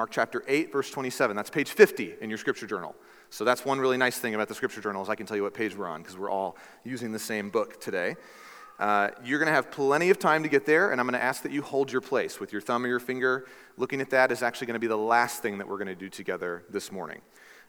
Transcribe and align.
Mark 0.00 0.10
chapter 0.10 0.42
8, 0.48 0.72
verse 0.72 0.90
27. 0.90 1.36
That's 1.36 1.50
page 1.50 1.72
50 1.72 2.14
in 2.22 2.30
your 2.30 2.38
scripture 2.38 2.66
journal. 2.66 2.96
So 3.28 3.44
that's 3.44 3.66
one 3.66 3.78
really 3.78 3.98
nice 3.98 4.16
thing 4.16 4.34
about 4.34 4.48
the 4.48 4.54
scripture 4.54 4.80
journal 4.80 5.02
is 5.02 5.10
I 5.10 5.14
can 5.14 5.26
tell 5.26 5.36
you 5.36 5.42
what 5.42 5.52
page 5.52 5.76
we're 5.76 5.88
on 5.88 6.00
because 6.00 6.16
we're 6.16 6.30
all 6.30 6.56
using 6.84 7.12
the 7.12 7.18
same 7.18 7.50
book 7.50 7.78
today. 7.82 8.16
Uh, 8.78 9.10
you're 9.22 9.38
going 9.38 9.48
to 9.48 9.52
have 9.52 9.70
plenty 9.70 10.08
of 10.08 10.18
time 10.18 10.42
to 10.42 10.48
get 10.48 10.64
there, 10.64 10.90
and 10.90 11.02
I'm 11.02 11.06
going 11.06 11.20
to 11.20 11.22
ask 11.22 11.42
that 11.42 11.52
you 11.52 11.60
hold 11.60 11.92
your 11.92 12.00
place 12.00 12.40
with 12.40 12.50
your 12.50 12.62
thumb 12.62 12.82
or 12.86 12.88
your 12.88 12.98
finger. 12.98 13.44
Looking 13.76 14.00
at 14.00 14.08
that 14.08 14.32
is 14.32 14.42
actually 14.42 14.68
going 14.68 14.76
to 14.76 14.80
be 14.80 14.86
the 14.86 14.96
last 14.96 15.42
thing 15.42 15.58
that 15.58 15.68
we're 15.68 15.76
going 15.76 15.88
to 15.88 15.94
do 15.94 16.08
together 16.08 16.64
this 16.70 16.90
morning. 16.90 17.20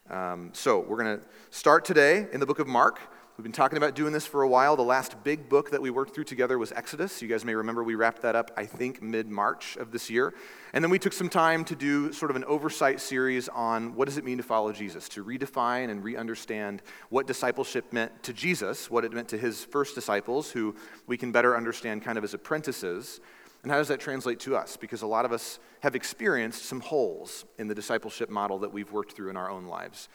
Um, 0.09 0.52
so 0.54 0.79
we're 0.79 1.04
going 1.04 1.20
to 1.20 1.25
start 1.50 1.84
today 1.84 2.27
in 2.32 2.39
the 2.39 2.45
book 2.45 2.59
of 2.59 2.68
Mark. 2.68 3.02
We've 3.42 3.46
been 3.46 3.54
talking 3.54 3.78
about 3.78 3.96
doing 3.96 4.14
this 4.14 4.28
for 4.28 4.44
a 4.44 4.48
while. 4.48 4.76
The 4.76 4.84
last 4.84 5.23
big 5.23 5.50
book 5.50 5.71
that 5.71 5.82
we 5.82 5.90
worked 5.90 6.14
through 6.14 6.26
together 6.26 6.60
was 6.60 6.71
Exodus. 6.73 7.23
You 7.23 7.28
guys 7.28 7.44
may 7.44 7.55
remember 7.55 7.84
we 7.84 7.96
wrapped 7.96 8.21
that 8.21 8.36
up, 8.36 8.52
I 8.55 8.68
think, 8.68 9.02
mid 9.02 9.32
March 9.32 9.78
of 9.78 9.91
this 9.91 10.12
year. 10.12 10.36
And 10.73 10.84
then 10.84 10.91
we 10.91 11.00
took 11.00 11.12
some 11.12 11.28
time 11.28 11.66
to 11.66 11.76
do 11.76 12.14
sort 12.14 12.30
of 12.30 12.38
an 12.38 12.44
oversight 12.44 13.02
series 13.02 13.50
on 13.50 13.96
what 13.96 14.05
does 14.05 14.20
it 14.20 14.26
mean 14.26 14.38
to 14.38 14.44
follow 14.44 14.72
Jesus, 14.72 15.09
to 15.09 15.26
redefine 15.26 15.90
and 15.90 16.04
re 16.04 16.16
understand 16.16 16.84
what 17.09 17.26
discipleship 17.26 17.91
meant 17.91 18.22
to 18.22 18.32
Jesus, 18.32 18.91
what 18.91 19.04
it 19.04 19.12
meant 19.12 19.30
to 19.30 19.40
his 19.40 19.66
first 19.66 19.96
disciples, 19.96 20.52
who 20.52 20.76
we 21.08 21.18
can 21.18 21.32
better 21.32 21.58
understand 21.58 22.04
kind 22.04 22.20
of 22.20 22.23
as 22.23 22.35
apprentices. 22.35 23.21
And 23.63 23.71
how 23.71 23.80
does 23.80 23.88
that 23.88 23.99
translate 23.99 24.40
to 24.41 24.55
us? 24.55 24.77
Because 24.77 25.02
a 25.02 25.08
lot 25.08 25.26
of 25.26 25.32
us 25.32 25.58
have 25.80 25.96
experienced 25.96 26.66
some 26.66 26.80
holes 26.80 27.46
in 27.58 27.68
the 27.68 27.73
discipleship 27.73 28.30
model 28.30 28.60
that 28.60 28.71
we've 28.71 28.91
worked 28.91 29.13
through 29.13 29.32
in 29.32 29.38
our 29.38 29.49
own 29.49 29.66
lives. 29.66 30.10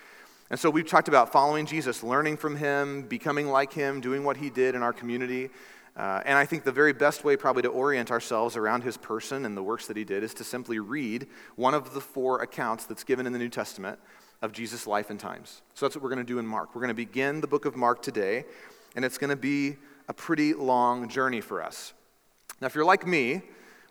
And 0.48 0.60
so 0.60 0.70
we've 0.70 0.86
talked 0.86 1.08
about 1.08 1.32
following 1.32 1.66
Jesus, 1.66 2.02
learning 2.02 2.36
from 2.36 2.56
him, 2.56 3.02
becoming 3.02 3.48
like 3.48 3.72
him, 3.72 4.00
doing 4.00 4.22
what 4.22 4.36
he 4.36 4.48
did 4.48 4.76
in 4.76 4.82
our 4.82 4.92
community. 4.92 5.50
Uh, 5.96 6.22
and 6.24 6.38
I 6.38 6.44
think 6.44 6.62
the 6.62 6.72
very 6.72 6.92
best 6.92 7.24
way, 7.24 7.36
probably, 7.36 7.62
to 7.62 7.68
orient 7.68 8.10
ourselves 8.10 8.56
around 8.56 8.82
his 8.82 8.96
person 8.96 9.44
and 9.44 9.56
the 9.56 9.62
works 9.62 9.86
that 9.86 9.96
he 9.96 10.04
did 10.04 10.22
is 10.22 10.34
to 10.34 10.44
simply 10.44 10.78
read 10.78 11.26
one 11.56 11.74
of 11.74 11.94
the 11.94 12.00
four 12.00 12.42
accounts 12.42 12.84
that's 12.84 13.02
given 13.02 13.26
in 13.26 13.32
the 13.32 13.38
New 13.38 13.48
Testament 13.48 13.98
of 14.42 14.52
Jesus' 14.52 14.86
life 14.86 15.10
and 15.10 15.18
times. 15.18 15.62
So 15.74 15.86
that's 15.86 15.96
what 15.96 16.02
we're 16.02 16.10
going 16.10 16.24
to 16.24 16.32
do 16.32 16.38
in 16.38 16.46
Mark. 16.46 16.74
We're 16.74 16.82
going 16.82 16.88
to 16.88 16.94
begin 16.94 17.40
the 17.40 17.46
book 17.46 17.64
of 17.64 17.74
Mark 17.74 18.02
today, 18.02 18.44
and 18.94 19.04
it's 19.04 19.18
going 19.18 19.30
to 19.30 19.36
be 19.36 19.76
a 20.08 20.14
pretty 20.14 20.54
long 20.54 21.08
journey 21.08 21.40
for 21.40 21.62
us. 21.62 21.94
Now, 22.60 22.66
if 22.66 22.74
you're 22.74 22.84
like 22.84 23.06
me, 23.06 23.42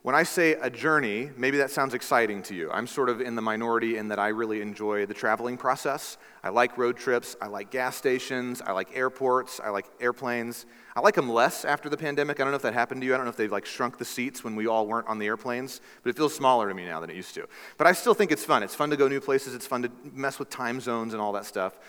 when 0.05 0.13
I 0.13 0.21
say 0.21 0.51
a 0.61 0.69
journey, 0.69 1.31
maybe 1.35 1.57
that 1.57 1.71
sounds 1.71 1.95
exciting 1.95 2.43
to 2.43 2.53
you. 2.53 2.69
I'm 2.69 2.85
sort 2.85 3.09
of 3.09 3.21
in 3.21 3.33
the 3.33 3.41
minority 3.41 3.97
in 3.97 4.09
that 4.09 4.19
I 4.19 4.27
really 4.27 4.61
enjoy 4.61 5.07
the 5.07 5.15
traveling 5.15 5.57
process. 5.57 6.19
I 6.43 6.49
like 6.49 6.77
road 6.77 6.95
trips, 6.95 7.35
I 7.41 7.47
like 7.47 7.71
gas 7.71 7.95
stations, 7.95 8.61
I 8.61 8.73
like 8.73 8.95
airports, 8.95 9.59
I 9.59 9.69
like 9.69 9.87
airplanes. 9.99 10.67
I 10.95 10.99
like 10.99 11.15
them 11.15 11.27
less 11.27 11.65
after 11.65 11.89
the 11.89 11.97
pandemic. 11.97 12.39
I 12.39 12.43
don't 12.43 12.51
know 12.51 12.55
if 12.55 12.61
that 12.61 12.75
happened 12.75 13.01
to 13.01 13.07
you. 13.07 13.15
I 13.15 13.17
don't 13.17 13.25
know 13.25 13.31
if 13.31 13.35
they've 13.35 13.51
like 13.51 13.65
shrunk 13.65 13.97
the 13.97 14.05
seats 14.05 14.43
when 14.43 14.55
we 14.55 14.67
all 14.67 14.85
weren't 14.85 15.07
on 15.07 15.17
the 15.17 15.25
airplanes, 15.25 15.81
but 16.03 16.11
it 16.11 16.15
feels 16.15 16.35
smaller 16.35 16.69
to 16.69 16.75
me 16.75 16.85
now 16.85 16.99
than 16.99 17.09
it 17.09 17.15
used 17.15 17.33
to. 17.33 17.47
But 17.79 17.87
I 17.87 17.93
still 17.93 18.13
think 18.13 18.31
it's 18.31 18.45
fun. 18.45 18.61
It's 18.61 18.75
fun 18.75 18.91
to 18.91 18.97
go 18.97 19.07
new 19.07 19.19
places, 19.19 19.55
it's 19.55 19.65
fun 19.65 19.81
to 19.81 19.91
mess 20.13 20.37
with 20.37 20.51
time 20.51 20.81
zones 20.81 21.13
and 21.13 21.21
all 21.21 21.31
that 21.31 21.47
stuff. 21.47 21.79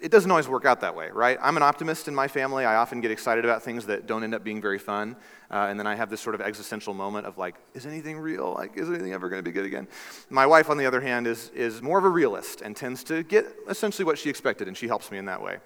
It 0.00 0.10
doesn't 0.10 0.30
always 0.30 0.48
work 0.48 0.64
out 0.64 0.80
that 0.80 0.96
way, 0.96 1.10
right? 1.10 1.36
I'm 1.42 1.58
an 1.58 1.62
optimist 1.62 2.08
in 2.08 2.14
my 2.14 2.26
family. 2.26 2.64
I 2.64 2.76
often 2.76 3.02
get 3.02 3.10
excited 3.10 3.44
about 3.44 3.62
things 3.62 3.84
that 3.86 4.06
don't 4.06 4.24
end 4.24 4.34
up 4.34 4.42
being 4.42 4.58
very 4.58 4.78
fun. 4.78 5.14
Uh, 5.50 5.66
and 5.68 5.78
then 5.78 5.86
I 5.86 5.94
have 5.94 6.08
this 6.08 6.22
sort 6.22 6.34
of 6.34 6.40
existential 6.40 6.94
moment 6.94 7.26
of 7.26 7.36
like, 7.36 7.56
is 7.74 7.84
anything 7.84 8.18
real? 8.18 8.54
Like, 8.54 8.78
is 8.78 8.88
anything 8.88 9.12
ever 9.12 9.28
going 9.28 9.40
to 9.40 9.42
be 9.42 9.52
good 9.52 9.66
again? 9.66 9.86
My 10.30 10.46
wife, 10.46 10.70
on 10.70 10.78
the 10.78 10.86
other 10.86 11.02
hand, 11.02 11.26
is, 11.26 11.50
is 11.54 11.82
more 11.82 11.98
of 11.98 12.04
a 12.04 12.08
realist 12.08 12.62
and 12.62 12.74
tends 12.74 13.04
to 13.04 13.22
get 13.24 13.44
essentially 13.68 14.06
what 14.06 14.16
she 14.16 14.30
expected, 14.30 14.68
and 14.68 14.76
she 14.76 14.86
helps 14.86 15.10
me 15.10 15.18
in 15.18 15.26
that 15.26 15.42
way. 15.42 15.58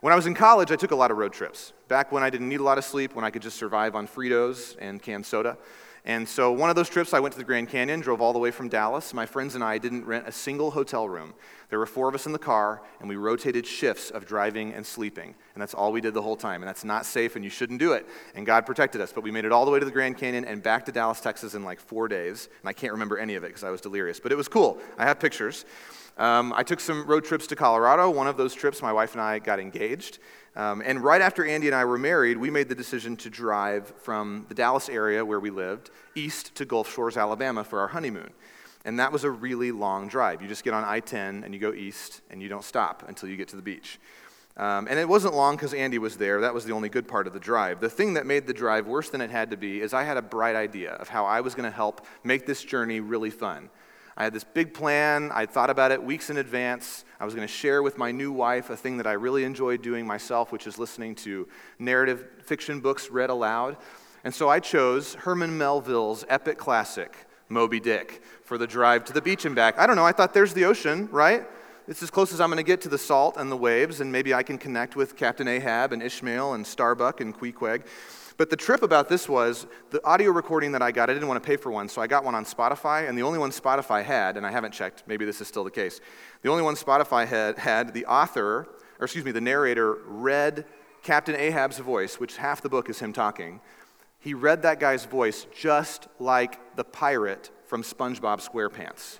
When 0.00 0.12
I 0.12 0.16
was 0.16 0.26
in 0.26 0.34
college, 0.34 0.70
I 0.70 0.76
took 0.76 0.90
a 0.90 0.96
lot 0.96 1.10
of 1.10 1.16
road 1.16 1.32
trips. 1.32 1.72
Back 1.88 2.12
when 2.12 2.22
I 2.22 2.28
didn't 2.28 2.50
need 2.50 2.60
a 2.60 2.64
lot 2.64 2.76
of 2.76 2.84
sleep, 2.84 3.14
when 3.14 3.24
I 3.24 3.30
could 3.30 3.42
just 3.42 3.56
survive 3.56 3.96
on 3.96 4.06
Fritos 4.06 4.76
and 4.80 5.02
canned 5.02 5.24
soda. 5.24 5.56
And 6.04 6.28
so, 6.28 6.52
one 6.52 6.70
of 6.70 6.76
those 6.76 6.88
trips, 6.88 7.12
I 7.12 7.20
went 7.20 7.32
to 7.32 7.38
the 7.38 7.44
Grand 7.44 7.68
Canyon, 7.68 8.00
drove 8.00 8.20
all 8.20 8.32
the 8.32 8.38
way 8.38 8.50
from 8.50 8.68
Dallas. 8.68 9.12
My 9.12 9.26
friends 9.26 9.54
and 9.54 9.64
I 9.64 9.78
didn't 9.78 10.04
rent 10.04 10.28
a 10.28 10.32
single 10.32 10.70
hotel 10.70 11.08
room. 11.08 11.34
There 11.70 11.78
were 11.78 11.86
four 11.86 12.08
of 12.08 12.14
us 12.14 12.24
in 12.24 12.32
the 12.32 12.38
car, 12.38 12.82
and 12.98 13.08
we 13.08 13.16
rotated 13.16 13.66
shifts 13.66 14.10
of 14.10 14.26
driving 14.26 14.72
and 14.72 14.86
sleeping. 14.86 15.34
And 15.54 15.60
that's 15.60 15.74
all 15.74 15.92
we 15.92 16.00
did 16.00 16.14
the 16.14 16.22
whole 16.22 16.36
time. 16.36 16.62
And 16.62 16.68
that's 16.68 16.84
not 16.84 17.04
safe, 17.04 17.36
and 17.36 17.44
you 17.44 17.50
shouldn't 17.50 17.78
do 17.78 17.92
it. 17.92 18.06
And 18.34 18.46
God 18.46 18.64
protected 18.64 19.02
us. 19.02 19.12
But 19.12 19.22
we 19.22 19.30
made 19.30 19.44
it 19.44 19.52
all 19.52 19.66
the 19.66 19.70
way 19.70 19.78
to 19.78 19.84
the 19.84 19.90
Grand 19.90 20.16
Canyon 20.16 20.46
and 20.46 20.62
back 20.62 20.86
to 20.86 20.92
Dallas, 20.92 21.20
Texas 21.20 21.54
in 21.54 21.64
like 21.64 21.78
four 21.78 22.08
days. 22.08 22.48
And 22.62 22.68
I 22.68 22.72
can't 22.72 22.92
remember 22.92 23.18
any 23.18 23.34
of 23.34 23.44
it 23.44 23.48
because 23.48 23.64
I 23.64 23.70
was 23.70 23.82
delirious. 23.82 24.18
But 24.18 24.32
it 24.32 24.36
was 24.36 24.48
cool. 24.48 24.78
I 24.96 25.04
have 25.04 25.20
pictures. 25.20 25.66
Um, 26.16 26.52
I 26.56 26.62
took 26.62 26.80
some 26.80 27.06
road 27.06 27.24
trips 27.24 27.46
to 27.48 27.56
Colorado. 27.56 28.10
One 28.10 28.26
of 28.26 28.36
those 28.38 28.54
trips, 28.54 28.80
my 28.80 28.92
wife 28.92 29.12
and 29.12 29.20
I 29.20 29.38
got 29.38 29.60
engaged. 29.60 30.18
Um, 30.56 30.82
and 30.84 31.04
right 31.04 31.20
after 31.20 31.44
Andy 31.44 31.68
and 31.68 31.76
I 31.76 31.84
were 31.84 31.98
married, 31.98 32.38
we 32.38 32.50
made 32.50 32.68
the 32.68 32.74
decision 32.74 33.16
to 33.18 33.30
drive 33.30 33.92
from 33.98 34.46
the 34.48 34.54
Dallas 34.54 34.88
area 34.88 35.24
where 35.24 35.38
we 35.38 35.50
lived 35.50 35.90
east 36.16 36.54
to 36.56 36.64
Gulf 36.64 36.92
Shores, 36.92 37.16
Alabama 37.16 37.62
for 37.62 37.78
our 37.78 37.88
honeymoon. 37.88 38.30
And 38.88 38.98
that 39.00 39.12
was 39.12 39.24
a 39.24 39.30
really 39.30 39.70
long 39.70 40.08
drive. 40.08 40.40
You 40.40 40.48
just 40.48 40.64
get 40.64 40.72
on 40.72 40.82
I 40.82 41.00
10 41.00 41.44
and 41.44 41.52
you 41.52 41.60
go 41.60 41.74
east 41.74 42.22
and 42.30 42.40
you 42.40 42.48
don't 42.48 42.64
stop 42.64 43.04
until 43.06 43.28
you 43.28 43.36
get 43.36 43.48
to 43.48 43.56
the 43.56 43.60
beach. 43.60 44.00
Um, 44.56 44.88
and 44.88 44.98
it 44.98 45.06
wasn't 45.06 45.34
long 45.34 45.56
because 45.56 45.74
Andy 45.74 45.98
was 45.98 46.16
there. 46.16 46.40
That 46.40 46.54
was 46.54 46.64
the 46.64 46.72
only 46.72 46.88
good 46.88 47.06
part 47.06 47.26
of 47.26 47.34
the 47.34 47.38
drive. 47.38 47.80
The 47.80 47.90
thing 47.90 48.14
that 48.14 48.24
made 48.24 48.46
the 48.46 48.54
drive 48.54 48.86
worse 48.86 49.10
than 49.10 49.20
it 49.20 49.30
had 49.30 49.50
to 49.50 49.58
be 49.58 49.82
is 49.82 49.92
I 49.92 50.04
had 50.04 50.16
a 50.16 50.22
bright 50.22 50.56
idea 50.56 50.92
of 50.92 51.10
how 51.10 51.26
I 51.26 51.42
was 51.42 51.54
going 51.54 51.70
to 51.70 51.76
help 51.76 52.06
make 52.24 52.46
this 52.46 52.64
journey 52.64 53.00
really 53.00 53.28
fun. 53.28 53.68
I 54.16 54.24
had 54.24 54.32
this 54.32 54.44
big 54.44 54.72
plan. 54.72 55.32
I 55.34 55.44
thought 55.44 55.68
about 55.68 55.92
it 55.92 56.02
weeks 56.02 56.30
in 56.30 56.38
advance. 56.38 57.04
I 57.20 57.26
was 57.26 57.34
going 57.34 57.46
to 57.46 57.52
share 57.52 57.82
with 57.82 57.98
my 57.98 58.10
new 58.10 58.32
wife 58.32 58.70
a 58.70 58.76
thing 58.76 58.96
that 58.96 59.06
I 59.06 59.12
really 59.12 59.44
enjoyed 59.44 59.82
doing 59.82 60.06
myself, 60.06 60.50
which 60.50 60.66
is 60.66 60.78
listening 60.78 61.14
to 61.16 61.46
narrative 61.78 62.26
fiction 62.42 62.80
books 62.80 63.10
read 63.10 63.28
aloud. 63.28 63.76
And 64.24 64.34
so 64.34 64.48
I 64.48 64.60
chose 64.60 65.12
Herman 65.12 65.58
Melville's 65.58 66.24
epic 66.30 66.56
classic, 66.56 67.27
Moby 67.48 67.80
Dick, 67.80 68.22
for 68.44 68.58
the 68.58 68.66
drive 68.66 69.04
to 69.06 69.12
the 69.12 69.22
beach 69.22 69.44
and 69.44 69.54
back. 69.54 69.78
I 69.78 69.86
don't 69.86 69.96
know, 69.96 70.04
I 70.04 70.12
thought 70.12 70.34
there's 70.34 70.54
the 70.54 70.64
ocean, 70.64 71.08
right? 71.10 71.46
It's 71.86 72.02
as 72.02 72.10
close 72.10 72.32
as 72.34 72.40
I'm 72.40 72.50
going 72.50 72.58
to 72.58 72.62
get 72.62 72.82
to 72.82 72.88
the 72.88 72.98
salt 72.98 73.36
and 73.38 73.50
the 73.50 73.56
waves, 73.56 74.00
and 74.00 74.12
maybe 74.12 74.34
I 74.34 74.42
can 74.42 74.58
connect 74.58 74.94
with 74.94 75.16
Captain 75.16 75.48
Ahab 75.48 75.92
and 75.92 76.02
Ishmael 76.02 76.52
and 76.52 76.66
Starbuck 76.66 77.20
and 77.22 77.34
Queequeg. 77.34 77.84
But 78.36 78.50
the 78.50 78.56
trip 78.56 78.82
about 78.82 79.08
this 79.08 79.28
was 79.28 79.66
the 79.90 80.04
audio 80.06 80.30
recording 80.30 80.72
that 80.72 80.82
I 80.82 80.92
got, 80.92 81.08
I 81.08 81.14
didn't 81.14 81.28
want 81.28 81.42
to 81.42 81.46
pay 81.46 81.56
for 81.56 81.72
one, 81.72 81.88
so 81.88 82.02
I 82.02 82.06
got 82.06 82.24
one 82.24 82.34
on 82.34 82.44
Spotify, 82.44 83.08
and 83.08 83.16
the 83.16 83.22
only 83.22 83.38
one 83.38 83.50
Spotify 83.50 84.04
had, 84.04 84.36
and 84.36 84.46
I 84.46 84.50
haven't 84.50 84.72
checked, 84.72 85.02
maybe 85.06 85.24
this 85.24 85.40
is 85.40 85.48
still 85.48 85.64
the 85.64 85.70
case, 85.70 86.00
the 86.42 86.50
only 86.50 86.62
one 86.62 86.74
Spotify 86.74 87.26
had, 87.26 87.58
had 87.58 87.94
the 87.94 88.04
author, 88.06 88.68
or 89.00 89.04
excuse 89.04 89.24
me, 89.24 89.32
the 89.32 89.40
narrator 89.40 89.98
read 90.06 90.66
Captain 91.02 91.34
Ahab's 91.34 91.78
voice, 91.78 92.20
which 92.20 92.36
half 92.36 92.60
the 92.60 92.68
book 92.68 92.90
is 92.90 93.00
him 93.00 93.12
talking. 93.12 93.60
He 94.20 94.34
read 94.34 94.62
that 94.62 94.80
guy's 94.80 95.04
voice 95.04 95.46
just 95.56 96.08
like 96.18 96.76
the 96.76 96.84
pirate 96.84 97.50
from 97.66 97.82
SpongeBob 97.82 98.46
SquarePants. 98.46 99.18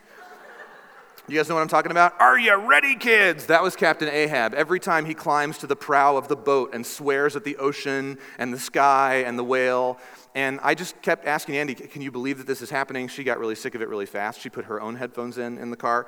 You 1.28 1.36
guys 1.36 1.48
know 1.48 1.56
what 1.56 1.60
I'm 1.60 1.68
talking 1.68 1.90
about? 1.90 2.18
Are 2.20 2.38
you 2.38 2.54
ready, 2.56 2.96
kids? 2.96 3.46
That 3.46 3.62
was 3.62 3.76
Captain 3.76 4.08
Ahab. 4.08 4.54
Every 4.54 4.80
time 4.80 5.04
he 5.04 5.12
climbs 5.12 5.58
to 5.58 5.66
the 5.66 5.76
prow 5.76 6.16
of 6.16 6.26
the 6.26 6.36
boat 6.36 6.74
and 6.74 6.86
swears 6.86 7.36
at 7.36 7.44
the 7.44 7.56
ocean 7.58 8.16
and 8.38 8.52
the 8.52 8.58
sky 8.58 9.24
and 9.26 9.38
the 9.38 9.44
whale. 9.44 9.98
And 10.34 10.58
I 10.62 10.74
just 10.74 11.00
kept 11.02 11.26
asking 11.26 11.58
Andy, 11.58 11.74
can 11.74 12.00
you 12.00 12.10
believe 12.10 12.38
that 12.38 12.46
this 12.46 12.62
is 12.62 12.70
happening? 12.70 13.08
She 13.08 13.24
got 13.24 13.38
really 13.38 13.56
sick 13.56 13.74
of 13.74 13.82
it 13.82 13.88
really 13.90 14.06
fast. 14.06 14.40
She 14.40 14.48
put 14.48 14.64
her 14.64 14.80
own 14.80 14.96
headphones 14.96 15.36
in 15.36 15.58
in 15.58 15.70
the 15.70 15.76
car. 15.76 16.06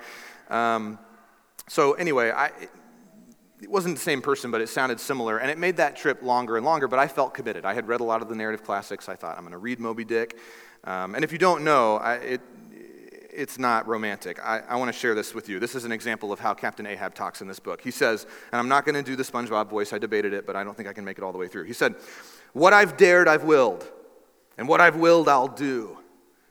Um, 0.49 0.99
so, 1.69 1.93
anyway, 1.93 2.31
I, 2.31 2.51
it 3.63 3.71
wasn't 3.71 3.97
the 3.97 4.03
same 4.03 4.23
person, 4.23 4.51
but 4.51 4.61
it 4.61 4.69
sounded 4.69 5.01
similar. 5.01 5.39
And 5.39 5.51
it 5.51 5.59
made 5.59 5.77
that 5.77 5.97
trip 5.97 6.23
longer 6.23 6.57
and 6.57 6.65
longer, 6.65 6.89
but 6.89 6.99
I 6.99 7.09
felt 7.09 7.35
committed. 7.35 7.65
I 7.65 7.75
had 7.75 7.89
read 7.89 8.01
a 8.01 8.05
lot 8.05 8.23
of 8.23 8.29
the 8.29 8.35
narrative 8.35 8.65
classics. 8.65 9.09
I 9.09 9.17
thought, 9.17 9.37
I'm 9.37 9.43
going 9.43 9.53
to 9.53 9.59
read 9.59 9.81
Moby 9.81 10.05
Dick. 10.05 10.39
Um, 10.85 11.15
and 11.15 11.25
if 11.25 11.33
you 11.33 11.39
don't 11.39 11.63
know, 11.63 11.97
I, 11.97 12.15
it, 12.15 12.41
it's 13.33 13.59
not 13.59 13.87
romantic. 13.87 14.41
I, 14.43 14.61
I 14.69 14.77
want 14.77 14.93
to 14.93 14.99
share 14.99 15.15
this 15.15 15.35
with 15.35 15.49
you. 15.49 15.61
This 15.61 15.75
is 15.75 15.85
an 15.85 15.93
example 15.93 16.33
of 16.33 16.41
how 16.41 16.55
Captain 16.55 16.87
Ahab 16.87 17.15
talks 17.15 17.43
in 17.43 17.49
this 17.49 17.61
book. 17.61 17.81
He 17.81 17.91
says, 17.91 18.27
and 18.53 18.59
I'm 18.59 18.69
not 18.69 18.85
going 18.85 18.95
to 18.95 19.03
do 19.03 19.17
the 19.17 19.23
SpongeBob 19.23 19.69
voice, 19.69 19.93
I 19.93 19.99
debated 19.99 20.33
it, 20.33 20.47
but 20.47 20.57
I 20.57 20.65
don't 20.65 20.77
think 20.77 20.89
I 20.89 20.93
can 20.93 21.05
make 21.05 21.19
it 21.19 21.25
all 21.25 21.33
the 21.33 21.39
way 21.39 21.49
through. 21.49 21.65
He 21.65 21.73
said, 21.73 21.95
What 22.53 22.73
I've 22.73 22.97
dared, 22.97 23.29
I've 23.29 23.45
willed, 23.45 23.87
and 24.59 24.69
what 24.69 24.81
I've 24.81 24.97
willed, 24.97 25.29
I'll 25.29 25.49
do. 25.49 25.99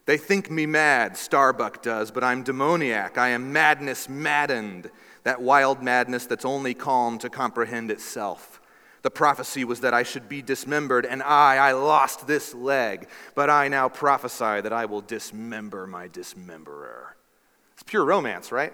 They 0.06 0.18
think 0.18 0.50
me 0.50 0.66
mad, 0.66 1.18
Starbuck 1.18 1.84
does, 1.84 2.10
but 2.10 2.24
I'm 2.24 2.42
demoniac. 2.44 3.18
I 3.18 3.30
am 3.30 3.54
madness 3.54 4.10
maddened, 4.10 4.90
that 5.24 5.42
wild 5.42 5.82
madness 5.84 6.26
that's 6.26 6.46
only 6.46 6.74
calm 6.74 7.18
to 7.20 7.30
comprehend 7.30 7.92
itself. 7.92 8.62
The 9.02 9.12
prophecy 9.12 9.64
was 9.64 9.82
that 9.82 9.94
I 9.94 10.04
should 10.04 10.28
be 10.28 10.42
dismembered, 10.42 11.06
and 11.06 11.24
I, 11.24 11.56
I 11.56 11.72
lost 11.72 12.28
this 12.28 12.54
leg, 12.54 13.08
but 13.34 13.50
I 13.50 13.70
now 13.70 13.88
prophesy 13.88 14.62
that 14.62 14.74
I 14.74 14.86
will 14.86 15.02
dismember 15.02 15.88
my 15.88 16.08
dismemberer. 16.08 17.16
It's 17.74 17.84
pure 17.84 18.04
romance, 18.04 18.52
right? 18.52 18.74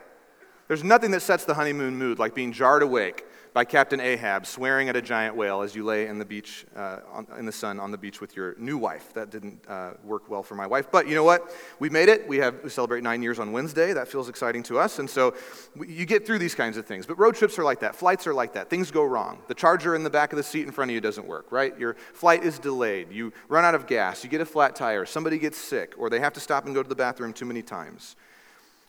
There's 0.67 0.83
nothing 0.83 1.11
that 1.11 1.21
sets 1.21 1.45
the 1.45 1.53
honeymoon 1.53 1.95
mood 1.95 2.17
like 2.17 2.33
being 2.33 2.51
jarred 2.51 2.81
awake 2.81 3.23
by 3.55 3.63
Captain 3.63 4.01
Ahab 4.01 4.45
swearing 4.45 4.89
at 4.89 4.97
a 4.97 5.01
giant 5.01 5.33
whale 5.33 5.61
as 5.61 5.73
you 5.73 5.85
lay 5.85 6.07
in 6.07 6.19
the 6.19 6.25
beach, 6.25 6.65
uh, 6.75 6.99
on, 7.09 7.25
in 7.39 7.45
the 7.45 7.53
sun 7.53 7.79
on 7.79 7.89
the 7.89 7.97
beach 7.97 8.19
with 8.19 8.35
your 8.35 8.53
new 8.57 8.77
wife. 8.77 9.13
That 9.13 9.29
didn't 9.29 9.61
uh, 9.69 9.91
work 10.03 10.29
well 10.29 10.43
for 10.43 10.55
my 10.55 10.67
wife. 10.67 10.91
But 10.91 11.07
you 11.07 11.15
know 11.15 11.23
what? 11.23 11.55
We 11.79 11.89
made 11.89 12.09
it. 12.09 12.27
We, 12.27 12.35
have, 12.39 12.55
we 12.65 12.69
celebrate 12.69 13.01
nine 13.01 13.23
years 13.23 13.39
on 13.39 13.53
Wednesday. 13.53 13.93
That 13.93 14.09
feels 14.09 14.27
exciting 14.27 14.61
to 14.63 14.77
us. 14.77 14.99
And 14.99 15.09
so 15.09 15.35
we, 15.73 15.87
you 15.87 16.05
get 16.05 16.27
through 16.27 16.39
these 16.39 16.53
kinds 16.53 16.75
of 16.75 16.85
things. 16.85 17.05
But 17.05 17.17
road 17.17 17.35
trips 17.35 17.57
are 17.57 17.63
like 17.63 17.79
that. 17.79 17.95
Flights 17.95 18.27
are 18.27 18.33
like 18.33 18.51
that. 18.55 18.69
Things 18.69 18.91
go 18.91 19.05
wrong. 19.05 19.39
The 19.47 19.55
charger 19.55 19.95
in 19.95 20.03
the 20.03 20.09
back 20.09 20.33
of 20.33 20.37
the 20.37 20.43
seat 20.43 20.65
in 20.65 20.73
front 20.73 20.91
of 20.91 20.95
you 20.95 20.99
doesn't 20.99 21.25
work, 21.25 21.49
right? 21.49 21.79
Your 21.79 21.93
flight 21.93 22.43
is 22.43 22.59
delayed. 22.59 23.09
You 23.09 23.31
run 23.47 23.63
out 23.63 23.73
of 23.73 23.87
gas. 23.87 24.21
You 24.21 24.29
get 24.29 24.41
a 24.41 24.45
flat 24.45 24.75
tire. 24.75 25.05
Somebody 25.05 25.37
gets 25.37 25.57
sick, 25.57 25.93
or 25.97 26.09
they 26.09 26.19
have 26.19 26.33
to 26.33 26.41
stop 26.41 26.65
and 26.65 26.75
go 26.75 26.83
to 26.83 26.89
the 26.89 26.93
bathroom 26.93 27.31
too 27.31 27.45
many 27.45 27.61
times. 27.61 28.17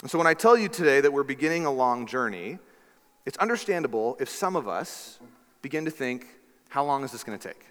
And 0.03 0.11
so 0.11 0.19
when 0.19 0.27
I 0.27 0.35
tell 0.35 0.59
you 0.59 0.69
today 0.69 1.01
that 1.01 1.13
we're 1.13 1.23
beginning 1.23 1.67
a 1.67 1.73
long 1.73 2.05
journey, 2.05 2.59
it's 3.27 3.37
understandable 3.39 4.17
if 4.21 4.29
some 4.29 4.57
of 4.57 4.69
us 4.69 5.19
begin 5.61 5.85
to 5.85 5.91
think, 5.91 6.27
how 6.69 6.85
long 6.85 7.05
is 7.05 7.13
this 7.13 7.25
going 7.25 7.39
to 7.39 7.49
take? 7.49 7.67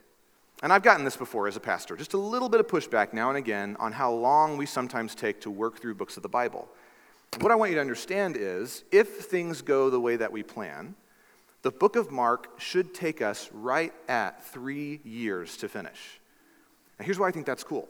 And 0.62 0.72
I've 0.72 0.84
gotten 0.84 1.04
this 1.04 1.18
before 1.18 1.48
as 1.48 1.56
a 1.56 1.60
pastor, 1.60 1.96
just 1.96 2.14
a 2.14 2.18
little 2.18 2.50
bit 2.50 2.60
of 2.60 2.68
pushback 2.68 3.14
now 3.14 3.30
and 3.30 3.38
again 3.38 3.76
on 3.80 3.92
how 3.92 4.12
long 4.12 4.58
we 4.58 4.66
sometimes 4.66 5.16
take 5.16 5.42
to 5.42 5.50
work 5.50 5.80
through 5.80 5.96
books 5.96 6.18
of 6.18 6.24
the 6.24 6.30
Bible. 6.30 6.68
What 7.40 7.52
I 7.52 7.56
want 7.56 7.72
you 7.72 7.76
to 7.76 7.82
understand 7.82 8.38
is 8.38 8.84
if 8.92 9.26
things 9.26 9.62
go 9.62 9.90
the 9.90 10.00
way 10.00 10.16
that 10.16 10.32
we 10.32 10.44
plan, 10.44 10.96
the 11.62 11.72
book 11.72 11.96
of 11.96 12.12
Mark 12.12 12.60
should 12.60 12.94
take 12.94 13.22
us 13.22 13.50
right 13.52 13.94
at 14.08 14.46
three 14.46 15.02
years 15.04 15.58
to 15.58 15.68
finish. 15.68 16.20
Now, 17.00 17.06
here's 17.06 17.20
why 17.20 17.28
I 17.28 17.32
think 17.32 17.46
that's 17.46 17.64
cool. 17.64 17.90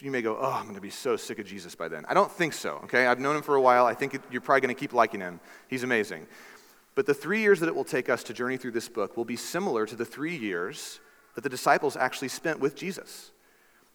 you 0.00 0.10
may 0.10 0.22
go, 0.22 0.36
oh, 0.38 0.52
I'm 0.52 0.64
going 0.64 0.74
to 0.74 0.80
be 0.80 0.90
so 0.90 1.16
sick 1.16 1.38
of 1.38 1.46
Jesus 1.46 1.74
by 1.74 1.88
then. 1.88 2.04
I 2.08 2.14
don't 2.14 2.30
think 2.30 2.52
so, 2.52 2.80
okay? 2.84 3.06
I've 3.06 3.20
known 3.20 3.36
him 3.36 3.42
for 3.42 3.54
a 3.54 3.60
while. 3.60 3.86
I 3.86 3.94
think 3.94 4.20
you're 4.30 4.40
probably 4.40 4.60
going 4.60 4.74
to 4.74 4.78
keep 4.78 4.92
liking 4.92 5.20
him. 5.20 5.40
He's 5.68 5.82
amazing. 5.82 6.26
But 6.94 7.06
the 7.06 7.14
three 7.14 7.40
years 7.40 7.60
that 7.60 7.68
it 7.68 7.74
will 7.74 7.84
take 7.84 8.08
us 8.08 8.22
to 8.24 8.32
journey 8.32 8.56
through 8.56 8.72
this 8.72 8.88
book 8.88 9.16
will 9.16 9.24
be 9.24 9.36
similar 9.36 9.86
to 9.86 9.96
the 9.96 10.04
three 10.04 10.36
years 10.36 11.00
that 11.34 11.42
the 11.42 11.48
disciples 11.48 11.96
actually 11.96 12.28
spent 12.28 12.60
with 12.60 12.76
Jesus. 12.76 13.32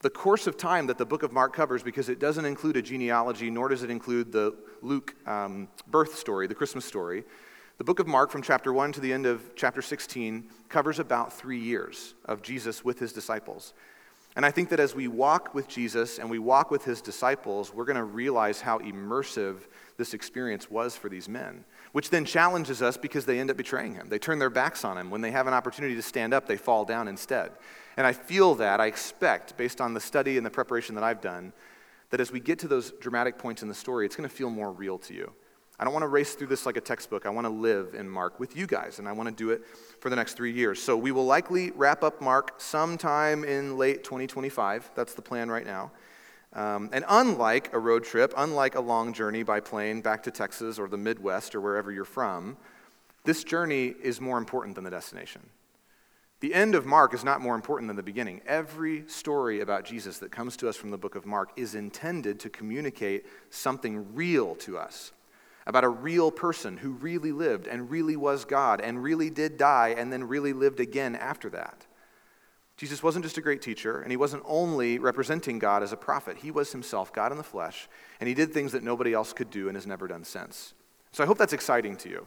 The 0.01 0.09
course 0.09 0.47
of 0.47 0.57
time 0.57 0.87
that 0.87 0.97
the 0.97 1.05
book 1.05 1.23
of 1.23 1.31
Mark 1.31 1.53
covers, 1.53 1.83
because 1.83 2.09
it 2.09 2.19
doesn't 2.19 2.45
include 2.45 2.77
a 2.77 2.81
genealogy, 2.81 3.49
nor 3.49 3.69
does 3.69 3.83
it 3.83 3.89
include 3.89 4.31
the 4.31 4.55
Luke 4.81 5.15
um, 5.27 5.67
birth 5.87 6.17
story, 6.17 6.47
the 6.47 6.55
Christmas 6.55 6.85
story, 6.85 7.23
the 7.79 7.85
book 7.85 7.99
of 7.99 8.07
Mark, 8.07 8.29
from 8.29 8.41
chapter 8.41 8.73
1 8.73 8.91
to 8.93 8.99
the 8.99 9.13
end 9.13 9.25
of 9.25 9.55
chapter 9.55 9.81
16, 9.81 10.49
covers 10.67 10.99
about 10.99 11.31
three 11.31 11.59
years 11.59 12.13
of 12.25 12.41
Jesus 12.41 12.83
with 12.83 12.99
his 12.99 13.13
disciples. 13.13 13.73
And 14.35 14.45
I 14.45 14.51
think 14.51 14.67
that 14.69 14.81
as 14.81 14.95
we 14.95 15.07
walk 15.07 15.55
with 15.55 15.69
Jesus 15.69 16.19
and 16.19 16.29
we 16.29 16.39
walk 16.39 16.71
with 16.71 16.83
his 16.83 17.01
disciples, 17.01 17.73
we're 17.73 17.85
going 17.85 17.95
to 17.95 18.03
realize 18.03 18.59
how 18.59 18.79
immersive 18.79 19.67
this 19.95 20.13
experience 20.13 20.69
was 20.69 20.95
for 20.95 21.07
these 21.07 21.29
men, 21.29 21.63
which 21.91 22.09
then 22.09 22.25
challenges 22.25 22.81
us 22.81 22.97
because 22.97 23.25
they 23.25 23.39
end 23.39 23.49
up 23.49 23.57
betraying 23.57 23.95
him. 23.95 24.09
They 24.09 24.19
turn 24.19 24.39
their 24.39 24.49
backs 24.49 24.83
on 24.83 24.97
him. 24.97 25.09
When 25.09 25.21
they 25.21 25.31
have 25.31 25.47
an 25.47 25.53
opportunity 25.53 25.95
to 25.95 26.01
stand 26.01 26.33
up, 26.33 26.47
they 26.47 26.57
fall 26.57 26.85
down 26.85 27.07
instead. 27.07 27.51
And 27.97 28.05
I 28.05 28.13
feel 28.13 28.55
that, 28.55 28.79
I 28.79 28.85
expect, 28.85 29.57
based 29.57 29.81
on 29.81 29.93
the 29.93 29.99
study 29.99 30.37
and 30.37 30.45
the 30.45 30.51
preparation 30.51 30.95
that 30.95 31.03
I've 31.03 31.21
done, 31.21 31.53
that 32.11 32.19
as 32.19 32.31
we 32.31 32.39
get 32.39 32.59
to 32.59 32.67
those 32.67 32.91
dramatic 32.91 33.37
points 33.37 33.61
in 33.61 33.67
the 33.67 33.75
story, 33.75 34.05
it's 34.05 34.15
going 34.15 34.27
to 34.27 34.33
feel 34.33 34.49
more 34.49 34.71
real 34.71 34.97
to 34.99 35.13
you. 35.13 35.31
I 35.79 35.85
don't 35.85 35.93
want 35.93 36.03
to 36.03 36.07
race 36.07 36.33
through 36.33 36.47
this 36.47 36.65
like 36.65 36.75
a 36.75 36.81
textbook. 36.81 37.25
I 37.25 37.29
want 37.29 37.45
to 37.45 37.53
live 37.53 37.95
in 37.95 38.09
Mark 38.09 38.39
with 38.39 38.55
you 38.55 38.67
guys, 38.67 38.99
and 38.99 39.07
I 39.07 39.13
want 39.13 39.29
to 39.29 39.35
do 39.35 39.51
it 39.51 39.65
for 40.01 40.09
the 40.09 40.15
next 40.15 40.33
three 40.33 40.51
years. 40.51 40.81
So 40.81 40.97
we 40.97 41.11
will 41.11 41.25
likely 41.25 41.71
wrap 41.71 42.03
up 42.03 42.21
Mark 42.21 42.55
sometime 42.57 43.45
in 43.45 43.77
late 43.77 44.03
2025. 44.03 44.91
That's 44.93 45.13
the 45.13 45.21
plan 45.21 45.49
right 45.49 45.65
now. 45.65 45.91
Um, 46.53 46.89
and 46.91 47.05
unlike 47.07 47.73
a 47.73 47.79
road 47.79 48.03
trip, 48.03 48.33
unlike 48.35 48.75
a 48.75 48.81
long 48.81 49.13
journey 49.13 49.43
by 49.43 49.59
plane 49.59 50.01
back 50.01 50.23
to 50.23 50.31
Texas 50.31 50.79
or 50.79 50.87
the 50.87 50.97
Midwest 50.97 51.53
or 51.53 51.61
wherever 51.61 51.91
you're 51.91 52.05
from, 52.05 52.57
this 53.23 53.43
journey 53.43 53.93
is 54.01 54.19
more 54.19 54.37
important 54.37 54.75
than 54.75 54.83
the 54.83 54.89
destination. 54.89 55.41
The 56.39 56.53
end 56.53 56.73
of 56.73 56.85
Mark 56.85 57.13
is 57.13 57.23
not 57.23 57.41
more 57.41 57.53
important 57.53 57.89
than 57.89 57.97
the 57.97 58.03
beginning. 58.03 58.41
Every 58.47 59.03
story 59.07 59.59
about 59.59 59.83
Jesus 59.83 60.19
that 60.19 60.31
comes 60.31 60.55
to 60.57 60.69
us 60.69 60.77
from 60.77 60.89
the 60.89 60.97
book 60.97 61.15
of 61.15 61.25
Mark 61.25 61.51
is 61.57 61.75
intended 61.75 62.39
to 62.39 62.49
communicate 62.49 63.25
something 63.49 64.15
real 64.15 64.55
to 64.55 64.77
us 64.77 65.11
about 65.67 65.83
a 65.83 65.89
real 65.89 66.31
person 66.31 66.77
who 66.77 66.91
really 66.91 67.31
lived 67.31 67.67
and 67.67 67.91
really 67.91 68.15
was 68.15 68.45
God 68.45 68.81
and 68.81 69.03
really 69.03 69.29
did 69.29 69.57
die 69.57 69.89
and 69.89 70.11
then 70.11 70.23
really 70.23 70.53
lived 70.53 70.79
again 70.79 71.15
after 71.15 71.49
that. 71.51 71.85
Jesus 72.79 73.03
wasn't 73.03 73.25
just 73.25 73.37
a 73.37 73.41
great 73.41 73.61
teacher, 73.61 73.99
and 73.99 74.09
he 74.09 74.15
wasn't 74.15 74.41
only 74.45 74.99
representing 74.99 75.59
God 75.59 75.83
as 75.83 75.91
a 75.91 75.97
prophet. 75.97 76.37
He 76.37 76.49
was 76.49 76.71
himself 76.71 77.11
God 77.11 77.33
in 77.33 77.37
the 77.37 77.43
flesh, 77.43 77.89
and 78.21 78.29
he 78.29 78.33
did 78.33 78.53
things 78.53 78.71
that 78.71 78.83
nobody 78.83 79.11
else 79.11 79.33
could 79.33 79.49
do 79.49 79.67
and 79.67 79.75
has 79.75 79.85
never 79.85 80.07
done 80.07 80.23
since. 80.23 80.73
So 81.11 81.21
I 81.21 81.27
hope 81.27 81.37
that's 81.37 81.51
exciting 81.51 81.97
to 81.97 82.09
you. 82.09 82.25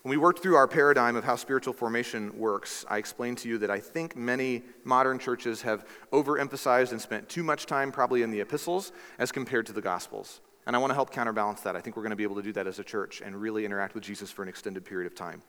When 0.00 0.08
we 0.08 0.16
worked 0.16 0.42
through 0.42 0.56
our 0.56 0.66
paradigm 0.66 1.16
of 1.16 1.24
how 1.24 1.36
spiritual 1.36 1.74
formation 1.74 2.38
works, 2.38 2.86
I 2.88 2.96
explained 2.96 3.36
to 3.38 3.48
you 3.50 3.58
that 3.58 3.70
I 3.70 3.78
think 3.78 4.16
many 4.16 4.62
modern 4.84 5.18
churches 5.18 5.60
have 5.60 5.84
overemphasized 6.14 6.92
and 6.92 7.00
spent 7.02 7.28
too 7.28 7.42
much 7.42 7.66
time 7.66 7.92
probably 7.92 8.22
in 8.22 8.30
the 8.30 8.40
epistles 8.40 8.92
as 9.18 9.30
compared 9.30 9.66
to 9.66 9.74
the 9.74 9.82
gospels. 9.82 10.40
And 10.70 10.76
I 10.76 10.78
want 10.78 10.92
to 10.92 10.94
help 10.94 11.10
counterbalance 11.10 11.62
that. 11.62 11.74
I 11.74 11.80
think 11.80 11.96
we're 11.96 12.04
going 12.04 12.10
to 12.10 12.16
be 12.16 12.22
able 12.22 12.36
to 12.36 12.42
do 12.42 12.52
that 12.52 12.68
as 12.68 12.78
a 12.78 12.84
church 12.84 13.22
and 13.22 13.34
really 13.34 13.64
interact 13.64 13.92
with 13.92 14.04
Jesus 14.04 14.30
for 14.30 14.44
an 14.44 14.48
extended 14.48 14.84
period 14.84 15.10
of 15.10 15.16
time. 15.16 15.42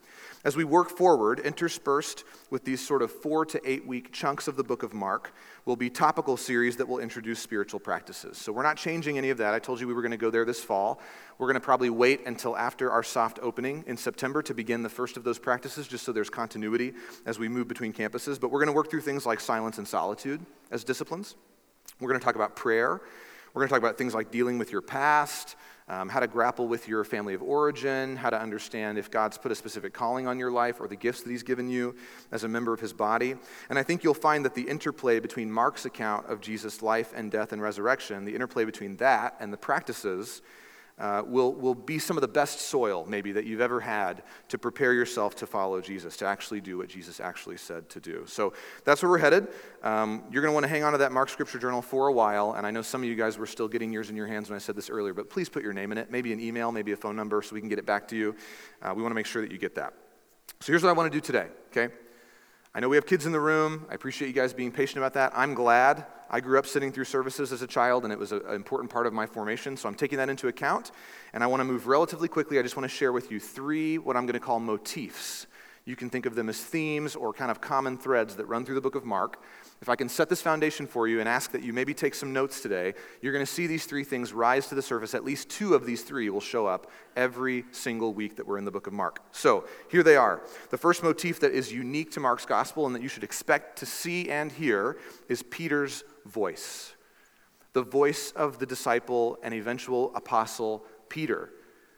As 0.44 0.56
we 0.56 0.64
work 0.64 0.90
forward, 0.90 1.40
interspersed 1.40 2.24
with 2.50 2.66
these 2.66 2.84
sort 2.84 3.04
of 3.04 3.12
four 3.12 3.46
to 3.46 3.62
eight 3.64 3.86
week 3.86 4.12
chunks 4.12 4.48
of 4.48 4.56
the 4.56 4.64
book 4.64 4.82
of 4.82 4.96
Mark, 4.96 5.36
will 5.66 5.76
be 5.76 5.92
topical 5.92 6.38
series 6.38 6.76
that 6.78 6.88
will 6.88 6.98
introduce 6.98 7.40
spiritual 7.40 7.80
practices. 7.80 8.40
So 8.40 8.52
we're 8.52 8.64
not 8.64 8.78
changing 8.78 9.20
any 9.20 9.30
of 9.30 9.38
that. 9.38 9.54
I 9.54 9.60
told 9.60 9.80
you 9.80 9.88
we 9.88 9.94
were 9.94 10.02
going 10.02 10.10
to 10.10 10.18
go 10.18 10.32
there 10.32 10.44
this 10.44 10.64
fall. 10.64 11.00
We're 11.38 11.46
going 11.46 11.54
to 11.54 11.60
probably 11.60 11.92
wait 11.92 12.26
until 12.26 12.58
after 12.58 12.90
our 12.90 13.04
soft 13.04 13.38
opening 13.44 13.84
in 13.86 13.98
September 13.98 14.42
to 14.42 14.56
begin 14.56 14.82
the 14.82 14.90
first 14.90 15.18
of 15.18 15.24
those 15.24 15.38
practices, 15.38 15.88
just 15.88 16.04
so 16.04 16.12
there's 16.12 16.32
continuity 16.32 16.94
as 17.28 17.38
we 17.38 17.48
move 17.48 17.68
between 17.68 17.94
campuses. 17.94 18.42
But 18.42 18.50
we're 18.50 18.58
going 18.58 18.74
to 18.74 18.74
work 18.74 18.90
through 18.90 19.02
things 19.02 19.28
like 19.28 19.40
silence 19.40 19.78
and 19.78 19.88
solitude 19.88 20.44
as 20.72 20.84
disciplines. 20.84 21.36
We're 22.00 22.10
going 22.10 22.20
to 22.20 22.26
talk 22.26 22.34
about 22.34 22.56
prayer 22.56 23.02
we're 23.54 23.62
going 23.62 23.68
to 23.68 23.74
talk 23.74 23.82
about 23.82 23.98
things 23.98 24.14
like 24.14 24.32
dealing 24.32 24.58
with 24.58 24.72
your 24.72 24.82
past, 24.82 25.56
um, 25.90 26.08
how 26.08 26.22
to 26.22 26.28
grapple 26.28 26.68
with 26.68 26.88
your 26.88 27.04
family 27.04 27.34
of 27.34 27.42
origin, 27.42 28.16
how 28.16 28.30
to 28.30 28.40
understand 28.40 28.98
if 28.98 29.12
God's 29.12 29.38
put 29.38 29.52
a 29.52 29.56
specific 29.56 29.94
calling 29.94 30.26
on 30.26 30.40
your 30.40 30.52
life 30.52 30.80
or 30.80 30.88
the 30.88 30.96
gifts 30.96 31.24
that 31.24 31.30
He's 31.30 31.44
given 31.44 31.70
you 31.70 31.96
as 32.32 32.46
a 32.46 32.48
member 32.48 32.74
of 32.74 32.80
His 32.80 32.94
body. 32.94 33.36
And 33.70 33.78
I 33.78 33.84
think 33.84 34.04
you'll 34.04 34.14
find 34.14 34.46
that 34.46 34.56
the 34.56 34.62
interplay 34.62 35.20
between 35.20 35.52
Mark's 35.52 35.86
account 35.86 36.28
of 36.28 36.40
Jesus' 36.40 36.82
life 36.82 37.12
and 37.14 37.30
death 37.30 37.52
and 37.52 37.62
resurrection, 37.62 38.24
the 38.24 38.34
interplay 38.34 38.64
between 38.64 38.96
that 38.98 39.36
and 39.42 39.52
the 39.52 39.58
practices 39.58 40.42
uh, 41.02 41.24
will, 41.26 41.52
will 41.54 41.74
be 41.74 41.98
some 41.98 42.16
of 42.16 42.22
the 42.22 42.28
best 42.28 42.60
soil, 42.60 43.06
maybe, 43.08 43.32
that 43.32 43.46
you've 43.46 43.60
ever 43.60 43.80
had 43.80 44.22
to 44.50 44.58
prepare 44.60 44.94
yourself 44.94 45.36
to 45.36 45.48
follow 45.48 45.82
Jesus, 45.82 46.16
to 46.18 46.28
actually 46.28 46.62
do 46.62 46.78
what 46.78 46.88
Jesus 46.88 47.20
actually 47.20 47.58
said 47.58 47.90
to 47.90 48.00
do. 48.00 48.24
So 48.28 48.54
that's 48.86 49.02
where 49.02 49.10
we're 49.10 49.18
headed. 49.18 49.48
Um, 49.82 50.24
you're 50.32 50.44
going 50.44 50.52
to 50.52 50.54
want 50.54 50.64
to 50.64 50.70
hang 50.70 50.84
on 50.84 50.92
to 50.92 51.00
that 51.00 51.12
Mark 51.12 51.30
Scripture 51.30 51.58
Journal 51.58 51.82
for 51.82 52.08
a 52.08 52.14
while. 52.14 52.54
And 52.54 52.68
I 52.68 52.72
know 52.72 52.84
some 52.84 53.02
of 53.02 53.10
you 53.10 53.16
guys 53.16 53.40
were 53.40 53.48
still 53.48 53.68
getting 53.68 53.92
yours 53.92 54.12
in 54.12 54.16
your 54.16 54.28
hands 54.28 54.50
when 54.50 54.56
I 54.56 54.60
said 54.60 54.76
this 54.76 54.92
earlier, 54.92 55.16
but 55.16 55.28
please 55.28 55.50
put 55.50 55.64
your 55.64 55.74
name 55.74 55.92
in 55.92 55.98
it, 55.98 56.12
maybe 56.12 56.32
an 56.34 56.40
email, 56.40 56.72
maybe 56.72 56.92
a 56.92 56.98
phone 56.98 57.16
number, 57.16 57.42
so 57.42 57.56
we 57.56 57.62
can 57.62 57.70
get 57.70 57.80
it 57.80 57.88
back 57.88 58.08
to 58.10 58.16
you. 58.16 58.36
Uh, 58.84 58.94
we 58.96 59.02
want 59.02 59.12
to 59.12 59.16
make 59.16 59.26
sure 59.26 59.42
that 59.42 59.52
you 59.52 59.58
get 59.58 59.74
that. 59.76 59.94
So 60.60 60.72
here's 60.72 60.84
what 60.84 60.90
I 60.90 60.94
want 60.94 61.12
to 61.12 61.18
do 61.18 61.22
today, 61.22 61.48
okay? 61.72 61.92
I 62.74 62.80
know 62.80 62.88
we 62.88 62.96
have 62.96 63.06
kids 63.06 63.26
in 63.26 63.34
the 63.34 63.40
room. 63.40 63.86
I 63.90 63.96
appreciate 63.96 64.30
you 64.30 64.34
guys 64.34 64.54
being 64.54 64.72
patient 64.72 65.00
about 65.00 65.14
that. 65.16 65.34
I'm 65.36 65.54
glad. 65.54 66.06
I 66.30 66.40
grew 66.40 66.58
up 66.58 66.66
sitting 66.66 66.94
through 66.94 67.04
services 67.04 67.52
as 67.52 67.62
a 67.62 67.68
child, 67.68 68.06
and 68.06 68.14
it 68.14 68.20
was 68.20 68.32
an 68.32 68.42
important 68.52 68.90
part 68.90 69.06
of 69.06 69.12
my 69.12 69.26
formation, 69.26 69.76
so 69.76 69.90
I'm 69.90 69.96
taking 69.96 70.18
that 70.20 70.30
into 70.30 70.48
account. 70.48 70.92
And 71.34 71.44
I 71.44 71.48
want 71.48 71.60
to 71.60 71.66
move 71.66 71.88
relatively 71.88 72.30
quickly. 72.30 72.58
I 72.60 72.62
just 72.62 72.78
want 72.78 72.90
to 72.90 72.96
share 72.96 73.12
with 73.12 73.30
you 73.30 73.42
three, 73.42 73.98
what 73.98 74.16
I'm 74.16 74.26
going 74.26 74.40
to 74.40 74.40
call 74.40 74.62
motifs. 74.62 75.48
You 75.86 75.96
can 75.96 76.10
think 76.10 76.26
of 76.26 76.36
them 76.36 76.50
as 76.50 76.60
themes 76.60 77.16
or 77.16 77.34
kind 77.34 77.52
of 77.52 77.60
common 77.60 77.98
threads 77.98 78.36
that 78.36 78.46
run 78.46 78.66
through 78.66 78.76
the 78.76 78.82
book 78.82 78.96
of 78.96 79.06
Mark 79.06 79.42
if 79.82 79.90
I 79.90 79.96
can 79.96 80.10
set 80.10 80.30
this 80.30 80.44
foundation 80.44 80.86
for 80.86 81.08
you 81.08 81.20
and 81.22 81.28
ask 81.28 81.52
that 81.52 81.64
you 81.64 81.74
maybe 81.74 81.96
take 81.96 82.14
some 82.14 82.32
notes 82.32 82.62
today, 82.62 82.94
you're 83.20 83.34
going 83.34 83.44
to 83.44 83.52
see 83.52 83.66
these 83.66 83.88
three 83.88 84.04
things 84.04 84.32
rise 84.32 84.68
to 84.68 84.76
the 84.76 84.82
surface. 84.82 85.16
At 85.16 85.26
least 85.26 85.50
two 85.50 85.74
of 85.74 85.88
these 85.88 86.04
three 86.04 86.30
will 86.30 86.40
show 86.40 86.68
up 86.68 86.92
every 87.16 87.66
single 87.72 88.14
week 88.14 88.36
that 88.36 88.46
we're 88.46 88.60
in 88.60 88.66
the 88.66 88.72
book 88.72 88.86
of 88.86 88.94
Mark. 88.94 89.24
So 89.32 89.66
here 89.90 90.04
they 90.04 90.16
are. 90.16 90.44
The 90.70 90.78
first 90.78 91.02
motif 91.02 91.40
that 91.40 91.52
is 91.52 91.74
unique 91.74 92.12
to 92.12 92.20
Mark's 92.20 92.46
gospel 92.46 92.86
and 92.86 92.94
that 92.94 93.02
you 93.02 93.08
should 93.08 93.24
expect 93.24 93.80
to 93.80 93.88
see 93.88 94.30
and 94.30 94.52
hear 94.52 94.98
is 95.30 95.42
Peter's 95.42 96.04
voice. 96.28 96.94
The 97.74 97.82
voice 97.82 98.34
of 98.34 98.60
the 98.60 98.68
disciple 98.68 99.40
and 99.42 99.52
eventual 99.52 100.16
apostle 100.16 100.86
Peter. 101.10 101.50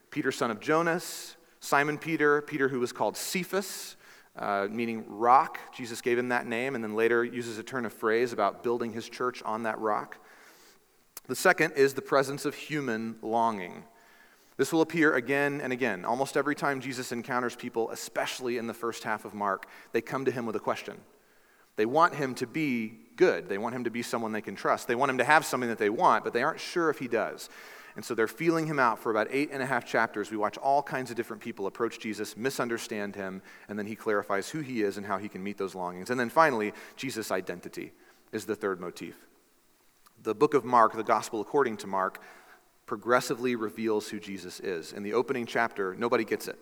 Peter, 0.10 0.32
son 0.32 0.52
of 0.52 0.62
Jonas, 0.62 1.36
Simon 1.64 1.98
Peter, 1.98 2.42
Peter 2.42 2.68
who 2.68 2.82
was 2.82 2.92
called 2.92 3.16
Cephas 3.16 3.96
uh, 4.38 4.68
meaning 4.70 5.06
rock. 5.08 5.60
Jesus 5.74 6.02
gave 6.02 6.18
him 6.18 6.28
that 6.30 6.46
name 6.46 6.76
and 6.76 6.84
then 6.84 6.94
later 6.94 7.24
uses 7.24 7.58
a 7.58 7.64
turn 7.64 7.86
of 7.86 7.94
phrase 7.94 8.34
about 8.34 8.64
building 8.64 8.92
his 8.92 9.08
church 9.08 9.42
on 9.44 9.64
that 9.64 9.80
rock. 9.80 10.18
The 11.28 11.38
second 11.38 11.74
is 11.78 11.94
the 11.94 12.02
presence 12.02 12.44
of 12.44 12.54
human 12.54 13.16
longing. 13.22 13.86
This 14.58 14.74
will 14.74 14.82
appear 14.82 15.16
again 15.16 15.62
and 15.62 15.72
again. 15.72 16.04
Almost 16.04 16.36
every 16.36 16.54
time 16.54 16.82
Jesus 16.82 17.14
encounters 17.14 17.56
people, 17.56 17.92
especially 17.92 18.58
in 18.58 18.68
the 18.68 18.74
first 18.74 19.06
half 19.06 19.24
of 19.24 19.34
Mark, 19.34 19.68
they 19.94 20.02
come 20.02 20.26
to 20.26 20.32
him 20.32 20.46
with 20.46 20.58
a 20.58 20.60
question. 20.60 20.98
They 21.78 21.86
want 21.86 22.14
him 22.14 22.36
to 22.36 22.46
be 22.46 22.94
good. 23.16 23.48
They 23.48 23.58
want 23.58 23.74
him 23.74 23.86
to 23.86 23.90
be 23.90 24.04
someone 24.04 24.34
they 24.34 24.42
can 24.42 24.56
trust. 24.56 24.90
They 24.90 24.96
want 24.96 25.12
him 25.12 25.18
to 25.20 25.24
have 25.24 25.46
something 25.46 25.70
that 25.70 25.80
they 25.80 25.90
want, 25.90 26.26
but 26.26 26.34
they 26.34 26.44
aren't 26.44 26.60
sure 26.60 26.90
if 26.90 27.00
he 27.00 27.08
does. 27.08 27.50
And 27.96 28.04
so 28.04 28.16
they're 28.16 28.28
feeling 28.28 28.66
him 28.66 28.80
out 28.80 28.98
for 28.98 29.12
about 29.12 29.28
eight 29.30 29.50
and 29.52 29.62
a 29.62 29.66
half 29.66 29.86
chapters. 29.86 30.32
We 30.32 30.38
watch 30.38 30.58
all 30.58 30.82
kinds 30.82 31.12
of 31.12 31.18
different 31.18 31.44
people 31.44 31.68
approach 31.68 32.00
Jesus, 32.00 32.36
misunderstand 32.36 33.16
him, 33.16 33.42
and 33.70 33.78
then 33.78 33.86
he 33.86 33.96
clarifies 33.96 34.50
who 34.50 34.62
he 34.62 34.82
is 34.82 34.98
and 34.98 35.06
how 35.06 35.18
he 35.18 35.30
can 35.30 35.44
meet 35.44 35.58
those 35.58 35.76
longings. 35.76 36.10
And 36.10 36.20
then 36.20 36.30
finally, 36.30 36.74
Jesus' 36.96 37.32
identity 37.32 37.94
is 38.32 38.46
the 38.46 38.56
third 38.56 38.82
motif. 38.82 39.16
The 40.24 40.34
book 40.34 40.54
of 40.54 40.66
Mark, 40.66 40.94
the 40.94 41.04
gospel 41.04 41.42
according 41.42 41.78
to 41.78 41.88
Mark, 41.88 42.20
progressively 42.86 43.56
reveals 43.56 44.10
who 44.10 44.20
Jesus 44.20 44.60
is. 44.60 44.92
In 44.94 45.04
the 45.04 45.14
opening 45.14 45.46
chapter, 45.46 45.96
nobody 45.96 46.24
gets 46.24 46.48
it. 46.48 46.58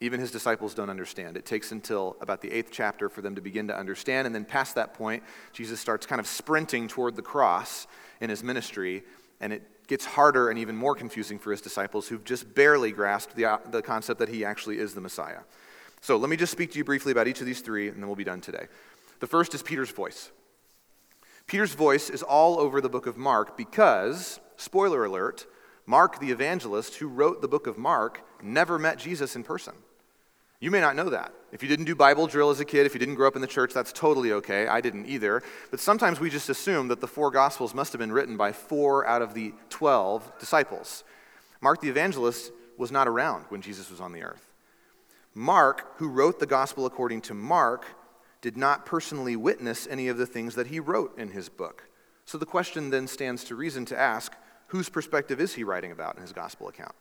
Even 0.00 0.20
his 0.20 0.30
disciples 0.30 0.74
don't 0.74 0.90
understand. 0.90 1.38
It 1.38 1.46
takes 1.46 1.72
until 1.72 2.16
about 2.20 2.42
the 2.42 2.52
eighth 2.52 2.68
chapter 2.70 3.08
for 3.08 3.22
them 3.22 3.34
to 3.34 3.40
begin 3.40 3.68
to 3.68 3.76
understand. 3.76 4.26
And 4.26 4.34
then 4.34 4.44
past 4.44 4.74
that 4.74 4.92
point, 4.92 5.22
Jesus 5.52 5.80
starts 5.80 6.04
kind 6.04 6.20
of 6.20 6.26
sprinting 6.26 6.86
toward 6.86 7.16
the 7.16 7.22
cross 7.22 7.86
in 8.20 8.28
his 8.28 8.44
ministry. 8.44 9.04
And 9.40 9.54
it 9.54 9.62
gets 9.86 10.04
harder 10.04 10.50
and 10.50 10.58
even 10.58 10.76
more 10.76 10.94
confusing 10.94 11.38
for 11.38 11.50
his 11.50 11.60
disciples 11.60 12.08
who've 12.08 12.24
just 12.24 12.54
barely 12.54 12.92
grasped 12.92 13.36
the, 13.36 13.44
uh, 13.44 13.58
the 13.70 13.82
concept 13.82 14.18
that 14.18 14.28
he 14.28 14.44
actually 14.44 14.78
is 14.78 14.94
the 14.94 15.00
Messiah. 15.00 15.40
So 16.00 16.16
let 16.16 16.30
me 16.30 16.36
just 16.36 16.52
speak 16.52 16.72
to 16.72 16.78
you 16.78 16.84
briefly 16.84 17.12
about 17.12 17.28
each 17.28 17.40
of 17.40 17.46
these 17.46 17.60
three, 17.60 17.88
and 17.88 17.98
then 17.98 18.06
we'll 18.06 18.16
be 18.16 18.24
done 18.24 18.40
today. 18.40 18.66
The 19.20 19.26
first 19.26 19.54
is 19.54 19.62
Peter's 19.62 19.90
voice. 19.90 20.30
Peter's 21.46 21.74
voice 21.74 22.10
is 22.10 22.22
all 22.22 22.58
over 22.58 22.80
the 22.80 22.88
book 22.88 23.06
of 23.06 23.16
Mark 23.16 23.56
because, 23.56 24.40
spoiler 24.56 25.04
alert, 25.04 25.46
Mark 25.86 26.18
the 26.18 26.32
evangelist, 26.32 26.96
who 26.96 27.06
wrote 27.06 27.40
the 27.40 27.48
book 27.48 27.66
of 27.66 27.78
Mark, 27.78 28.20
never 28.42 28.78
met 28.78 28.98
Jesus 28.98 29.36
in 29.36 29.44
person. 29.44 29.74
You 30.58 30.70
may 30.70 30.80
not 30.80 30.96
know 30.96 31.10
that. 31.10 31.32
If 31.52 31.62
you 31.62 31.68
didn't 31.68 31.84
do 31.84 31.94
Bible 31.94 32.26
drill 32.26 32.50
as 32.50 32.60
a 32.60 32.64
kid, 32.64 32.86
if 32.86 32.94
you 32.94 32.98
didn't 32.98 33.14
grow 33.16 33.28
up 33.28 33.36
in 33.36 33.42
the 33.42 33.46
church, 33.46 33.74
that's 33.74 33.92
totally 33.92 34.32
okay. 34.32 34.66
I 34.66 34.80
didn't 34.80 35.06
either. 35.06 35.42
But 35.70 35.80
sometimes 35.80 36.18
we 36.18 36.30
just 36.30 36.48
assume 36.48 36.88
that 36.88 37.00
the 37.00 37.06
four 37.06 37.30
Gospels 37.30 37.74
must 37.74 37.92
have 37.92 37.98
been 37.98 38.12
written 38.12 38.36
by 38.36 38.52
four 38.52 39.06
out 39.06 39.22
of 39.22 39.34
the 39.34 39.52
12 39.68 40.38
disciples. 40.38 41.04
Mark 41.60 41.80
the 41.80 41.88
evangelist 41.88 42.52
was 42.78 42.90
not 42.90 43.08
around 43.08 43.44
when 43.48 43.62
Jesus 43.62 43.90
was 43.90 44.00
on 44.00 44.12
the 44.12 44.22
earth. 44.22 44.52
Mark, 45.34 45.98
who 45.98 46.08
wrote 46.08 46.40
the 46.40 46.46
Gospel 46.46 46.86
according 46.86 47.20
to 47.22 47.34
Mark, 47.34 47.84
did 48.40 48.56
not 48.56 48.86
personally 48.86 49.36
witness 49.36 49.86
any 49.90 50.08
of 50.08 50.16
the 50.16 50.26
things 50.26 50.54
that 50.54 50.68
he 50.68 50.80
wrote 50.80 51.18
in 51.18 51.30
his 51.30 51.48
book. 51.48 51.88
So 52.24 52.38
the 52.38 52.46
question 52.46 52.90
then 52.90 53.06
stands 53.06 53.44
to 53.44 53.54
reason 53.54 53.84
to 53.86 53.98
ask 53.98 54.32
whose 54.68 54.88
perspective 54.88 55.40
is 55.40 55.54
he 55.54 55.64
writing 55.64 55.92
about 55.92 56.16
in 56.16 56.22
his 56.22 56.32
Gospel 56.32 56.68
account? 56.68 56.94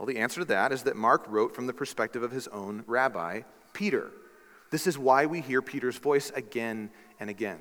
Well, 0.00 0.06
the 0.06 0.16
answer 0.16 0.40
to 0.40 0.46
that 0.46 0.72
is 0.72 0.84
that 0.84 0.96
Mark 0.96 1.26
wrote 1.28 1.54
from 1.54 1.66
the 1.66 1.74
perspective 1.74 2.22
of 2.22 2.30
his 2.30 2.48
own 2.48 2.84
rabbi, 2.86 3.42
Peter. 3.74 4.10
This 4.70 4.86
is 4.86 4.96
why 4.96 5.26
we 5.26 5.42
hear 5.42 5.60
Peter's 5.60 5.98
voice 5.98 6.32
again 6.34 6.88
and 7.20 7.28
again. 7.28 7.58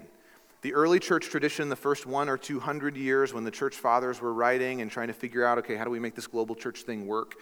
The 0.62 0.74
early 0.74 1.00
church 1.00 1.26
tradition, 1.26 1.68
the 1.68 1.76
first 1.76 2.06
one 2.06 2.30
or 2.30 2.38
two 2.38 2.62
hundred 2.62 2.96
years 2.96 3.34
when 3.34 3.44
the 3.44 3.52
church 3.52 3.76
fathers 3.76 4.22
were 4.22 4.34
writing 4.34 4.80
and 4.80 4.90
trying 4.90 5.10
to 5.10 5.14
figure 5.14 5.46
out, 5.46 5.58
okay, 5.58 5.76
how 5.76 5.84
do 5.84 5.90
we 5.90 6.00
make 6.00 6.16
this 6.16 6.28
global 6.28 6.56
church 6.56 6.84
thing 6.84 7.08
work? 7.08 7.36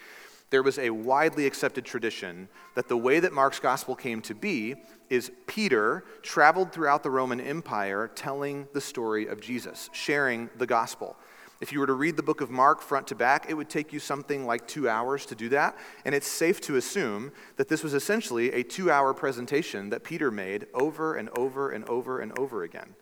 There 0.50 0.63
was 0.63 0.80
a 0.80 0.89
widely 0.89 1.46
accepted 1.46 1.86
tradition 1.86 2.50
that 2.74 2.88
the 2.88 2.98
way 2.98 3.20
that 3.20 3.34
Mark's 3.34 3.60
gospel 3.60 3.96
came 3.96 4.24
to 4.24 4.34
be 4.34 4.77
is 5.12 5.32
Peter 5.46 6.06
traveled 6.24 6.72
throughout 6.72 7.04
the 7.04 7.12
Roman 7.12 7.39
Empire 7.39 8.10
telling 8.16 8.68
the 8.74 8.82
story 8.82 9.27
of 9.27 9.42
Jesus, 9.42 9.92
sharing 9.94 10.50
the 10.58 10.66
gospel. 10.66 11.18
If 11.59 11.71
you 11.71 11.79
were 11.79 11.87
to 11.87 11.93
read 11.93 12.17
the 12.17 12.23
book 12.23 12.41
of 12.41 12.51
Mark 12.51 12.81
front 12.81 13.07
to 13.07 13.15
back, 13.15 13.49
it 13.49 13.55
would 13.55 13.69
take 13.69 13.91
you 13.91 13.99
something 13.99 14.45
like 14.45 14.67
two 14.67 14.87
hours 14.87 15.25
to 15.27 15.35
do 15.35 15.49
that. 15.49 15.75
And 16.05 16.13
it's 16.13 16.27
safe 16.27 16.61
to 16.61 16.75
assume 16.75 17.31
that 17.55 17.67
this 17.67 17.83
was 17.83 17.93
essentially 17.93 18.51
a 18.53 18.63
two 18.63 18.91
hour 18.91 19.13
presentation 19.13 19.89
that 19.89 20.03
Peter 20.03 20.29
made 20.29 20.67
over 20.73 21.15
and 21.15 21.29
over 21.37 21.71
and 21.71 21.87
over 21.89 22.19
and 22.19 22.37
over 22.37 22.63
again. 22.63 22.95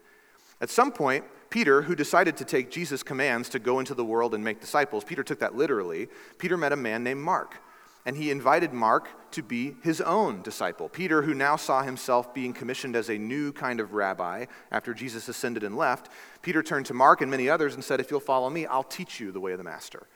At 0.61 0.69
some 0.69 0.91
point, 0.91 1.25
Peter, 1.49 1.81
who 1.81 1.95
decided 1.95 2.37
to 2.37 2.45
take 2.45 2.71
Jesus' 2.71 3.03
commands 3.03 3.49
to 3.49 3.59
go 3.59 3.79
into 3.79 3.93
the 3.93 4.05
world 4.05 4.33
and 4.33 4.43
make 4.43 4.61
disciples, 4.61 5.03
Peter 5.03 5.23
took 5.23 5.39
that 5.39 5.55
literally. 5.55 6.07
Peter 6.37 6.55
met 6.55 6.71
a 6.71 6.77
man 6.77 7.03
named 7.03 7.19
Mark 7.19 7.57
and 8.05 8.15
he 8.15 8.29
invited 8.29 8.71
Mark 8.71 9.09
to 9.31 9.41
be 9.41 9.75
his 9.81 9.99
own 9.99 10.41
disciple. 10.43 10.87
Peter, 10.87 11.23
who 11.23 11.33
now 11.33 11.55
saw 11.55 11.81
himself 11.81 12.33
being 12.33 12.53
commissioned 12.53 12.95
as 12.95 13.09
a 13.09 13.17
new 13.17 13.51
kind 13.51 13.79
of 13.79 13.93
rabbi 13.93 14.45
after 14.71 14.93
Jesus 14.93 15.27
ascended 15.27 15.63
and 15.63 15.75
left, 15.75 16.09
Peter 16.43 16.61
turned 16.61 16.85
to 16.85 16.93
Mark 16.93 17.21
and 17.21 17.31
many 17.31 17.49
others 17.49 17.73
and 17.73 17.83
said, 17.83 17.99
If 17.99 18.11
you'll 18.11 18.19
follow 18.19 18.49
me, 18.49 18.65
I'll 18.67 18.83
teach 18.83 19.19
you 19.19 19.31
the 19.31 19.39
way 19.39 19.53
of 19.53 19.57
the 19.57 19.63
Master. 19.63 20.07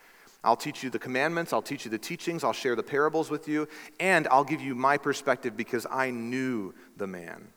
I'll 0.42 0.56
teach 0.56 0.82
you 0.82 0.88
the 0.88 0.98
commandments, 0.98 1.52
I'll 1.52 1.60
teach 1.60 1.84
you 1.84 1.90
the 1.90 1.98
teachings, 1.98 2.44
I'll 2.44 2.54
share 2.54 2.74
the 2.74 2.82
parables 2.82 3.28
with 3.28 3.46
you, 3.46 3.68
and 3.98 4.26
I'll 4.28 4.44
give 4.44 4.62
you 4.62 4.74
my 4.74 4.96
perspective 4.96 5.54
because 5.54 5.86
I 5.90 6.10
knew 6.10 6.72
the 6.96 7.06
man. 7.06 7.48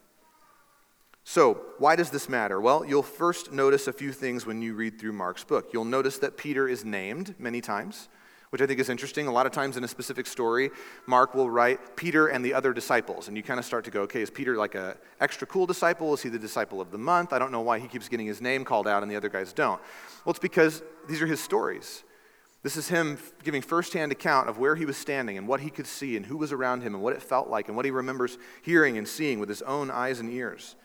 So, 1.23 1.61
why 1.77 1.95
does 1.95 2.09
this 2.09 2.27
matter? 2.27 2.59
Well, 2.59 2.83
you'll 2.83 3.01
first 3.01 3.53
notice 3.53 3.87
a 3.87 3.93
few 3.93 4.11
things 4.11 4.45
when 4.45 4.61
you 4.61 4.73
read 4.73 4.99
through 4.99 5.13
Mark's 5.13 5.45
book. 5.45 5.69
You'll 5.71 5.85
notice 5.85 6.17
that 6.17 6.35
Peter 6.35 6.67
is 6.67 6.83
named 6.83 7.35
many 7.39 7.61
times 7.61 8.09
which 8.53 8.62
I 8.62 8.67
think 8.67 8.79
is 8.79 8.88
interesting. 8.88 9.25
A 9.25 9.31
lot 9.31 9.48
of 9.48 9.51
times 9.51 9.77
in 9.77 9.83
a 9.83 9.88
specific 9.88 10.27
story, 10.27 10.69
Mark 11.07 11.33
will 11.33 11.50
write 11.50 11.95
Peter 11.95 12.27
and 12.27 12.45
the 12.45 12.53
other 12.53 12.72
disciples, 12.72 13.27
and 13.27 13.36
you 13.36 13.41
kind 13.41 13.60
of 13.60 13.65
start 13.65 13.83
to 13.86 13.89
go, 13.89 14.01
okay, 14.01 14.22
is 14.22 14.29
Peter 14.29 14.55
like 14.57 14.75
a 14.75 14.95
extra 15.19 15.48
cool 15.48 15.65
disciple? 15.65 16.13
Is 16.13 16.22
he 16.22 16.29
the 16.29 16.38
disciple 16.38 16.79
of 16.79 16.91
the 16.91 17.00
month? 17.00 17.33
I 17.33 17.39
don't 17.39 17.51
know 17.51 17.62
why 17.62 17.79
he 17.79 17.88
keeps 17.88 18.07
getting 18.07 18.27
his 18.27 18.41
name 18.41 18.63
called 18.63 18.88
out 18.88 19.01
and 19.01 19.12
the 19.12 19.15
other 19.15 19.27
guys 19.27 19.53
don't. 19.53 19.81
Well, 20.24 20.29
it's 20.29 20.38
because 20.38 20.83
these 21.07 21.19
are 21.19 21.25
his 21.25 21.39
stories. 21.39 22.03
This 22.62 22.77
is 22.77 22.89
him 22.89 23.17
giving 23.43 23.63
firsthand 23.63 24.12
account 24.12 24.48
of 24.48 24.60
where 24.60 24.75
he 24.75 24.86
was 24.86 24.98
standing 24.98 25.36
and 25.36 25.48
what 25.48 25.62
he 25.62 25.72
could 25.72 25.88
see 25.88 26.15
and 26.15 26.24
who 26.24 26.38
was 26.38 26.51
around 26.51 26.83
him 26.83 26.93
and 26.93 27.01
what 27.01 27.13
it 27.13 27.24
felt 27.24 27.50
like 27.50 27.69
and 27.69 27.75
what 27.75 27.86
he 27.86 27.91
remembers 27.91 28.38
hearing 28.62 29.00
and 29.00 29.07
seeing 29.07 29.39
with 29.39 29.50
his 29.50 29.63
own 29.63 29.89
eyes 29.89 30.19
and 30.19 30.31
ears. 30.31 30.75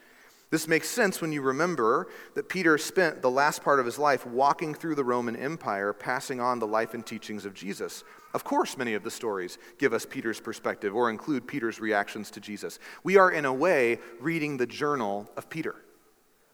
This 0.51 0.67
makes 0.67 0.89
sense 0.89 1.21
when 1.21 1.31
you 1.31 1.43
remember 1.43 2.07
that 2.33 2.49
Peter 2.49 2.79
spent 2.79 3.21
the 3.21 3.29
last 3.29 3.63
part 3.63 3.79
of 3.79 3.85
his 3.85 3.99
life 3.99 4.25
walking 4.25 4.73
through 4.73 4.95
the 4.95 5.03
Roman 5.03 5.35
Empire, 5.35 5.93
passing 5.93 6.41
on 6.41 6.57
the 6.57 6.65
life 6.65 6.95
and 6.95 7.05
teachings 7.05 7.45
of 7.45 7.53
Jesus. 7.53 8.03
Of 8.33 8.43
course, 8.43 8.75
many 8.75 8.95
of 8.95 9.03
the 9.03 9.11
stories 9.11 9.59
give 9.77 9.93
us 9.93 10.07
Peter's 10.07 10.39
perspective 10.39 10.95
or 10.95 11.11
include 11.11 11.47
Peter's 11.47 11.79
reactions 11.79 12.31
to 12.31 12.39
Jesus. 12.39 12.79
We 13.03 13.17
are, 13.17 13.31
in 13.31 13.45
a 13.45 13.53
way, 13.53 13.99
reading 14.19 14.57
the 14.57 14.65
journal 14.65 15.29
of 15.37 15.51
Peter, 15.51 15.75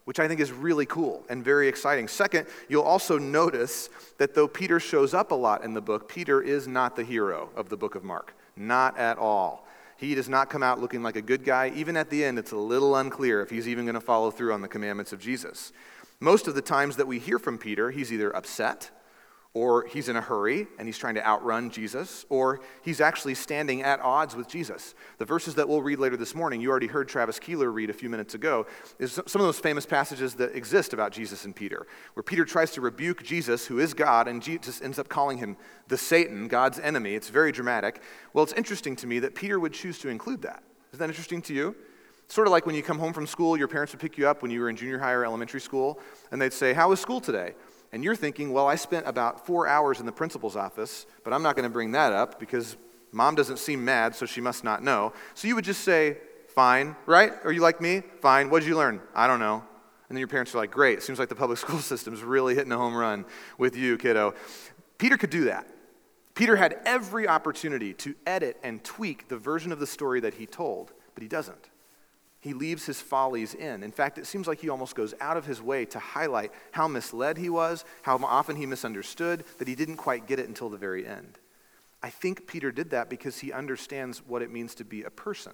which 0.03 0.19
I 0.19 0.27
think 0.27 0.41
is 0.41 0.51
really 0.51 0.85
cool 0.85 1.23
and 1.29 1.41
very 1.41 1.69
exciting. 1.69 2.09
Second, 2.09 2.47
you'll 2.67 2.83
also 2.83 3.17
notice 3.17 3.89
that 4.17 4.35
though 4.35 4.47
Peter 4.47 4.79
shows 4.81 5.13
up 5.13 5.31
a 5.31 5.35
lot 5.35 5.63
in 5.63 5.73
the 5.73 5.81
book, 5.81 6.09
Peter 6.09 6.41
is 6.41 6.67
not 6.67 6.97
the 6.97 7.03
hero 7.05 7.49
of 7.55 7.69
the 7.69 7.77
book 7.77 7.95
of 7.95 8.03
Mark. 8.03 8.35
Not 8.57 8.97
at 8.97 9.17
all. 9.17 9.65
He 9.97 10.15
does 10.15 10.27
not 10.27 10.49
come 10.49 10.63
out 10.63 10.79
looking 10.79 11.03
like 11.03 11.15
a 11.15 11.21
good 11.21 11.43
guy. 11.43 11.71
Even 11.75 11.95
at 11.95 12.09
the 12.09 12.23
end, 12.23 12.37
it's 12.37 12.51
a 12.51 12.57
little 12.57 12.95
unclear 12.95 13.41
if 13.41 13.49
he's 13.49 13.67
even 13.67 13.85
going 13.85 13.95
to 13.95 14.01
follow 14.01 14.31
through 14.31 14.53
on 14.53 14.61
the 14.61 14.67
commandments 14.67 15.13
of 15.13 15.19
Jesus. 15.19 15.71
Most 16.19 16.47
of 16.47 16.55
the 16.55 16.61
times 16.61 16.97
that 16.97 17.07
we 17.07 17.19
hear 17.19 17.39
from 17.39 17.57
Peter, 17.57 17.91
he's 17.91 18.11
either 18.11 18.35
upset 18.35 18.91
or 19.55 19.88
he's 19.88 20.09
in 20.09 20.17
a 20.17 20.21
hurry 20.21 20.67
and 20.77 20.88
he's 20.88 20.97
trying 20.97 21.15
to 21.15 21.25
outrun 21.25 21.69
Jesus, 21.69 22.25
or 22.29 22.59
he's 22.83 23.00
actually 23.00 23.33
standing 23.33 23.81
at 23.83 24.01
odds 24.01 24.35
with 24.35 24.50
Jesus. 24.50 24.93
The 25.17 25.24
verses 25.24 25.55
that 25.55 25.67
we'll 25.67 25.81
read 25.81 25.97
later 25.97 26.17
this 26.17 26.35
morning, 26.35 26.59
you 26.59 26.69
already 26.69 26.88
heard 26.88 27.07
Travis 27.07 27.39
Keeler 27.39 27.71
read 27.71 27.89
a 27.89 27.93
few 27.93 28.09
minutes 28.09 28.35
ago, 28.35 28.67
is 29.00 29.13
some 29.13 29.41
of 29.41 29.47
those 29.47 29.57
famous 29.57 29.85
passages 29.85 30.35
that 30.35 30.53
exist 30.55 30.91
about 30.91 31.13
Jesus 31.13 31.45
and 31.45 31.55
Peter, 31.55 31.88
where 32.15 32.24
Peter 32.24 32.43
tries 32.43 32.71
to 32.71 32.81
rebuke 32.81 33.24
Jesus, 33.24 33.65
who 33.65 33.79
is 33.79 33.93
God, 33.93 34.27
and 34.27 34.43
Jesus 34.43 34.81
ends 34.81 35.00
up 35.00 35.07
calling 35.07 35.38
him 35.38 35.55
the 35.88 35.97
Satan, 35.97 36.50
God's 36.50 36.77
enemy. 36.77 37.15
It's 37.15 37.29
very 37.29 37.53
dramatic. 37.53 38.01
Well, 38.33 38.43
it's 38.43 38.53
interesting 38.53 38.97
to 38.97 39.07
me 39.07 39.19
that 39.19 39.35
Peter 39.35 39.57
would 39.57 39.74
choose 39.74 40.00
to 40.00 40.09
include 40.09 40.41
that. 40.41 40.63
Isn't 40.91 41.00
that 41.00 41.09
interesting 41.09 41.41
to 41.43 41.53
you? 41.53 41.75
Sort 42.27 42.47
of 42.47 42.51
like 42.51 42.65
when 42.65 42.75
you 42.75 42.83
come 42.83 43.00
home 43.00 43.13
from 43.13 43.25
school, 43.25 43.55
your 43.55 43.69
parents 43.69 43.93
would 43.93 44.01
pick 44.01 44.17
you 44.17 44.27
up 44.27 44.41
when 44.41 44.51
you 44.51 44.59
were 44.59 44.67
in 44.67 44.75
junior 44.75 45.00
high 45.00 45.13
or 45.13 45.24
elementary 45.24 45.62
school, 45.62 45.97
and 46.31 46.41
they'd 46.41 46.51
say, 46.51 46.74
How 46.74 46.89
was 46.89 47.00
school 47.00 47.21
today? 47.21 47.53
And 47.95 48.03
you're 48.03 48.15
thinking, 48.17 48.51
well, 48.51 48.67
I 48.67 48.75
spent 48.75 49.07
about 49.07 49.45
four 49.45 49.69
hours 49.69 50.01
in 50.01 50.05
the 50.05 50.11
principal's 50.11 50.57
office, 50.57 51.05
but 51.23 51.31
I'm 51.31 51.41
not 51.41 51.55
going 51.55 51.63
to 51.63 51.69
bring 51.69 51.91
that 51.91 52.11
up 52.11 52.41
because 52.41 52.75
mom 53.13 53.35
doesn't 53.35 53.55
seem 53.55 53.85
mad, 53.85 54.13
so 54.13 54.25
she 54.25 54.41
must 54.41 54.65
not 54.65 54.83
know. 54.83 55.13
So 55.33 55.47
you 55.47 55.55
would 55.55 55.63
just 55.63 55.81
say, 55.81 56.17
fine, 56.49 56.97
right? 57.05 57.31
Are 57.45 57.53
you 57.53 57.61
like 57.61 57.79
me? 57.79 58.03
Fine. 58.19 58.49
What 58.49 58.59
did 58.59 58.67
you 58.67 58.75
learn? 58.75 58.99
I 59.15 59.27
don't 59.27 59.39
know. 59.39 59.63
And 60.09 60.15
then 60.15 60.17
your 60.17 60.27
parents 60.27 60.53
are 60.53 60.57
like, 60.57 60.71
great. 60.71 61.03
Seems 61.03 61.19
like 61.19 61.29
the 61.29 61.35
public 61.35 61.57
school 61.65 61.79
system's 61.79 62.21
really 62.21 62.53
hitting 62.53 62.73
a 62.73 62.77
home 62.77 62.97
run 62.97 63.23
with 63.57 63.77
you, 63.77 63.97
kiddo. 63.97 64.33
Peter 64.97 65.15
could 65.15 65.29
do 65.29 65.45
that. 65.45 65.65
Peter 66.33 66.57
had 66.57 66.77
every 66.83 67.29
opportunity 67.29 67.93
to 67.93 68.13
edit 68.27 68.57
and 68.61 68.83
tweak 68.83 69.29
the 69.29 69.37
version 69.37 69.71
of 69.71 69.79
the 69.79 69.87
story 69.87 70.19
that 70.19 70.33
he 70.33 70.45
told, 70.45 70.91
but 71.13 71.23
he 71.23 71.29
doesn't 71.29 71.69
he 72.45 72.53
leaves 72.53 72.85
his 72.85 73.01
follies 73.01 73.55
in. 73.55 73.81
In 73.81 73.91
fact, 73.91 74.19
it 74.19 74.27
seems 74.27 74.47
like 74.47 74.59
he 74.59 74.69
almost 74.69 74.93
goes 74.93 75.15
out 75.19 75.35
of 75.35 75.47
his 75.47 75.63
way 75.63 75.83
to 75.85 75.97
highlight 75.97 76.51
how 76.71 76.87
misled 76.87 77.39
he 77.39 77.49
was, 77.49 77.83
how 78.03 78.17
often 78.17 78.55
he 78.55 78.67
misunderstood, 78.67 79.43
that 79.57 79.67
he 79.67 79.73
didn't 79.73 79.97
quite 79.97 80.27
get 80.27 80.37
it 80.37 80.47
until 80.47 80.69
the 80.69 80.77
very 80.77 81.07
end. 81.07 81.39
I 82.03 82.11
think 82.11 82.45
Peter 82.45 82.71
did 82.71 82.91
that 82.91 83.09
because 83.09 83.39
he 83.39 83.51
understands 83.51 84.19
what 84.19 84.43
it 84.43 84.51
means 84.51 84.75
to 84.75 84.85
be 84.85 85.01
a 85.01 85.09
person. 85.09 85.53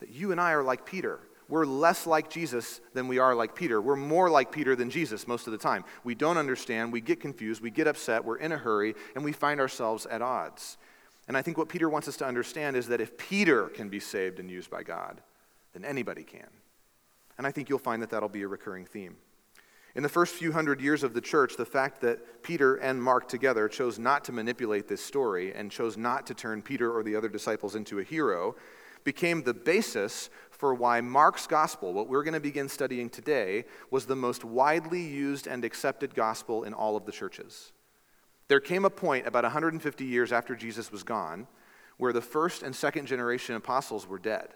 That 0.00 0.10
you 0.10 0.32
and 0.32 0.40
I 0.40 0.54
are 0.54 0.64
like 0.64 0.84
Peter. 0.84 1.20
We're 1.48 1.64
less 1.64 2.04
like 2.04 2.30
Jesus 2.30 2.80
than 2.94 3.06
we 3.06 3.20
are 3.20 3.36
like 3.36 3.54
Peter. 3.54 3.80
We're 3.80 3.94
more 3.94 4.28
like 4.28 4.50
Peter 4.50 4.74
than 4.74 4.90
Jesus 4.90 5.28
most 5.28 5.46
of 5.46 5.52
the 5.52 5.56
time. 5.56 5.84
We 6.02 6.16
don't 6.16 6.36
understand, 6.36 6.92
we 6.92 7.00
get 7.00 7.20
confused, 7.20 7.62
we 7.62 7.70
get 7.70 7.86
upset, 7.86 8.24
we're 8.24 8.38
in 8.38 8.50
a 8.50 8.58
hurry, 8.58 8.96
and 9.14 9.24
we 9.24 9.30
find 9.30 9.60
ourselves 9.60 10.04
at 10.06 10.20
odds. 10.20 10.78
And 11.28 11.36
I 11.36 11.42
think 11.42 11.58
what 11.58 11.68
Peter 11.68 11.88
wants 11.88 12.08
us 12.08 12.16
to 12.16 12.26
understand 12.26 12.76
is 12.76 12.88
that 12.88 13.00
if 13.00 13.16
Peter 13.16 13.68
can 13.68 13.88
be 13.88 14.00
saved 14.00 14.40
and 14.40 14.50
used 14.50 14.68
by 14.68 14.82
God, 14.82 15.22
than 15.72 15.84
anybody 15.84 16.24
can. 16.24 16.48
And 17.36 17.46
I 17.46 17.50
think 17.50 17.68
you'll 17.68 17.78
find 17.78 18.02
that 18.02 18.10
that'll 18.10 18.28
be 18.28 18.42
a 18.42 18.48
recurring 18.48 18.84
theme. 18.84 19.16
In 19.94 20.02
the 20.02 20.08
first 20.08 20.34
few 20.34 20.52
hundred 20.52 20.80
years 20.80 21.02
of 21.02 21.14
the 21.14 21.20
church, 21.20 21.56
the 21.56 21.64
fact 21.64 22.00
that 22.02 22.42
Peter 22.42 22.76
and 22.76 23.02
Mark 23.02 23.28
together 23.28 23.68
chose 23.68 23.98
not 23.98 24.24
to 24.24 24.32
manipulate 24.32 24.86
this 24.86 25.04
story 25.04 25.54
and 25.54 25.70
chose 25.70 25.96
not 25.96 26.26
to 26.26 26.34
turn 26.34 26.62
Peter 26.62 26.92
or 26.92 27.02
the 27.02 27.16
other 27.16 27.28
disciples 27.28 27.74
into 27.74 27.98
a 27.98 28.04
hero 28.04 28.54
became 29.04 29.42
the 29.42 29.54
basis 29.54 30.28
for 30.50 30.74
why 30.74 31.00
Mark's 31.00 31.46
gospel, 31.46 31.92
what 31.92 32.08
we're 32.08 32.22
going 32.22 32.34
to 32.34 32.40
begin 32.40 32.68
studying 32.68 33.08
today, 33.08 33.64
was 33.90 34.06
the 34.06 34.16
most 34.16 34.44
widely 34.44 35.02
used 35.02 35.46
and 35.46 35.64
accepted 35.64 36.14
gospel 36.14 36.64
in 36.64 36.74
all 36.74 36.96
of 36.96 37.06
the 37.06 37.12
churches. 37.12 37.72
There 38.48 38.60
came 38.60 38.84
a 38.84 38.90
point 38.90 39.26
about 39.26 39.44
150 39.44 40.04
years 40.04 40.32
after 40.32 40.54
Jesus 40.54 40.90
was 40.90 41.02
gone 41.02 41.46
where 41.98 42.12
the 42.12 42.20
first 42.20 42.62
and 42.62 42.74
second 42.74 43.06
generation 43.06 43.54
apostles 43.56 44.06
were 44.06 44.18
dead. 44.18 44.48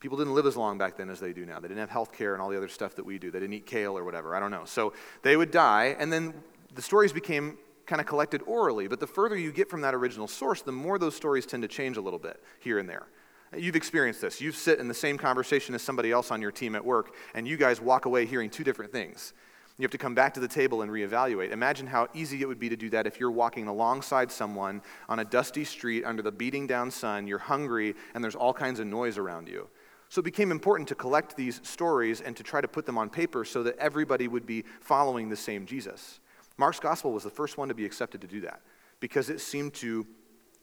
People 0.00 0.16
didn't 0.16 0.34
live 0.34 0.46
as 0.46 0.56
long 0.56 0.78
back 0.78 0.96
then 0.96 1.10
as 1.10 1.18
they 1.18 1.32
do 1.32 1.44
now. 1.44 1.58
They 1.58 1.66
didn't 1.66 1.80
have 1.80 1.90
health 1.90 2.12
care 2.12 2.32
and 2.32 2.40
all 2.40 2.48
the 2.48 2.56
other 2.56 2.68
stuff 2.68 2.94
that 2.96 3.04
we 3.04 3.18
do. 3.18 3.30
They 3.32 3.40
didn't 3.40 3.54
eat 3.54 3.66
kale 3.66 3.98
or 3.98 4.04
whatever. 4.04 4.36
I 4.36 4.40
don't 4.40 4.52
know. 4.52 4.64
So 4.64 4.92
they 5.22 5.36
would 5.36 5.50
die, 5.50 5.96
and 5.98 6.12
then 6.12 6.34
the 6.74 6.82
stories 6.82 7.12
became 7.12 7.58
kind 7.86 8.00
of 8.00 8.06
collected 8.06 8.42
orally, 8.46 8.86
but 8.86 9.00
the 9.00 9.06
further 9.06 9.36
you 9.36 9.50
get 9.50 9.68
from 9.68 9.80
that 9.80 9.94
original 9.94 10.28
source, 10.28 10.62
the 10.62 10.70
more 10.70 10.98
those 10.98 11.16
stories 11.16 11.46
tend 11.46 11.62
to 11.62 11.68
change 11.68 11.96
a 11.96 12.00
little 12.00 12.18
bit 12.18 12.40
here 12.60 12.78
and 12.78 12.88
there. 12.88 13.06
You've 13.56 13.76
experienced 13.76 14.20
this. 14.20 14.40
You 14.40 14.52
sit 14.52 14.78
in 14.78 14.88
the 14.88 14.94
same 14.94 15.16
conversation 15.16 15.74
as 15.74 15.82
somebody 15.82 16.12
else 16.12 16.30
on 16.30 16.42
your 16.42 16.52
team 16.52 16.76
at 16.76 16.84
work, 16.84 17.14
and 17.34 17.48
you 17.48 17.56
guys 17.56 17.80
walk 17.80 18.04
away 18.04 18.26
hearing 18.26 18.50
two 18.50 18.62
different 18.62 18.92
things. 18.92 19.32
You 19.78 19.84
have 19.84 19.90
to 19.92 19.98
come 19.98 20.14
back 20.14 20.34
to 20.34 20.40
the 20.40 20.48
table 20.48 20.82
and 20.82 20.90
reevaluate. 20.90 21.50
Imagine 21.50 21.86
how 21.86 22.08
easy 22.12 22.42
it 22.42 22.46
would 22.46 22.58
be 22.58 22.68
to 22.68 22.76
do 22.76 22.90
that 22.90 23.06
if 23.06 23.18
you're 23.18 23.30
walking 23.30 23.68
alongside 23.68 24.30
someone 24.30 24.82
on 25.08 25.20
a 25.20 25.24
dusty 25.24 25.64
street 25.64 26.04
under 26.04 26.20
the 26.20 26.32
beating 26.32 26.66
down 26.66 26.90
sun, 26.90 27.26
you're 27.26 27.38
hungry, 27.38 27.94
and 28.12 28.22
there's 28.22 28.34
all 28.34 28.52
kinds 28.52 28.80
of 28.80 28.86
noise 28.86 29.16
around 29.16 29.48
you. 29.48 29.68
So 30.08 30.20
it 30.20 30.24
became 30.24 30.50
important 30.50 30.88
to 30.88 30.94
collect 30.94 31.36
these 31.36 31.60
stories 31.62 32.20
and 32.20 32.36
to 32.36 32.42
try 32.42 32.60
to 32.60 32.68
put 32.68 32.86
them 32.86 32.96
on 32.96 33.10
paper 33.10 33.44
so 33.44 33.62
that 33.64 33.76
everybody 33.78 34.26
would 34.26 34.46
be 34.46 34.64
following 34.80 35.28
the 35.28 35.36
same 35.36 35.66
Jesus. 35.66 36.20
Mark's 36.56 36.80
gospel 36.80 37.12
was 37.12 37.24
the 37.24 37.30
first 37.30 37.58
one 37.58 37.68
to 37.68 37.74
be 37.74 37.84
accepted 37.84 38.20
to 38.22 38.26
do 38.26 38.40
that 38.40 38.60
because 39.00 39.30
it 39.30 39.40
seemed 39.40 39.74
to 39.74 40.06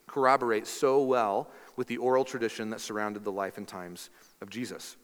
corroborate 0.08 0.68
so 0.68 1.02
well 1.02 1.50
with 1.76 1.88
the 1.88 1.98
oral 1.98 2.24
tradition 2.24 2.70
that 2.70 2.82
surrounded 2.82 3.24
the 3.24 3.32
life 3.32 3.58
and 3.58 3.68
times 3.68 4.10
of 4.42 4.50
Jesus. 4.50 4.98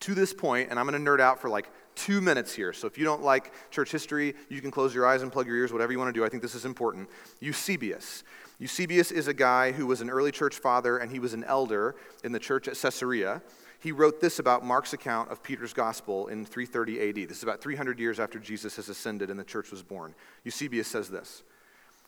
To 0.00 0.14
this 0.14 0.32
point, 0.32 0.70
and 0.70 0.78
I'm 0.78 0.86
going 0.86 1.02
to 1.02 1.10
nerd 1.10 1.20
out 1.20 1.40
for 1.40 1.48
like 1.48 1.70
two 1.94 2.20
minutes 2.20 2.52
here. 2.52 2.72
So 2.72 2.86
if 2.86 2.98
you 2.98 3.04
don't 3.04 3.22
like 3.22 3.52
church 3.70 3.90
history, 3.90 4.34
you 4.48 4.60
can 4.60 4.70
close 4.70 4.94
your 4.94 5.06
eyes 5.06 5.22
and 5.22 5.32
plug 5.32 5.46
your 5.46 5.56
ears, 5.56 5.72
whatever 5.72 5.92
you 5.92 5.98
want 5.98 6.14
to 6.14 6.18
do. 6.18 6.24
I 6.24 6.28
think 6.28 6.42
this 6.42 6.54
is 6.54 6.64
important. 6.64 7.08
Eusebius. 7.40 8.22
Eusebius 8.58 9.10
is 9.10 9.28
a 9.28 9.34
guy 9.34 9.72
who 9.72 9.86
was 9.86 10.00
an 10.00 10.10
early 10.10 10.30
church 10.30 10.56
father 10.56 10.98
and 10.98 11.10
he 11.10 11.18
was 11.18 11.34
an 11.34 11.44
elder 11.44 11.96
in 12.24 12.32
the 12.32 12.38
church 12.38 12.68
at 12.68 12.76
Caesarea. 12.76 13.42
He 13.80 13.92
wrote 13.92 14.20
this 14.20 14.38
about 14.38 14.64
Mark's 14.64 14.92
account 14.92 15.30
of 15.30 15.42
Peter's 15.42 15.72
gospel 15.72 16.28
in 16.28 16.44
330 16.46 17.08
AD. 17.08 17.28
This 17.28 17.38
is 17.38 17.42
about 17.42 17.60
300 17.60 17.98
years 17.98 18.18
after 18.18 18.38
Jesus 18.38 18.76
has 18.76 18.88
ascended 18.88 19.30
and 19.30 19.38
the 19.38 19.44
church 19.44 19.70
was 19.70 19.82
born. 19.82 20.14
Eusebius 20.44 20.88
says 20.88 21.08
this. 21.08 21.42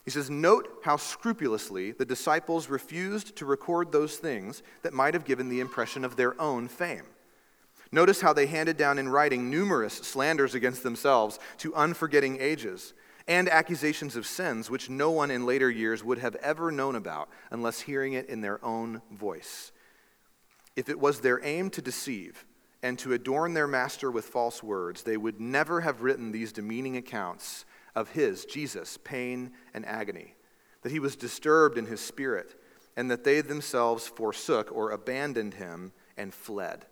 He 0.05 0.11
says, 0.11 0.31
Note 0.31 0.81
how 0.85 0.97
scrupulously 0.97 1.93
the 1.93 2.07
disciples 2.07 2.69
refused 2.69 3.37
to 3.37 3.45
record 3.45 3.93
those 3.93 4.17
things 4.17 4.63
that 4.83 4.95
might 4.95 5.13
have 5.13 5.27
given 5.27 5.51
the 5.51 5.61
impression 5.61 6.05
of 6.05 6.17
their 6.17 6.41
own 6.41 6.69
fame. 6.69 7.05
Notice 7.93 8.21
how 8.21 8.33
they 8.33 8.47
handed 8.47 8.77
down 8.77 8.99
in 8.99 9.09
writing 9.09 9.51
numerous 9.51 9.95
slanders 9.95 10.55
against 10.55 10.83
themselves 10.83 11.39
to 11.59 11.75
unforgetting 11.75 12.41
ages 12.41 12.95
and 13.27 13.49
accusations 13.49 14.17
of 14.17 14.27
sins 14.27 14.71
which 14.71 14.91
no 14.91 15.11
one 15.11 15.31
in 15.31 15.47
later 15.47 15.71
years 15.71 16.03
would 16.03 16.19
have 16.19 16.37
ever 16.37 16.71
known 16.71 16.97
about 16.97 17.29
unless 17.51 17.81
hearing 17.81 18.15
it 18.15 18.29
in 18.29 18.41
their 18.41 18.63
own 18.65 19.03
voice. 19.11 19.73
If 20.79 20.89
it 20.89 21.01
was 21.01 21.19
their 21.19 21.45
aim 21.45 21.71
to 21.71 21.83
deceive 21.83 22.47
and 22.85 22.97
to 23.01 23.13
adorn 23.13 23.53
their 23.53 23.67
master 23.67 24.13
with 24.13 24.27
false 24.27 24.63
words, 24.63 25.03
they 25.03 25.17
would 25.17 25.41
never 25.41 25.81
have 25.81 26.03
written 26.03 26.31
these 26.31 26.53
demeaning 26.53 26.97
accounts 26.97 27.65
of 27.97 28.11
his, 28.11 28.45
Jesus, 28.45 28.97
pain 29.03 29.51
and 29.75 29.85
agony, 29.85 30.37
that 30.83 30.93
he 30.93 31.01
was 31.01 31.17
disturbed 31.17 31.79
in 31.79 31.87
his 31.87 32.01
spirit, 32.01 32.55
and 32.97 33.11
that 33.11 33.25
they 33.25 33.41
themselves 33.41 34.07
forsook 34.07 34.71
or 34.71 34.93
abandoned 34.93 35.55
him 35.55 35.91
and 36.17 36.33
fled. 36.33 36.87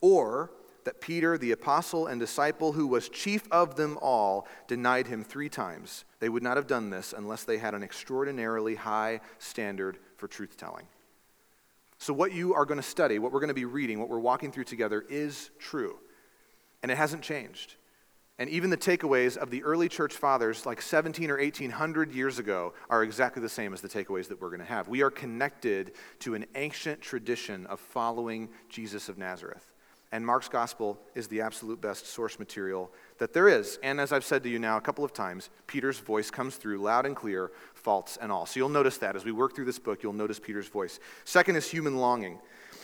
Or 0.00 0.50
that 0.84 1.02
Peter, 1.02 1.36
the 1.36 1.52
apostle 1.52 2.06
and 2.06 2.18
disciple 2.18 2.72
who 2.72 2.86
was 2.86 3.10
chief 3.10 3.46
of 3.50 3.76
them 3.76 3.98
all, 4.00 4.48
denied 4.66 5.08
him 5.08 5.22
three 5.22 5.50
times. 5.50 6.06
They 6.20 6.30
would 6.30 6.42
not 6.42 6.56
have 6.56 6.66
done 6.66 6.88
this 6.88 7.12
unless 7.14 7.44
they 7.44 7.58
had 7.58 7.74
an 7.74 7.82
extraordinarily 7.82 8.76
high 8.76 9.20
standard 9.38 9.98
for 10.16 10.26
truth 10.26 10.56
telling. 10.56 10.86
So, 11.98 12.12
what 12.12 12.32
you 12.32 12.54
are 12.54 12.64
going 12.64 12.80
to 12.80 12.86
study, 12.86 13.18
what 13.18 13.32
we're 13.32 13.40
going 13.40 13.48
to 13.48 13.54
be 13.54 13.64
reading, 13.64 13.98
what 13.98 14.08
we're 14.08 14.18
walking 14.18 14.52
through 14.52 14.64
together 14.64 15.04
is 15.08 15.50
true. 15.58 15.98
And 16.82 16.92
it 16.92 16.98
hasn't 16.98 17.22
changed. 17.22 17.76
And 18.38 18.50
even 18.50 18.68
the 18.68 18.76
takeaways 18.76 19.38
of 19.38 19.50
the 19.50 19.62
early 19.64 19.88
church 19.88 20.12
fathers, 20.12 20.66
like 20.66 20.82
17 20.82 21.30
or 21.30 21.38
1800 21.38 22.12
years 22.12 22.38
ago, 22.38 22.74
are 22.90 23.02
exactly 23.02 23.40
the 23.40 23.48
same 23.48 23.72
as 23.72 23.80
the 23.80 23.88
takeaways 23.88 24.28
that 24.28 24.40
we're 24.40 24.50
going 24.50 24.60
to 24.60 24.66
have. 24.66 24.88
We 24.88 25.02
are 25.02 25.10
connected 25.10 25.92
to 26.20 26.34
an 26.34 26.44
ancient 26.54 27.00
tradition 27.00 27.64
of 27.66 27.80
following 27.80 28.50
Jesus 28.68 29.08
of 29.08 29.16
Nazareth. 29.16 29.72
And 30.12 30.24
Mark's 30.24 30.50
gospel 30.50 31.00
is 31.14 31.28
the 31.28 31.40
absolute 31.40 31.80
best 31.80 32.06
source 32.06 32.38
material 32.38 32.92
that 33.18 33.32
there 33.32 33.48
is. 33.48 33.78
And 33.82 34.00
as 34.00 34.12
I've 34.12 34.24
said 34.24 34.42
to 34.42 34.48
you 34.48 34.58
now 34.58 34.76
a 34.76 34.80
couple 34.80 35.04
of 35.04 35.12
times, 35.12 35.50
Peter's 35.66 35.98
voice 35.98 36.30
comes 36.30 36.56
through 36.56 36.78
loud 36.78 37.06
and 37.06 37.16
clear, 37.16 37.50
faults 37.74 38.18
and 38.20 38.30
all. 38.30 38.46
So 38.46 38.58
you'll 38.58 38.68
notice 38.68 38.98
that 38.98 39.16
as 39.16 39.24
we 39.24 39.32
work 39.32 39.54
through 39.54 39.64
this 39.64 39.78
book, 39.78 40.02
you'll 40.02 40.12
notice 40.12 40.38
Peter's 40.38 40.68
voice. 40.68 40.98
Second 41.24 41.56
is 41.56 41.70
human 41.70 41.96
longing. 41.96 42.38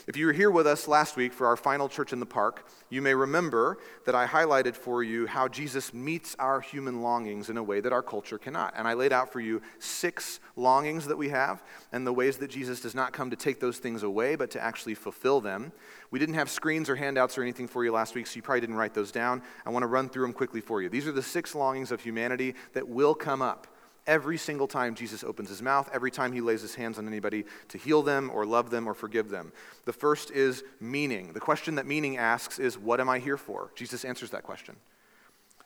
If 0.09 0.17
you 0.17 0.27
were 0.27 0.33
here 0.33 0.51
with 0.51 0.67
us 0.67 0.89
last 0.89 1.17
week 1.17 1.33
for 1.33 1.47
our 1.47 1.57
final 1.57 1.89
church 1.89 2.13
in 2.13 2.19
the 2.19 2.27
park, 2.27 2.67
you 2.91 3.01
may 3.01 3.15
remember 3.15 3.79
that 4.05 4.17
I 4.17 4.27
highlighted 4.27 4.75
for 4.75 5.05
you 5.05 5.27
how 5.29 5.47
Jesus 5.47 5.95
meets 5.95 6.35
our 6.41 6.61
human 6.61 7.03
longings 7.03 7.49
in 7.49 7.57
a 7.57 7.63
way 7.63 7.81
that 7.81 7.93
our 7.93 8.03
culture 8.03 8.37
cannot. 8.37 8.75
And 8.77 8.89
I 8.89 8.95
laid 8.95 9.13
out 9.13 9.33
for 9.33 9.39
you 9.39 9.63
six 9.79 10.41
longings 10.57 11.07
that 11.07 11.17
we 11.17 11.29
have 11.29 11.63
and 11.93 12.05
the 12.05 12.13
ways 12.13 12.39
that 12.39 12.51
Jesus 12.51 12.81
does 12.81 12.97
not 12.97 13.13
come 13.13 13.31
to 13.31 13.37
take 13.37 13.61
those 13.61 13.79
things 13.79 14.03
away, 14.03 14.35
but 14.35 14.51
to 14.51 14.61
actually 14.61 14.95
fulfill 14.95 15.41
them. 15.41 15.71
We 16.11 16.19
didn't 16.19 16.35
have 16.35 16.51
screens 16.51 16.91
or 16.91 16.97
handouts 16.97 17.39
or 17.39 17.43
anything 17.43 17.69
for 17.69 17.85
you 17.85 17.93
last 17.93 18.17
week, 18.17 18.27
so 18.27 18.37
you 18.37 18.43
probably 18.43 18.63
didn't 18.63 18.77
write 18.77 18.95
those 18.95 19.13
down. 19.13 19.41
I 19.65 19.71
want 19.71 19.85
to 19.85 19.89
run 19.89 20.09
through 20.09 20.23
them 20.23 20.33
quickly 20.33 20.61
for 20.61 20.83
you. 20.83 20.89
These 20.89 21.07
are 21.07 21.13
the 21.13 21.23
six 21.23 21.55
longings 21.55 21.93
of 21.93 22.01
humanity 22.01 22.57
that 22.73 22.89
will 22.89 23.15
come 23.15 23.41
up 23.41 23.69
every 24.07 24.37
single 24.37 24.67
time 24.67 24.95
Jesus 24.95 25.23
opens 25.25 25.49
his 25.49 25.63
mouth, 25.63 25.89
every 25.93 26.11
time 26.11 26.33
he 26.33 26.41
lays 26.41 26.63
his 26.63 26.75
hands 26.75 26.99
on 26.99 27.07
anybody 27.07 27.45
to 27.69 27.79
heal 27.79 28.03
them 28.03 28.31
or 28.33 28.45
love 28.45 28.71
them 28.71 28.89
or 28.89 28.95
forgive 28.95 29.29
them. 29.29 29.53
The 29.85 29.93
first 29.93 30.31
is 30.31 30.65
meaning. 30.81 31.33
The 31.33 31.41
question 31.41 31.77
that 31.77 31.87
meaning 31.87 32.17
asks 32.17 32.59
is, 32.59 32.79
What 32.79 33.01
am 33.01 33.09
I 33.09 33.19
here 33.19 33.37
for? 33.37 33.71
Jesus 33.75 34.05
answers 34.05 34.31
that 34.31 34.43
question. 34.43 34.77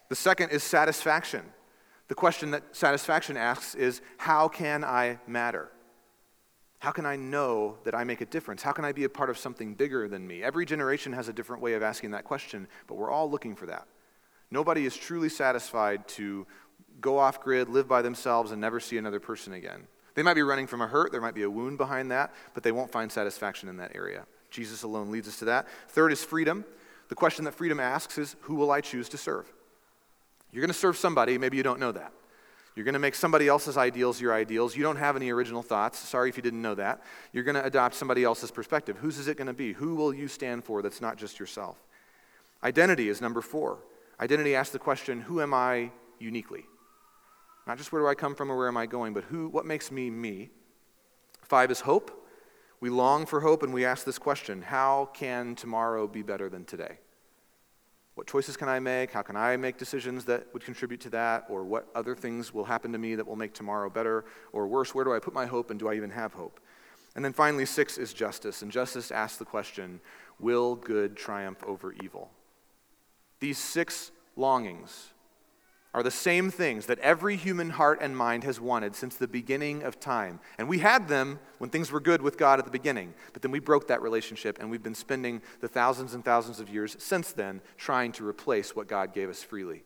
The 0.09 0.17
second 0.17 0.51
is 0.51 0.63
satisfaction. 0.63 1.43
The 2.09 2.15
question 2.15 2.53
that 2.53 2.77
satisfaction 2.77 3.37
asks 3.37 3.75
is, 3.75 4.01
How 4.19 4.49
can 4.49 4.85
I 4.85 5.19
matter? 5.27 5.71
How 6.79 6.93
can 6.93 7.07
I 7.07 7.17
know 7.17 7.79
that 7.85 7.95
I 7.95 8.05
make 8.05 8.21
a 8.21 8.27
difference? 8.27 8.63
How 8.63 8.73
can 8.73 8.85
I 8.85 8.93
be 8.93 9.05
a 9.05 9.09
part 9.09 9.31
of 9.31 9.39
something 9.39 9.75
bigger 9.75 10.09
than 10.09 10.27
me? 10.27 10.43
Every 10.43 10.67
generation 10.67 11.13
has 11.15 11.29
a 11.29 11.33
different 11.33 11.63
way 11.63 11.73
of 11.73 11.83
asking 11.83 12.11
that 12.11 12.25
question, 12.25 12.69
but 12.87 12.97
we're 12.97 13.11
all 13.11 13.31
looking 13.31 13.57
for 13.57 13.67
that. 13.67 13.87
Nobody 14.51 14.87
is 14.87 14.97
truly 14.97 15.29
satisfied 15.29 16.07
to 16.09 16.47
go 17.01 17.19
off 17.19 17.41
grid, 17.41 17.69
live 17.69 17.89
by 17.89 18.03
themselves, 18.03 18.53
and 18.53 18.61
never 18.61 18.81
see 18.81 18.99
another 18.99 19.21
person 19.21 19.53
again. 19.53 19.87
They 20.15 20.23
might 20.23 20.35
be 20.35 20.43
running 20.43 20.67
from 20.67 20.81
a 20.81 20.87
hurt, 20.87 21.13
there 21.13 21.21
might 21.21 21.35
be 21.35 21.43
a 21.43 21.51
wound 21.51 21.79
behind 21.79 22.11
that, 22.11 22.33
but 22.55 22.63
they 22.63 22.73
won't 22.73 22.91
find 22.91 23.13
satisfaction 23.13 23.69
in 23.69 23.77
that 23.77 23.95
area. 23.95 24.27
Jesus 24.51 24.83
alone 24.83 25.11
leads 25.11 25.29
us 25.29 25.39
to 25.41 25.45
that. 25.47 25.67
Third 25.89 26.13
is 26.13 26.25
freedom. 26.25 26.65
The 27.09 27.15
question 27.15 27.45
that 27.45 27.55
freedom 27.55 27.79
asks 27.79 28.19
is 28.19 28.37
who 28.41 28.55
will 28.55 28.71
I 28.71 28.81
choose 28.81 29.09
to 29.11 29.19
serve? 29.19 29.53
You're 30.53 30.63
going 30.63 30.73
to 30.73 30.75
serve 30.75 30.97
somebody, 30.97 31.39
maybe 31.39 31.57
you 31.57 31.63
don't 31.63 31.81
know 31.81 31.93
that. 31.93 32.13
You're 32.75 32.85
going 32.85 32.95
to 32.95 32.99
make 32.99 33.15
somebody 33.15 33.49
else's 33.49 33.79
ideals 33.79 34.21
your 34.21 34.35
ideals. 34.35 34.77
You 34.77 34.83
don't 34.83 34.97
have 34.97 35.17
any 35.17 35.31
original 35.31 35.63
thoughts. 35.63 35.99
Sorry 35.99 36.29
if 36.29 36.37
you 36.37 36.43
didn't 36.43 36.61
know 36.61 36.75
that. 36.75 37.03
You're 37.33 37.45
going 37.45 37.55
to 37.55 37.65
adopt 37.65 37.95
somebody 37.95 38.23
else's 38.23 38.51
perspective. 38.51 38.99
Whose 38.99 39.17
is 39.17 39.29
it 39.29 39.39
going 39.39 39.47
to 39.47 39.55
be? 39.55 39.73
Who 39.73 39.95
will 39.95 40.13
you 40.13 40.29
stand 40.29 40.63
for 40.63 40.83
that's 40.83 41.01
not 41.01 41.17
just 41.17 41.39
yourself? 41.41 41.83
Identity 42.63 43.09
is 43.09 43.23
number 43.23 43.41
four. 43.41 43.79
Identity 44.21 44.55
asks 44.55 44.73
the 44.73 44.79
question 44.79 45.23
who 45.23 45.41
am 45.41 45.55
I 45.55 45.91
uniquely? 46.19 46.67
Not 47.67 47.79
just 47.79 47.91
where 47.93 48.03
do 48.03 48.09
I 48.09 48.15
come 48.15 48.35
from 48.35 48.51
or 48.51 48.57
where 48.57 48.69
am 48.69 48.77
I 48.77 48.87
going, 48.87 49.13
but 49.13 49.25
who, 49.25 49.49
what 49.49 49.67
makes 49.67 49.91
me 49.91 50.11
me? 50.11 50.51
Five 51.43 51.71
is 51.71 51.81
hope. 51.81 52.27
We 52.81 52.91
long 52.91 53.27
for 53.27 53.41
hope 53.41 53.63
and 53.63 53.73
we 53.73 53.85
ask 53.85 54.05
this 54.05 54.19
question 54.19 54.63
How 54.63 55.11
can 55.15 55.55
tomorrow 55.55 56.07
be 56.07 56.23
better 56.23 56.49
than 56.49 56.65
today? 56.65 56.99
What 58.15 58.27
choices 58.27 58.57
can 58.57 58.69
I 58.69 58.79
make? 58.81 59.13
How 59.13 59.21
can 59.23 59.37
I 59.37 59.57
make 59.59 59.77
decisions 59.77 60.25
that 60.25 60.47
would 60.55 60.65
contribute 60.65 61.01
to 61.03 61.11
that? 61.11 61.45
Or 61.51 61.65
what 61.65 61.89
other 61.95 62.15
things 62.15 62.55
will 62.55 62.65
happen 62.65 62.93
to 62.93 62.99
me 62.99 63.15
that 63.15 63.27
will 63.27 63.37
make 63.37 63.53
tomorrow 63.53 63.91
better 63.91 64.25
or 64.53 64.67
worse? 64.67 64.95
Where 64.95 65.05
do 65.05 65.13
I 65.13 65.19
put 65.19 65.35
my 65.35 65.45
hope 65.45 65.71
and 65.71 65.79
do 65.79 65.89
I 65.89 65.95
even 65.95 66.11
have 66.11 66.33
hope? 66.33 66.59
And 67.15 67.25
then 67.25 67.35
finally, 67.35 67.67
six 67.67 67.99
is 67.99 68.15
justice. 68.15 68.63
And 68.63 68.73
justice 68.73 69.11
asks 69.11 69.39
the 69.39 69.45
question 69.45 70.01
Will 70.39 70.77
good 70.77 71.17
triumph 71.17 71.63
over 71.65 71.93
evil? 72.03 72.31
These 73.41 73.59
six 73.59 74.13
longings 74.35 75.13
are 75.97 76.03
the 76.03 76.11
same 76.11 76.51
things 76.51 76.85
that 76.87 76.99
every 76.99 77.37
human 77.37 77.71
heart 77.71 78.01
and 78.03 78.15
mind 78.15 78.45
has 78.45 78.61
wanted 78.61 78.95
since 78.95 79.17
the 79.17 79.27
beginning 79.27 79.83
of 79.83 79.99
time. 79.99 80.39
And 80.59 80.69
we 80.69 80.81
had 80.81 81.09
them 81.09 81.39
when 81.57 81.71
things 81.71 81.91
were 81.91 82.01
good 82.01 82.21
with 82.21 82.37
God 82.37 82.59
at 82.59 82.67
the 82.67 82.71
beginning, 82.71 83.15
but 83.33 83.41
then 83.41 83.51
we 83.51 83.61
broke 83.61 83.89
that 83.89 84.03
relationship, 84.03 84.59
and 84.61 84.71
we've 84.71 84.83
been 84.83 84.95
spending 84.95 85.41
the 85.61 85.69
thousands 85.69 86.13
and 86.13 86.23
thousands 86.23 86.61
of 86.61 86.69
years 86.69 86.97
since 86.99 87.33
then 87.33 87.63
trying 87.79 88.13
to 88.13 88.29
replace 88.29 88.77
what 88.77 88.89
God 88.89 89.15
gave 89.15 89.31
us 89.31 89.43
freely. 89.43 89.85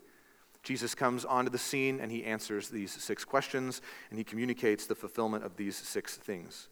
Jesus 0.65 0.97
comes 0.97 1.25
onto 1.25 1.51
the 1.51 1.59
scene 1.59 2.01
and 2.01 2.11
he 2.11 2.25
answers 2.25 2.69
these 2.69 2.91
six 2.91 3.25
questions 3.25 3.81
and 4.11 4.19
he 4.19 4.25
communicates 4.25 4.87
the 4.87 4.97
fulfillment 4.97 5.45
of 5.45 5.57
these 5.57 5.77
six 5.77 6.17
things. 6.17 6.69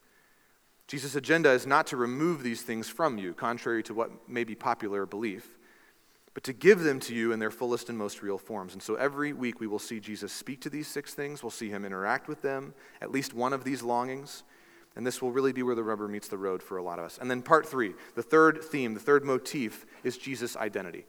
Jesus' 0.88 1.14
agenda 1.14 1.53
is 1.53 1.64
not 1.64 1.87
to 1.87 1.96
remove 1.96 2.42
these 2.42 2.62
things 2.62 2.88
from 2.88 3.18
you, 3.18 3.35
contrary 3.35 3.85
to 3.85 3.94
what 3.94 4.29
may 4.29 4.42
be 4.42 4.57
popular 4.57 5.07
belief 5.07 5.58
but 6.35 6.45
to 6.45 6.53
give 6.53 6.81
them 6.81 7.01
to 7.01 7.14
you 7.14 7.33
in 7.33 7.38
their 7.38 7.51
fullest 7.51 7.88
and 7.88 7.99
most 7.99 8.23
real 8.23 8.38
forms. 8.38 8.73
And 8.73 8.83
so 8.83 8.95
every 8.95 9.33
week 9.33 9.61
we 9.61 9.67
will 9.67 9.79
see 9.79 10.01
Jesus 10.01 10.33
speak 10.33 10.61
to 10.62 10.71
these 10.71 10.87
six 10.87 11.14
things. 11.14 11.43
We'll 11.43 11.51
see 11.51 11.69
him 11.69 11.85
interact 11.85 12.29
with 12.29 12.43
them, 12.43 12.75
at 13.01 13.11
least 13.11 13.35
one 13.35 13.53
of 13.53 13.64
these 13.64 13.83
longings. 13.83 14.45
And 14.97 15.07
this 15.07 15.23
will 15.23 15.33
really 15.33 15.53
be 15.53 15.62
where 15.62 15.75
the 15.75 15.85
rubber 15.85 16.09
meets 16.09 16.29
the 16.29 16.38
road 16.38 16.62
for 16.62 16.77
a 16.77 16.83
lot 16.83 16.99
of 16.99 17.05
us. 17.05 17.19
And 17.21 17.31
then 17.31 17.43
part 17.43 17.67
three, 17.67 17.95
the 18.14 18.23
third 18.23 18.62
theme, 18.62 18.95
the 18.95 19.01
third 19.01 19.25
motif 19.25 19.87
is 20.03 20.19
Jesus' 20.19 20.57
identity. 20.57 21.07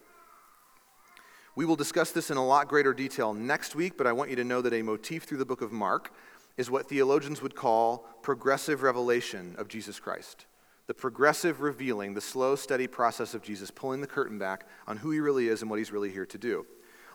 We 1.56 1.66
will 1.66 1.76
discuss 1.76 2.12
this 2.12 2.30
in 2.32 2.38
a 2.38 2.46
lot 2.46 2.68
greater 2.68 2.94
detail 2.94 3.34
next 3.34 3.76
week, 3.76 3.98
but 3.98 4.08
I 4.08 4.14
want 4.14 4.30
you 4.30 4.36
to 4.38 4.44
know 4.44 4.62
that 4.62 4.74
a 4.74 4.82
motif 4.82 5.24
through 5.24 5.40
the 5.40 5.46
book 5.46 5.62
of 5.62 5.72
Mark 5.72 6.14
is 6.56 6.70
what 6.70 6.88
theologians 6.88 7.42
would 7.42 7.56
call 7.56 8.06
progressive 8.22 8.84
revelation 8.84 9.56
of 9.58 9.68
Jesus 9.68 10.00
Christ. 10.00 10.46
The 10.90 10.96
progressive 10.96 11.62
revealing, 11.62 12.16
the 12.16 12.20
slow, 12.20 12.56
steady 12.56 12.88
process 12.88 13.36
of 13.36 13.44
Jesus 13.44 13.70
pulling 13.70 14.02
the 14.02 14.08
curtain 14.08 14.40
back 14.40 14.66
on 14.88 14.98
who 14.98 15.12
he 15.12 15.20
really 15.20 15.48
is 15.48 15.62
and 15.62 15.70
what 15.70 15.78
he's 15.78 15.92
really 15.92 16.10
here 16.10 16.26
to 16.26 16.38
do. 16.40 16.66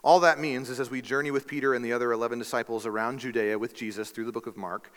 All 0.04 0.20
that 0.20 0.38
means 0.38 0.70
is 0.70 0.78
as 0.78 0.92
we 0.92 1.02
journey 1.02 1.32
with 1.32 1.48
Peter 1.48 1.74
and 1.74 1.84
the 1.84 1.92
other 1.92 2.12
11 2.12 2.38
disciples 2.38 2.86
around 2.86 3.18
Judea 3.18 3.58
with 3.58 3.74
Jesus 3.74 4.10
through 4.10 4.26
the 4.26 4.32
book 4.32 4.46
of 4.46 4.56
Mark, 4.56 4.92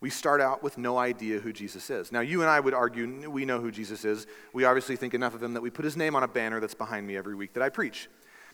we 0.00 0.10
start 0.10 0.40
out 0.40 0.62
with 0.62 0.78
no 0.78 0.96
idea 0.96 1.40
who 1.40 1.52
Jesus 1.52 1.90
is. 1.90 2.12
Now, 2.12 2.20
you 2.20 2.40
and 2.40 2.48
I 2.48 2.60
would 2.60 2.72
argue 2.72 3.28
we 3.28 3.44
know 3.44 3.58
who 3.58 3.72
Jesus 3.72 4.04
is. 4.04 4.28
We 4.52 4.62
obviously 4.62 4.94
think 4.94 5.12
enough 5.12 5.34
of 5.34 5.42
him 5.42 5.54
that 5.54 5.60
we 5.60 5.70
put 5.70 5.84
his 5.84 5.96
name 5.96 6.14
on 6.14 6.22
a 6.22 6.28
banner 6.28 6.60
that's 6.60 6.72
behind 6.72 7.08
me 7.08 7.16
every 7.16 7.34
week 7.34 7.54
that 7.54 7.64
I 7.64 7.68
preach. 7.68 8.08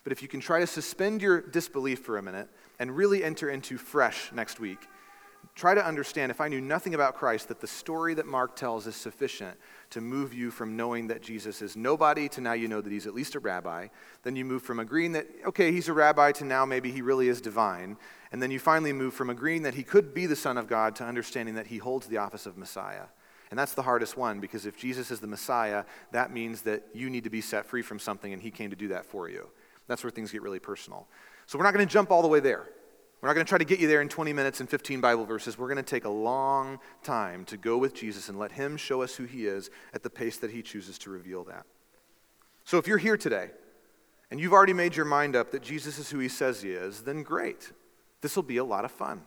But 0.05 0.13
if 0.13 0.23
you 0.23 0.29
can 0.29 0.41
try 0.41 0.61
to 0.61 0.67
suspend 0.67 1.21
your 1.21 1.43
disbelief 1.43 1.99
for 1.99 2.17
a 2.17 2.23
minute 2.23 2.49
and 2.79 2.97
really 2.97 3.23
enter 3.23 3.51
into 3.51 3.77
fresh 3.77 4.33
next 4.33 4.59
week, 4.59 4.89
try 5.57 5.75
to 5.75 5.85
understand 5.85 6.31
if 6.31 6.41
I 6.41 6.49
knew 6.49 6.61
nothing 6.61 6.95
about 6.95 7.15
Christ, 7.15 7.49
that 7.49 7.61
the 7.61 7.67
story 7.67 8.13
that 8.15 8.27
Mark 8.27 8.55
tells 8.55 8.87
is 8.87 8.95
sufficient 8.95 9.57
to 9.91 10.03
move 10.03 10.35
you 10.35 10.51
from 10.51 10.77
knowing 10.77 11.09
that 11.09 11.23
Jesus 11.23 11.63
is 11.63 11.77
nobody 11.77 12.29
to 12.29 12.43
now 12.43 12.53
you 12.53 12.69
know 12.69 12.83
that 12.83 12.93
he's 12.93 13.07
at 13.07 13.15
least 13.15 13.35
a 13.35 13.41
rabbi. 13.41 13.89
Then 14.23 14.37
you 14.37 14.45
move 14.45 14.63
from 14.63 14.79
agreeing 14.79 15.13
that, 15.13 15.27
okay, 15.47 15.73
he's 15.73 15.89
a 15.89 15.95
rabbi 15.95 16.31
to 16.33 16.45
now 16.45 16.67
maybe 16.67 16.93
he 16.93 17.01
really 17.01 17.29
is 17.29 17.41
divine. 17.41 17.97
And 18.33 18.43
then 18.43 18.51
you 18.51 18.59
finally 18.59 18.93
move 18.93 19.15
from 19.15 19.31
agreeing 19.31 19.63
that 19.63 19.75
he 19.75 19.83
could 19.83 20.13
be 20.13 20.27
the 20.27 20.37
Son 20.37 20.59
of 20.59 20.69
God 20.69 20.95
to 20.97 21.05
understanding 21.05 21.55
that 21.55 21.69
he 21.69 21.79
holds 21.79 22.07
the 22.07 22.19
office 22.19 22.45
of 22.45 22.59
Messiah. 22.59 23.07
And 23.51 23.59
that's 23.59 23.75
the 23.75 23.83
hardest 23.83 24.17
one 24.17 24.41
because 24.41 24.67
if 24.67 24.77
Jesus 24.77 25.11
is 25.11 25.21
the 25.21 25.27
Messiah, 25.27 25.85
that 26.13 26.33
means 26.33 26.63
that 26.63 26.85
you 26.93 27.09
need 27.09 27.25
to 27.25 27.31
be 27.31 27.41
set 27.41 27.65
free 27.65 27.83
from 27.83 27.99
something 27.99 28.33
and 28.33 28.43
he 28.43 28.51
came 28.51 28.71
to 28.71 28.77
do 28.77 28.89
that 28.89 29.07
for 29.07 29.31
you. 29.31 29.49
That's 29.87 30.05
where 30.05 30.11
things 30.11 30.33
get 30.33 30.43
really 30.43 30.59
personal. 30.59 31.07
So 31.47 31.57
we're 31.57 31.65
not 31.65 31.73
going 31.73 31.87
to 31.87 31.93
jump 31.93 32.11
all 32.11 32.23
the 32.23 32.29
way 32.29 32.41
there. 32.41 32.69
We're 33.27 33.31
not 33.31 33.35
going 33.35 33.47
to 33.47 33.49
try 33.49 33.59
to 33.59 33.65
get 33.65 33.81
you 33.81 33.89
there 33.89 34.03
in 34.03 34.09
20 34.09 34.33
minutes 34.33 34.61
and 34.61 34.71
15 34.71 35.01
Bible 35.01 35.25
verses. 35.25 35.59
We're 35.59 35.67
going 35.67 35.79
to 35.79 35.83
take 35.83 36.05
a 36.05 36.09
long 36.09 36.79
time 37.03 37.45
to 37.47 37.57
go 37.57 37.77
with 37.77 37.93
Jesus 37.93 38.29
and 38.29 38.39
let 38.39 38.53
Him 38.53 38.77
show 38.77 39.03
us 39.03 39.17
who 39.17 39.25
He 39.25 39.47
is 39.47 39.69
at 39.93 40.05
the 40.05 40.11
pace 40.11 40.37
that 40.37 40.53
He 40.53 40.63
chooses 40.63 40.97
to 40.99 41.11
reveal 41.11 41.43
that. 41.47 41.67
So 42.63 42.79
if 42.79 42.87
you're 42.87 42.99
here 42.99 43.17
today 43.17 43.51
and 44.31 44.39
you've 44.39 44.53
already 44.53 44.75
made 44.75 44.95
your 44.95 45.07
mind 45.07 45.35
up 45.35 45.51
that 45.51 45.65
Jesus 45.65 45.99
is 45.99 46.09
who 46.09 46.21
He 46.21 46.29
says 46.29 46.63
He 46.63 46.71
is, 46.71 47.03
then 47.03 47.25
great. 47.25 47.73
This 48.21 48.37
will 48.37 48.45
be 48.45 48.59
a 48.59 48.65
lot 48.65 48.85
of 48.85 48.93
fun. 48.93 49.23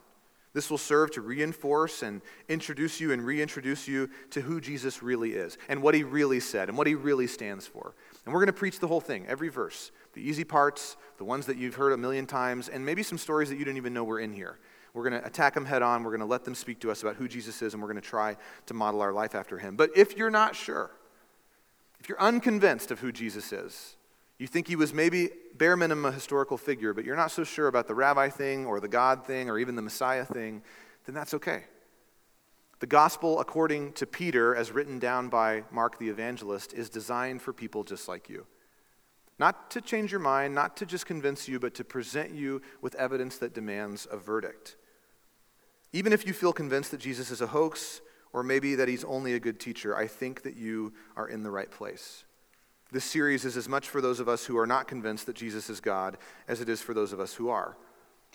This 0.54 0.70
will 0.70 0.78
serve 0.78 1.12
to 1.12 1.22
reinforce 1.22 2.02
and 2.02 2.22
introduce 2.48 3.02
you 3.02 3.12
and 3.12 3.26
reintroduce 3.26 3.86
you 3.86 4.10
to 4.30 4.40
who 4.40 4.62
Jesus 4.62 5.04
really 5.04 5.34
is 5.34 5.58
and 5.68 5.84
what 5.84 5.94
he 5.94 6.04
really 6.04 6.40
said 6.40 6.70
and 6.70 6.78
what 6.78 6.88
he 6.88 6.96
really 6.96 7.28
stands 7.28 7.68
for. 7.68 7.94
And 8.24 8.34
we're 8.34 8.40
going 8.40 8.48
to 8.48 8.54
preach 8.54 8.80
the 8.80 8.88
whole 8.88 9.02
thing, 9.02 9.26
every 9.28 9.50
verse 9.50 9.92
the 10.14 10.22
easy 10.22 10.44
parts, 10.44 10.98
the 11.18 11.24
ones 11.24 11.46
that 11.46 11.58
you've 11.58 11.76
heard 11.76 11.94
a 11.94 11.98
million 11.98 12.26
times, 12.26 12.70
and 12.70 12.86
maybe 12.86 13.04
some 13.04 13.18
stories 13.18 13.50
that 13.50 13.58
you 13.58 13.66
didn't 13.66 13.78
even 13.78 13.94
know 13.94 14.04
were 14.04 14.20
in 14.20 14.34
here. 14.34 14.58
We're 14.94 15.08
going 15.08 15.22
to 15.22 15.28
attack 15.28 15.54
them 15.54 15.66
head 15.66 15.82
on. 15.82 16.04
We're 16.04 16.12
going 16.12 16.20
to 16.22 16.26
let 16.26 16.44
them 16.44 16.56
speak 16.56 16.80
to 16.82 16.92
us 16.92 17.04
about 17.04 17.16
who 17.16 17.28
Jesus 17.28 17.62
is, 17.62 17.74
and 17.74 17.82
we're 17.82 17.90
going 17.90 18.02
to 18.02 18.08
try 18.08 18.38
to 18.66 18.74
model 18.74 19.02
our 19.02 19.14
life 19.14 19.36
after 19.36 19.58
him. 19.58 19.76
But 19.76 19.92
if 19.96 20.18
you're 20.18 20.32
not 20.32 20.56
sure, 20.56 20.92
if 22.00 22.10
you're 22.10 22.20
unconvinced 22.22 22.92
of 22.92 23.00
who 23.00 23.12
Jesus 23.12 23.54
is, 23.54 23.96
you 24.40 24.48
think 24.48 24.68
he 24.68 24.76
was 24.76 24.94
maybe 24.94 25.30
bare 25.56 25.76
minimum 25.76 26.06
a 26.06 26.12
historical 26.12 26.58
figure, 26.58 26.94
but 26.94 27.04
you're 27.04 27.16
not 27.16 27.30
so 27.30 27.44
sure 27.44 27.68
about 27.68 27.88
the 27.88 27.94
rabbi 27.94 28.30
thing 28.30 28.66
or 28.66 28.80
the 28.80 28.88
God 28.88 29.26
thing 29.26 29.50
or 29.50 29.60
even 29.60 29.76
the 29.76 29.82
Messiah 29.82 30.26
thing, 30.26 30.64
then 31.06 31.14
that's 31.14 31.34
okay. 31.34 31.66
The 32.80 32.88
gospel, 32.88 33.42
according 33.42 33.94
to 33.94 34.06
Peter, 34.06 34.56
as 34.56 34.72
written 34.72 35.00
down 35.00 35.28
by 35.28 35.66
Mark 35.70 36.00
the 36.00 36.08
evangelist, 36.08 36.74
is 36.74 36.90
designed 36.90 37.42
for 37.42 37.52
people 37.52 37.84
just 37.84 38.08
like 38.08 38.30
you. 38.30 38.46
Not 39.40 39.72
to 39.72 39.82
change 39.82 40.12
your 40.12 40.20
mind, 40.20 40.54
not 40.54 40.76
to 40.78 40.86
just 40.86 41.06
convince 41.06 41.48
you, 41.48 41.60
but 41.60 41.74
to 41.76 41.86
present 41.86 42.32
you 42.32 42.62
with 42.82 42.94
evidence 42.96 43.38
that 43.38 43.54
demands 43.54 44.06
a 44.12 44.18
verdict. 44.18 44.76
Even 45.94 46.12
if 46.12 46.28
you 46.28 46.34
feel 46.34 46.54
convinced 46.54 46.92
that 46.92 47.00
Jesus 47.00 47.32
is 47.32 47.42
a 47.42 47.48
hoax 47.48 48.02
or 48.34 48.44
maybe 48.44 48.76
that 48.76 48.90
he's 48.90 49.06
only 49.06 49.34
a 49.34 49.40
good 49.40 49.60
teacher, 49.60 49.96
I 49.96 50.08
think 50.08 50.44
that 50.44 50.58
you 50.58 50.94
are 51.16 51.28
in 51.28 51.44
the 51.44 51.50
right 51.50 51.72
place. 51.72 52.26
This 52.92 53.06
series 53.06 53.46
is 53.46 53.56
as 53.56 53.70
much 53.70 53.88
for 53.88 54.02
those 54.02 54.20
of 54.20 54.28
us 54.28 54.46
who 54.46 54.58
are 54.58 54.68
not 54.68 54.88
convinced 54.88 55.26
that 55.28 55.36
Jesus 55.36 55.70
is 55.70 55.80
God 55.80 56.18
as 56.48 56.60
it 56.60 56.68
is 56.68 56.82
for 56.82 56.94
those 56.94 57.14
of 57.14 57.20
us 57.20 57.34
who 57.36 57.50
are. 57.50 57.78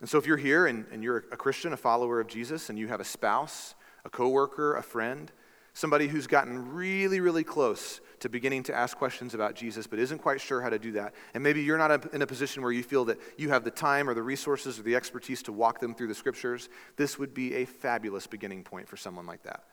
And 0.01 0.09
so 0.09 0.19
if 0.19 0.27
you're 0.27 0.37
here 0.37 0.67
and, 0.67 0.87
and 0.91 1.03
you're 1.03 1.25
a 1.31 1.37
Christian, 1.37 1.73
a 1.73 1.77
follower 1.77 2.19
of 2.19 2.29
Jesus, 2.29 2.71
and 2.71 2.79
you 2.79 2.89
have 2.89 3.01
a 3.01 3.05
spouse, 3.05 3.75
a 4.05 4.11
coworker, 4.11 4.75
a 4.75 4.83
friend, 4.83 5.31
somebody 5.75 6.09
who's 6.09 6.27
gotten 6.27 6.73
really, 6.73 7.21
really 7.21 7.45
close 7.45 8.01
to 8.25 8.29
beginning 8.31 8.63
to 8.65 8.75
ask 8.75 8.97
questions 8.97 9.35
about 9.35 9.55
Jesus 9.55 9.87
but 9.87 9.99
isn't 9.99 10.19
quite 10.19 10.41
sure 10.41 10.61
how 10.61 10.71
to 10.71 10.79
do 10.79 10.93
that, 10.93 11.15
and 11.35 11.43
maybe 11.43 11.63
you're 11.63 11.79
not 11.79 12.13
in 12.13 12.23
a 12.23 12.27
position 12.27 12.63
where 12.63 12.73
you 12.73 12.83
feel 12.83 13.05
that 13.05 13.21
you 13.37 13.51
have 13.51 13.65
the 13.65 13.71
time 13.71 14.09
or 14.09 14.15
the 14.15 14.23
resources 14.23 14.79
or 14.79 14.83
the 14.83 14.97
expertise 14.97 15.43
to 15.43 15.53
walk 15.53 15.79
them 15.79 15.95
through 15.95 16.09
the 16.09 16.15
scriptures, 16.15 16.71
this 16.97 17.19
would 17.19 17.35
be 17.35 17.55
a 17.55 17.67
fabulous 17.67 18.27
beginning 18.27 18.65
point 18.65 18.89
for 18.89 18.97
someone 18.97 19.27
like 19.27 19.43
that. 19.43 19.65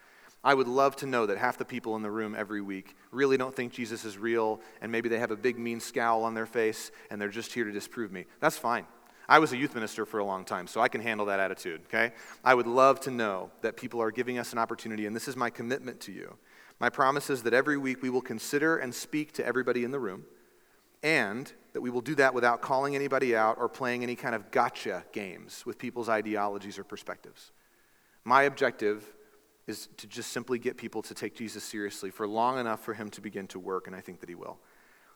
I 0.43 0.53
would 0.53 0.67
love 0.67 0.95
to 0.97 1.05
know 1.05 1.27
that 1.27 1.37
half 1.37 1.57
the 1.57 1.65
people 1.65 1.95
in 1.95 2.01
the 2.01 2.11
room 2.11 2.35
every 2.37 2.61
week 2.61 2.95
really 3.11 3.37
don't 3.37 3.55
think 3.55 3.71
Jesus 3.71 4.05
is 4.05 4.17
real, 4.17 4.59
and 4.81 4.91
maybe 4.91 5.07
they 5.07 5.19
have 5.19 5.31
a 5.31 5.35
big, 5.35 5.57
mean 5.57 5.79
scowl 5.79 6.23
on 6.23 6.33
their 6.33 6.45
face, 6.45 6.91
and 7.09 7.21
they're 7.21 7.29
just 7.29 7.53
here 7.53 7.63
to 7.63 7.71
disprove 7.71 8.11
me. 8.11 8.25
That's 8.39 8.57
fine. 8.57 8.85
I 9.29 9.39
was 9.39 9.53
a 9.53 9.57
youth 9.57 9.75
minister 9.75 10.05
for 10.05 10.19
a 10.19 10.25
long 10.25 10.43
time, 10.43 10.67
so 10.67 10.81
I 10.81 10.87
can 10.87 11.01
handle 11.01 11.25
that 11.27 11.39
attitude, 11.39 11.81
okay? 11.87 12.11
I 12.43 12.53
would 12.53 12.67
love 12.67 12.99
to 13.01 13.11
know 13.11 13.51
that 13.61 13.77
people 13.77 14.01
are 14.01 14.11
giving 14.11 14.37
us 14.37 14.51
an 14.51 14.59
opportunity, 14.59 15.05
and 15.05 15.15
this 15.15 15.27
is 15.27 15.35
my 15.35 15.49
commitment 15.49 15.99
to 16.01 16.11
you. 16.11 16.37
My 16.79 16.89
promise 16.89 17.29
is 17.29 17.43
that 17.43 17.53
every 17.53 17.77
week 17.77 18.01
we 18.01 18.09
will 18.09 18.21
consider 18.21 18.77
and 18.77 18.93
speak 18.93 19.31
to 19.33 19.45
everybody 19.45 19.83
in 19.83 19.91
the 19.91 19.99
room, 19.99 20.25
and 21.03 21.51
that 21.73 21.81
we 21.81 21.89
will 21.89 22.01
do 22.01 22.15
that 22.15 22.33
without 22.33 22.61
calling 22.61 22.95
anybody 22.95 23.35
out 23.35 23.57
or 23.57 23.69
playing 23.69 24.03
any 24.03 24.15
kind 24.15 24.35
of 24.35 24.51
gotcha 24.51 25.03
games 25.11 25.65
with 25.65 25.77
people's 25.77 26.09
ideologies 26.09 26.77
or 26.77 26.83
perspectives. 26.83 27.51
My 28.23 28.43
objective 28.43 29.05
is 29.67 29.87
to 29.97 30.07
just 30.07 30.31
simply 30.31 30.59
get 30.59 30.77
people 30.77 31.01
to 31.03 31.13
take 31.13 31.35
Jesus 31.35 31.63
seriously 31.63 32.09
for 32.09 32.27
long 32.27 32.59
enough 32.59 32.83
for 32.83 32.93
him 32.93 33.09
to 33.11 33.21
begin 33.21 33.47
to 33.47 33.59
work, 33.59 33.87
and 33.87 33.95
I 33.95 34.01
think 34.01 34.19
that 34.19 34.29
he 34.29 34.35
will. 34.35 34.59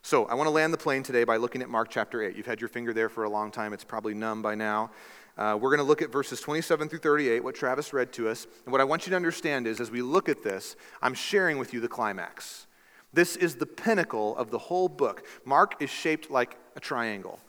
So, 0.06 0.26
I 0.26 0.36
want 0.36 0.46
to 0.46 0.52
land 0.52 0.72
the 0.72 0.78
plane 0.78 1.02
today 1.02 1.24
by 1.24 1.38
looking 1.38 1.64
at 1.64 1.68
Mark 1.68 1.90
chapter 1.90 2.22
8. 2.22 2.36
You've 2.36 2.46
had 2.46 2.62
your 2.62 2.68
finger 2.68 2.94
there 2.94 3.10
for 3.10 3.24
a 3.24 3.30
long 3.30 3.50
time, 3.50 3.74
it's 3.74 3.84
probably 3.84 4.14
numb 4.14 4.44
by 4.44 4.54
now. 4.54 4.92
Uh, 5.36 5.58
we're 5.60 5.72
going 5.72 5.80
to 5.80 5.84
look 5.84 6.04
at 6.04 6.12
verses 6.12 6.40
27 6.42 6.90
through 6.90 7.00
38, 7.00 7.44
what 7.44 7.56
Travis 7.56 7.92
read 7.92 8.14
to 8.14 8.30
us. 8.30 8.46
And 8.66 8.72
what 8.72 8.82
I 8.82 8.84
want 8.84 9.08
you 9.08 9.10
to 9.10 9.16
understand 9.16 9.66
is, 9.66 9.80
as 9.80 9.90
we 9.90 10.04
look 10.04 10.30
at 10.30 10.44
this, 10.44 10.76
I'm 11.02 11.16
sharing 11.16 11.58
with 11.58 11.74
you 11.74 11.80
the 11.80 11.88
climax. 11.88 12.68
This 13.14 13.36
is 13.36 13.56
the 13.56 13.66
pinnacle 13.66 14.38
of 14.38 14.52
the 14.52 14.60
whole 14.60 14.90
book. 14.90 15.26
Mark 15.44 15.82
is 15.82 15.90
shaped 15.90 16.30
like 16.30 16.56
a 16.76 16.80
triangle. 16.80 17.40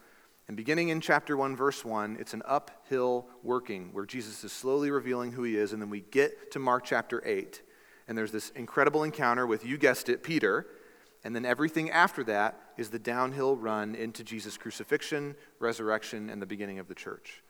And 0.48 0.56
beginning 0.56 0.88
in 0.88 1.02
chapter 1.02 1.36
1, 1.36 1.56
verse 1.56 1.84
1, 1.84 2.16
it's 2.18 2.32
an 2.32 2.42
uphill 2.46 3.26
working 3.42 3.90
where 3.92 4.06
Jesus 4.06 4.42
is 4.44 4.52
slowly 4.52 4.90
revealing 4.90 5.32
who 5.32 5.42
he 5.42 5.58
is. 5.58 5.74
And 5.74 5.82
then 5.82 5.90
we 5.90 6.00
get 6.00 6.52
to 6.52 6.58
Mark 6.58 6.84
chapter 6.86 7.22
8, 7.26 7.60
and 8.08 8.16
there's 8.16 8.32
this 8.32 8.48
incredible 8.56 9.02
encounter 9.02 9.46
with, 9.46 9.66
you 9.66 9.76
guessed 9.76 10.08
it, 10.08 10.22
Peter. 10.22 10.66
And 11.26 11.36
then 11.36 11.44
everything 11.44 11.90
after 11.90 12.24
that 12.24 12.58
is 12.78 12.88
the 12.88 12.98
downhill 12.98 13.56
run 13.56 13.94
into 13.94 14.24
Jesus' 14.24 14.56
crucifixion, 14.56 15.34
resurrection, 15.58 16.30
and 16.30 16.40
the 16.40 16.46
beginning 16.46 16.78
of 16.78 16.88
the 16.88 16.94
church. 16.94 17.42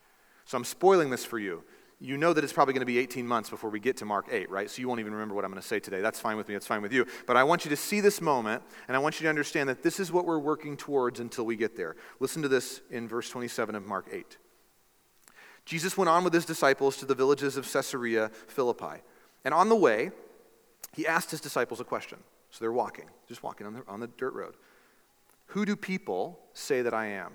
So 0.47 0.57
I'm 0.57 0.65
spoiling 0.65 1.11
this 1.11 1.25
for 1.25 1.39
you 1.39 1.62
you 1.99 2.19
know 2.19 2.33
that 2.35 2.45
it's 2.45 2.53
probably 2.53 2.75
going 2.75 2.83
to 2.83 2.87
be 2.87 2.99
18 2.99 3.27
months 3.27 3.49
before 3.49 3.71
we 3.71 3.81
get 3.81 3.97
to 3.99 4.05
Mark 4.05 4.27
8, 4.31 4.51
right? 4.51 4.69
So 4.71 4.81
you 4.81 4.89
won't 4.89 5.01
even 5.01 5.15
remember 5.15 5.35
what 5.35 5.45
I'm 5.45 5.51
going 5.51 5.62
to 5.62 5.67
say 5.67 5.81
today. 5.81 6.03
That's 6.03 6.21
fine 6.21 6.37
with 6.37 6.47
me, 6.47 6.55
that's 6.55 6.67
fine 6.67 6.83
with 6.83 6.93
you. 6.93 7.07
But 7.27 7.39
I 7.39 7.45
want 7.45 7.65
you 7.65 7.71
to 7.71 7.77
see 7.77 8.01
this 8.01 8.21
moment, 8.21 8.62
and 8.87 8.97
I 8.97 9.01
want 9.01 9.19
you 9.19 9.25
to 9.25 9.31
understand 9.31 9.69
that 9.71 9.83
this 9.83 9.99
is 9.99 10.12
what 10.12 10.27
we're 10.27 10.39
working 10.39 10.77
towards 10.77 11.21
until 11.21 11.47
we 11.47 11.57
get 11.57 11.75
there. 11.75 11.97
Listen 12.21 12.43
to 12.43 12.49
this 12.49 12.83
in 12.91 13.09
verse 13.09 13.31
27 13.31 13.75
of 13.75 13.87
Mark 13.87 14.09
8. 14.12 14.37
Jesus 15.65 15.97
went 15.97 16.11
on 16.11 16.23
with 16.23 16.35
his 16.35 16.45
disciples 16.45 16.99
to 16.99 17.07
the 17.07 17.15
villages 17.15 17.57
of 17.57 17.71
Caesarea 17.71 18.31
Philippi. 18.47 19.03
And 19.45 19.55
on 19.55 19.69
the 19.69 19.77
way, 19.77 20.11
he 20.95 21.07
asked 21.07 21.31
his 21.31 21.41
disciples 21.41 21.81
a 21.81 21.85
question. 21.85 22.19
So 22.57 22.64
they're 22.64 22.73
walking, 22.73 23.05
just 23.29 23.42
walking 23.42 23.66
on 23.66 23.75
the, 23.75 23.83
on 23.87 24.01
the 24.01 24.07
dirt 24.07 24.33
road. 24.33 24.55
Who 25.49 25.66
do 25.66 25.77
people 25.77 26.38
say 26.55 26.81
that 26.81 26.95
I 26.95 27.09
am? 27.09 27.33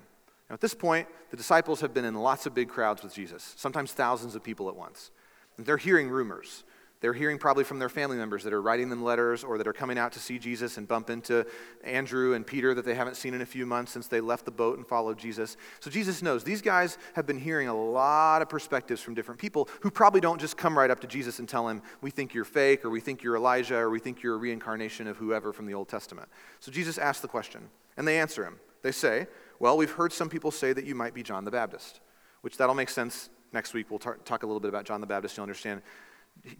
Now, 0.50 0.54
at 0.54 0.60
this 0.60 0.74
point, 0.74 1.06
the 1.30 1.36
disciples 1.36 1.80
have 1.80 1.94
been 1.94 2.04
in 2.04 2.16
lots 2.16 2.44
of 2.44 2.54
big 2.54 2.68
crowds 2.68 3.04
with 3.04 3.14
Jesus, 3.14 3.54
sometimes 3.56 3.92
thousands 3.92 4.34
of 4.34 4.42
people 4.42 4.68
at 4.68 4.74
once. 4.74 5.12
And 5.56 5.64
they're 5.64 5.76
hearing 5.76 6.08
rumors. 6.08 6.64
They're 7.02 7.12
hearing 7.12 7.36
probably 7.36 7.64
from 7.64 7.80
their 7.80 7.88
family 7.88 8.16
members 8.16 8.44
that 8.44 8.52
are 8.52 8.62
writing 8.62 8.88
them 8.88 9.02
letters 9.02 9.42
or 9.42 9.58
that 9.58 9.66
are 9.66 9.72
coming 9.72 9.98
out 9.98 10.12
to 10.12 10.20
see 10.20 10.38
Jesus 10.38 10.78
and 10.78 10.86
bump 10.86 11.10
into 11.10 11.44
Andrew 11.82 12.34
and 12.34 12.46
Peter 12.46 12.74
that 12.74 12.84
they 12.84 12.94
haven't 12.94 13.16
seen 13.16 13.34
in 13.34 13.42
a 13.42 13.46
few 13.46 13.66
months 13.66 13.90
since 13.90 14.06
they 14.06 14.20
left 14.20 14.44
the 14.44 14.52
boat 14.52 14.78
and 14.78 14.86
followed 14.86 15.18
Jesus. 15.18 15.56
So 15.80 15.90
Jesus 15.90 16.22
knows 16.22 16.44
these 16.44 16.62
guys 16.62 16.98
have 17.14 17.26
been 17.26 17.40
hearing 17.40 17.66
a 17.66 17.74
lot 17.74 18.40
of 18.40 18.48
perspectives 18.48 19.02
from 19.02 19.14
different 19.14 19.40
people 19.40 19.68
who 19.80 19.90
probably 19.90 20.20
don't 20.20 20.40
just 20.40 20.56
come 20.56 20.78
right 20.78 20.90
up 20.92 21.00
to 21.00 21.08
Jesus 21.08 21.40
and 21.40 21.48
tell 21.48 21.68
him, 21.68 21.82
We 22.00 22.12
think 22.12 22.34
you're 22.34 22.44
fake, 22.44 22.84
or 22.84 22.90
we 22.90 23.00
think 23.00 23.24
you're 23.24 23.36
Elijah, 23.36 23.78
or 23.78 23.90
we 23.90 23.98
think 23.98 24.22
you're 24.22 24.36
a 24.36 24.38
reincarnation 24.38 25.08
of 25.08 25.16
whoever 25.16 25.52
from 25.52 25.66
the 25.66 25.74
Old 25.74 25.88
Testament. 25.88 26.28
So 26.60 26.70
Jesus 26.70 26.98
asks 26.98 27.20
the 27.20 27.28
question, 27.28 27.62
and 27.96 28.06
they 28.06 28.20
answer 28.20 28.44
him. 28.44 28.60
They 28.82 28.92
say, 28.92 29.26
well, 29.58 29.76
we've 29.76 29.90
heard 29.90 30.12
some 30.12 30.28
people 30.28 30.52
say 30.52 30.72
that 30.72 30.84
you 30.84 30.94
might 30.94 31.14
be 31.14 31.22
John 31.22 31.44
the 31.44 31.50
Baptist, 31.50 32.00
which 32.42 32.56
that'll 32.56 32.74
make 32.76 32.90
sense 32.90 33.28
next 33.52 33.74
week. 33.74 33.90
We'll 33.90 33.98
talk 33.98 34.42
a 34.42 34.46
little 34.46 34.60
bit 34.60 34.68
about 34.68 34.84
John 34.84 35.00
the 35.00 35.06
Baptist. 35.06 35.36
You'll 35.36 35.44
understand 35.44 35.82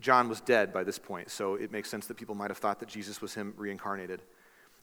John 0.00 0.28
was 0.28 0.40
dead 0.40 0.72
by 0.72 0.84
this 0.84 0.98
point, 0.98 1.30
so 1.30 1.54
it 1.54 1.72
makes 1.72 1.90
sense 1.90 2.06
that 2.06 2.16
people 2.16 2.34
might 2.34 2.50
have 2.50 2.58
thought 2.58 2.80
that 2.80 2.88
Jesus 2.88 3.20
was 3.20 3.34
him 3.34 3.54
reincarnated. 3.56 4.22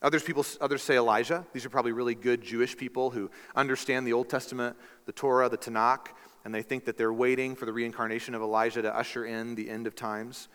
Others, 0.01 0.23
people, 0.23 0.45
others 0.61 0.81
say 0.81 0.97
Elijah. 0.97 1.45
These 1.53 1.65
are 1.65 1.69
probably 1.69 1.91
really 1.91 2.15
good 2.15 2.41
Jewish 2.41 2.77
people 2.77 3.09
who 3.09 3.29
understand 3.55 4.07
the 4.07 4.13
Old 4.13 4.29
Testament, 4.29 4.77
the 5.05 5.11
Torah, 5.11 5.49
the 5.49 5.57
Tanakh, 5.57 6.07
and 6.45 6.55
they 6.55 6.61
think 6.61 6.85
that 6.85 6.97
they're 6.97 7.13
waiting 7.13 7.55
for 7.55 7.65
the 7.65 7.73
reincarnation 7.73 8.33
of 8.33 8.41
Elijah 8.41 8.81
to 8.81 8.95
usher 8.95 9.25
in 9.25 9.55
the 9.55 9.69
end 9.69 9.87
of 9.87 9.95
times. 9.95 10.47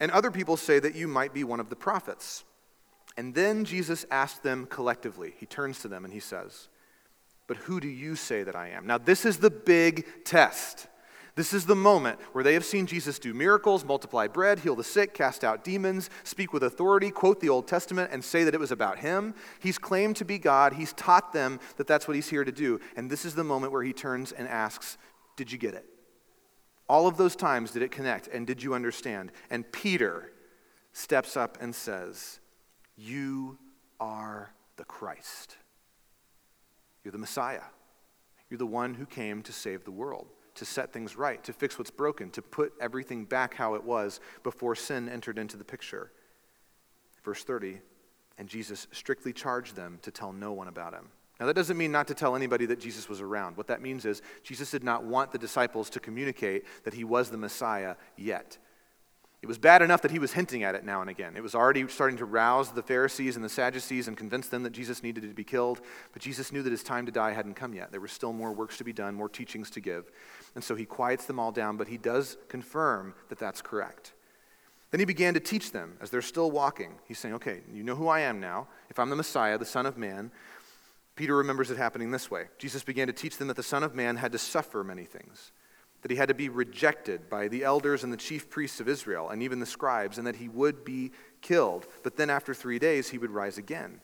And 0.00 0.10
other 0.10 0.30
people 0.30 0.56
say 0.56 0.78
that 0.78 0.94
you 0.94 1.06
might 1.06 1.34
be 1.34 1.44
one 1.44 1.60
of 1.60 1.68
the 1.68 1.76
prophets. 1.76 2.44
And 3.16 3.34
then 3.34 3.64
Jesus 3.64 4.06
asked 4.10 4.42
them 4.42 4.66
collectively. 4.66 5.34
He 5.38 5.44
turns 5.44 5.80
to 5.80 5.88
them 5.88 6.04
and 6.04 6.14
he 6.14 6.20
says, 6.20 6.68
But 7.46 7.58
who 7.58 7.80
do 7.80 7.88
you 7.88 8.16
say 8.16 8.42
that 8.42 8.56
I 8.56 8.68
am? 8.68 8.86
Now, 8.86 8.96
this 8.96 9.26
is 9.26 9.38
the 9.38 9.50
big 9.50 10.06
test. 10.24 10.86
This 11.38 11.52
is 11.52 11.66
the 11.66 11.76
moment 11.76 12.18
where 12.32 12.42
they 12.42 12.54
have 12.54 12.64
seen 12.64 12.88
Jesus 12.88 13.20
do 13.20 13.32
miracles, 13.32 13.84
multiply 13.84 14.26
bread, 14.26 14.58
heal 14.58 14.74
the 14.74 14.82
sick, 14.82 15.14
cast 15.14 15.44
out 15.44 15.62
demons, 15.62 16.10
speak 16.24 16.52
with 16.52 16.64
authority, 16.64 17.12
quote 17.12 17.38
the 17.38 17.48
Old 17.48 17.68
Testament, 17.68 18.10
and 18.12 18.24
say 18.24 18.42
that 18.42 18.54
it 18.54 18.58
was 18.58 18.72
about 18.72 18.98
him. 18.98 19.36
He's 19.60 19.78
claimed 19.78 20.16
to 20.16 20.24
be 20.24 20.40
God. 20.40 20.72
He's 20.72 20.92
taught 20.94 21.32
them 21.32 21.60
that 21.76 21.86
that's 21.86 22.08
what 22.08 22.16
he's 22.16 22.28
here 22.28 22.42
to 22.42 22.50
do. 22.50 22.80
And 22.96 23.08
this 23.08 23.24
is 23.24 23.36
the 23.36 23.44
moment 23.44 23.72
where 23.72 23.84
he 23.84 23.92
turns 23.92 24.32
and 24.32 24.48
asks, 24.48 24.98
Did 25.36 25.52
you 25.52 25.58
get 25.58 25.74
it? 25.74 25.84
All 26.88 27.06
of 27.06 27.16
those 27.16 27.36
times, 27.36 27.70
did 27.70 27.82
it 27.82 27.92
connect? 27.92 28.26
And 28.26 28.44
did 28.44 28.60
you 28.60 28.74
understand? 28.74 29.30
And 29.48 29.70
Peter 29.70 30.32
steps 30.92 31.36
up 31.36 31.56
and 31.60 31.72
says, 31.72 32.40
You 32.96 33.58
are 34.00 34.52
the 34.74 34.84
Christ. 34.84 35.56
You're 37.04 37.12
the 37.12 37.18
Messiah. 37.18 37.62
You're 38.50 38.58
the 38.58 38.66
one 38.66 38.94
who 38.94 39.06
came 39.06 39.42
to 39.42 39.52
save 39.52 39.84
the 39.84 39.92
world 39.92 40.26
to 40.58 40.64
set 40.64 40.92
things 40.92 41.16
right, 41.16 41.42
to 41.44 41.52
fix 41.52 41.78
what's 41.78 41.90
broken, 41.90 42.30
to 42.30 42.42
put 42.42 42.72
everything 42.80 43.24
back 43.24 43.54
how 43.54 43.74
it 43.74 43.84
was 43.84 44.20
before 44.42 44.74
sin 44.74 45.08
entered 45.08 45.38
into 45.38 45.56
the 45.56 45.64
picture. 45.64 46.10
Verse 47.24 47.44
30 47.44 47.80
And 48.38 48.48
Jesus 48.48 48.86
strictly 48.92 49.32
charged 49.32 49.76
them 49.76 49.98
to 50.02 50.10
tell 50.10 50.32
no 50.32 50.52
one 50.52 50.68
about 50.68 50.94
him. 50.94 51.08
Now, 51.40 51.46
that 51.46 51.54
doesn't 51.54 51.76
mean 51.76 51.92
not 51.92 52.08
to 52.08 52.14
tell 52.14 52.34
anybody 52.34 52.66
that 52.66 52.80
Jesus 52.80 53.08
was 53.08 53.20
around. 53.20 53.56
What 53.56 53.68
that 53.68 53.80
means 53.80 54.04
is 54.04 54.22
Jesus 54.42 54.72
did 54.72 54.82
not 54.82 55.04
want 55.04 55.30
the 55.30 55.38
disciples 55.38 55.88
to 55.90 56.00
communicate 56.00 56.64
that 56.82 56.94
he 56.94 57.04
was 57.04 57.30
the 57.30 57.36
Messiah 57.36 57.94
yet. 58.16 58.58
It 59.40 59.46
was 59.46 59.56
bad 59.56 59.82
enough 59.82 60.02
that 60.02 60.10
he 60.10 60.18
was 60.18 60.32
hinting 60.32 60.64
at 60.64 60.74
it 60.74 60.84
now 60.84 61.00
and 61.00 61.08
again. 61.08 61.36
It 61.36 61.44
was 61.44 61.54
already 61.54 61.86
starting 61.86 62.16
to 62.16 62.24
rouse 62.24 62.72
the 62.72 62.82
Pharisees 62.82 63.36
and 63.36 63.44
the 63.44 63.48
Sadducees 63.48 64.08
and 64.08 64.16
convince 64.16 64.48
them 64.48 64.64
that 64.64 64.72
Jesus 64.72 65.04
needed 65.04 65.22
to 65.22 65.28
be 65.28 65.44
killed. 65.44 65.80
But 66.12 66.22
Jesus 66.22 66.50
knew 66.50 66.62
that 66.64 66.72
his 66.72 66.82
time 66.82 67.06
to 67.06 67.12
die 67.12 67.30
hadn't 67.30 67.54
come 67.54 67.72
yet. 67.72 67.92
There 67.92 68.00
were 68.00 68.08
still 68.08 68.32
more 68.32 68.52
works 68.52 68.78
to 68.78 68.84
be 68.84 68.92
done, 68.92 69.14
more 69.14 69.28
teachings 69.28 69.70
to 69.70 69.80
give. 69.80 70.10
And 70.54 70.64
so 70.64 70.74
he 70.74 70.84
quiets 70.84 71.26
them 71.26 71.38
all 71.38 71.52
down, 71.52 71.76
but 71.76 71.88
he 71.88 71.96
does 71.96 72.36
confirm 72.48 73.14
that 73.28 73.38
that's 73.38 73.62
correct. 73.62 74.12
Then 74.90 75.00
he 75.00 75.06
began 75.06 75.34
to 75.34 75.40
teach 75.40 75.72
them 75.72 75.96
as 76.00 76.10
they're 76.10 76.22
still 76.22 76.50
walking. 76.50 76.94
He's 77.06 77.18
saying, 77.18 77.34
Okay, 77.34 77.60
you 77.72 77.82
know 77.82 77.94
who 77.94 78.08
I 78.08 78.20
am 78.20 78.40
now. 78.40 78.68
If 78.90 78.98
I'm 78.98 79.10
the 79.10 79.16
Messiah, 79.16 79.58
the 79.58 79.66
Son 79.66 79.86
of 79.86 79.98
Man, 79.98 80.30
Peter 81.14 81.36
remembers 81.36 81.70
it 81.70 81.76
happening 81.76 82.10
this 82.10 82.30
way. 82.30 82.46
Jesus 82.58 82.82
began 82.82 83.06
to 83.08 83.12
teach 83.12 83.36
them 83.36 83.48
that 83.48 83.56
the 83.56 83.62
Son 83.62 83.82
of 83.82 83.94
Man 83.94 84.16
had 84.16 84.32
to 84.32 84.38
suffer 84.38 84.82
many 84.82 85.04
things 85.04 85.52
that 86.02 86.10
he 86.10 86.16
had 86.16 86.28
to 86.28 86.34
be 86.34 86.48
rejected 86.48 87.28
by 87.28 87.48
the 87.48 87.64
elders 87.64 88.04
and 88.04 88.12
the 88.12 88.16
chief 88.16 88.48
priests 88.48 88.80
of 88.80 88.88
Israel 88.88 89.30
and 89.30 89.42
even 89.42 89.58
the 89.58 89.66
scribes, 89.66 90.18
and 90.18 90.26
that 90.26 90.36
he 90.36 90.48
would 90.48 90.84
be 90.84 91.10
killed. 91.40 91.86
But 92.02 92.16
then 92.16 92.30
after 92.30 92.54
three 92.54 92.78
days, 92.78 93.08
he 93.08 93.18
would 93.18 93.30
rise 93.30 93.58
again. 93.58 94.00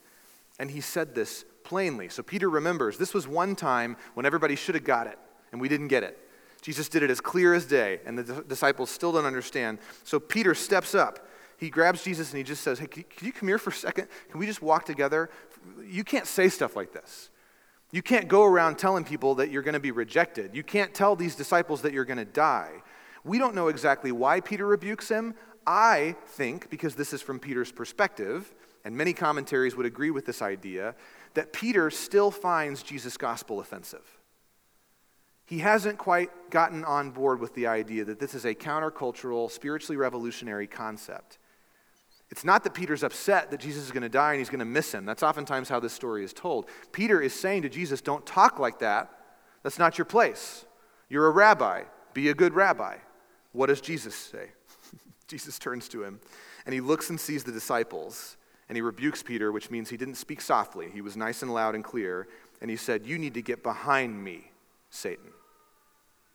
And 0.59 0.71
he 0.71 0.81
said 0.81 1.15
this 1.15 1.45
plainly. 1.63 2.09
So 2.09 2.23
Peter 2.23 2.51
remembers 2.51 2.99
this 2.99 3.15
was 3.15 3.29
one 3.29 3.55
time 3.57 3.97
when 4.15 4.27
everybody 4.27 4.57
should 4.57 4.75
have 4.75 4.85
got 4.85 5.07
it, 5.07 5.19
and 5.53 5.61
we 5.61 5.69
didn't 5.69 5.89
get 5.89 6.03
it. 6.03 6.19
Jesus 6.65 6.89
did 6.89 7.03
it 7.03 7.11
as 7.11 7.21
clear 7.21 7.53
as 7.53 7.67
day, 7.67 8.01
and 8.07 8.19
the 8.19 8.43
disciples 8.43 8.89
still 8.89 9.13
don't 9.13 9.27
understand. 9.27 9.79
So 10.03 10.19
Peter 10.19 10.55
steps 10.55 10.95
up. 10.95 11.29
He 11.59 11.69
grabs 11.69 12.03
Jesus 12.03 12.31
and 12.31 12.39
he 12.39 12.43
just 12.43 12.63
says, 12.63 12.79
Hey, 12.79 12.87
can 12.87 13.05
you 13.21 13.33
come 13.33 13.49
here 13.49 13.59
for 13.59 13.69
a 13.69 13.75
second? 13.75 14.09
Can 14.31 14.41
we 14.41 14.47
just 14.47 14.63
walk 14.63 14.87
together? 14.87 15.29
You 15.87 16.05
can't 16.05 16.27
say 16.27 16.49
stuff 16.49 16.75
like 16.75 16.95
this. 16.95 17.29
You 17.91 18.01
can't 18.01 18.29
go 18.29 18.45
around 18.45 18.79
telling 18.79 19.05
people 19.05 19.35
that 19.35 19.51
you're 19.51 19.61
going 19.61 19.75
to 19.75 19.81
be 19.81 19.91
rejected. 19.91 20.57
You 20.57 20.63
can't 20.63 20.95
tell 20.95 21.15
these 21.15 21.35
disciples 21.35 21.83
that 21.83 21.93
you're 21.93 22.07
going 22.07 22.17
to 22.17 22.25
die. 22.25 22.71
We 23.25 23.39
don't 23.39 23.55
know 23.55 23.69
exactly 23.69 24.11
why 24.11 24.41
Peter 24.41 24.67
rebukes 24.67 25.11
him. 25.11 25.35
I 25.67 26.17
think, 26.29 26.71
because 26.71 26.95
this 26.95 27.13
is 27.13 27.21
from 27.21 27.39
Peter's 27.41 27.73
perspective, 27.73 28.55
and 28.87 28.97
many 28.97 29.13
commentaries 29.13 29.77
would 29.77 29.87
agree 29.87 30.11
with 30.11 30.25
this 30.25 30.41
idea, 30.41 30.95
that 31.35 31.53
Peter 31.53 31.91
still 31.91 32.31
finds 32.31 32.83
Jesus' 32.83 33.19
gospel 33.19 33.61
offensive. 33.61 34.19
He 35.47 35.59
hasn't 35.59 35.99
quite 35.99 36.31
gotten 36.51 36.85
on 36.85 37.11
board 37.11 37.41
with 37.41 37.55
the 37.55 37.67
idea 37.67 38.05
that 38.05 38.19
this 38.19 38.35
is 38.35 38.45
a 38.45 38.55
countercultural, 38.55 39.51
spiritually 39.51 39.97
revolutionary 39.97 40.67
concept. 40.67 41.39
It's 42.31 42.45
not 42.45 42.65
that 42.65 42.75
Peter's 42.75 43.03
upset 43.03 43.51
that 43.51 43.61
Jesus 43.61 43.85
is 43.85 43.91
going 43.91 44.03
to 44.03 44.09
die 44.09 44.33
and 44.33 44.39
he's 44.39 44.49
going 44.49 44.61
to 44.61 44.65
miss 44.65 44.93
him. 44.93 45.05
That's 45.05 45.23
oftentimes 45.23 45.69
how 45.69 45.81
this 45.81 45.93
story 45.93 46.25
is 46.25 46.33
told. 46.33 46.67
Peter 46.93 47.21
is 47.21 47.35
saying 47.35 47.63
to 47.63 47.69
Jesus, 47.69 48.01
Don't 48.01 48.25
talk 48.25 48.59
like 48.59 48.79
that. 48.79 49.11
That's 49.63 49.79
not 49.79 49.99
your 49.99 50.05
place. 50.05 50.65
You're 51.09 51.27
a 51.27 51.31
rabbi. 51.31 51.83
Be 52.15 52.31
a 52.31 52.35
good 52.35 52.55
rabbi. 52.55 52.97
What 53.53 53.67
does 53.67 53.81
Jesus 53.81 54.15
say? 54.15 54.51
Jesus 55.29 55.59
turns 55.59 55.89
to 55.91 56.03
him 56.03 56.21
and 56.67 56.73
he 56.73 56.81
looks 56.81 57.11
and 57.11 57.21
sees 57.21 57.45
the 57.45 57.53
disciples 57.53 58.37
and 58.69 58.77
he 58.77 58.83
rebukes 58.83 59.23
Peter, 59.23 59.53
which 59.53 59.71
means 59.71 59.91
he 59.91 59.97
didn't 59.97 60.15
speak 60.15 60.41
softly. 60.41 60.89
He 60.91 61.03
was 61.03 61.17
nice 61.17 61.43
and 61.43 61.53
loud 61.53 61.75
and 61.75 61.85
clear. 61.85 62.27
And 62.61 62.71
he 62.71 62.77
said, 62.77 63.07
You 63.07 63.19
need 63.19 63.35
to 63.35 63.43
get 63.43 63.63
behind 63.63 64.23
me, 64.23 64.51
Satan. 64.95 65.31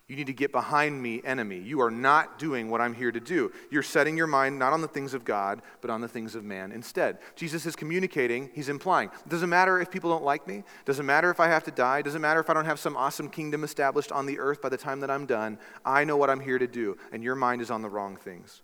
You 0.09 0.15
need 0.15 0.27
to 0.27 0.33
get 0.33 0.51
behind 0.51 0.99
me, 0.99 1.21
enemy. 1.23 1.59
You 1.59 1.81
are 1.81 1.91
not 1.91 2.39
doing 2.39 2.71
what 2.71 2.81
I'm 2.81 2.95
here 2.95 3.11
to 3.11 3.19
do. 3.19 3.51
You're 3.69 3.83
setting 3.83 4.17
your 4.17 4.25
mind 4.25 4.57
not 4.57 4.73
on 4.73 4.81
the 4.81 4.87
things 4.87 5.13
of 5.13 5.23
God, 5.23 5.61
but 5.81 5.91
on 5.91 6.01
the 6.01 6.07
things 6.07 6.33
of 6.33 6.43
man 6.43 6.71
instead. 6.71 7.19
Jesus 7.35 7.67
is 7.67 7.75
communicating, 7.75 8.49
he's 8.55 8.69
implying. 8.69 9.09
It 9.23 9.29
doesn't 9.29 9.49
matter 9.49 9.79
if 9.79 9.91
people 9.91 10.09
don't 10.09 10.23
like 10.23 10.47
me, 10.47 10.57
it 10.57 10.85
doesn't 10.85 11.05
matter 11.05 11.29
if 11.29 11.39
I 11.39 11.47
have 11.47 11.63
to 11.65 11.71
die, 11.71 11.99
it 11.99 12.05
doesn't 12.05 12.21
matter 12.21 12.39
if 12.39 12.49
I 12.49 12.55
don't 12.55 12.65
have 12.65 12.79
some 12.79 12.97
awesome 12.97 13.29
kingdom 13.29 13.63
established 13.63 14.11
on 14.11 14.25
the 14.25 14.39
earth 14.39 14.63
by 14.63 14.69
the 14.69 14.77
time 14.77 14.99
that 15.01 15.11
I'm 15.11 15.27
done. 15.27 15.59
I 15.85 16.05
know 16.05 16.17
what 16.17 16.31
I'm 16.31 16.39
here 16.39 16.57
to 16.57 16.67
do, 16.67 16.97
and 17.11 17.23
your 17.23 17.35
mind 17.35 17.61
is 17.61 17.69
on 17.69 17.83
the 17.83 17.89
wrong 17.89 18.15
things. 18.15 18.63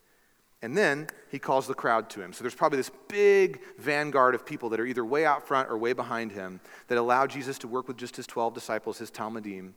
And 0.64 0.76
then 0.76 1.06
he 1.30 1.38
calls 1.38 1.68
the 1.68 1.76
crowd 1.76 2.10
to 2.12 2.22
him. 2.22 2.34
So 2.34 2.44
there's 2.44 2.56
probably 2.56 2.78
this 2.78 2.90
big 3.08 3.62
vanguard 3.78 4.34
of 4.34 4.48
people 4.48 4.70
that 4.70 4.80
are 4.80 4.86
either 4.88 5.06
way 5.06 5.24
out 5.24 5.48
front 5.48 5.70
or 5.70 5.78
way 5.78 5.94
behind 5.94 6.32
him 6.32 6.60
that 6.88 6.98
allow 6.98 7.28
Jesus 7.28 7.60
to 7.60 7.68
work 7.68 7.88
with 7.88 7.98
just 7.98 8.16
his 8.16 8.26
12 8.26 8.56
disciples, 8.56 8.98
his 8.98 9.12
Talmidim. 9.12 9.74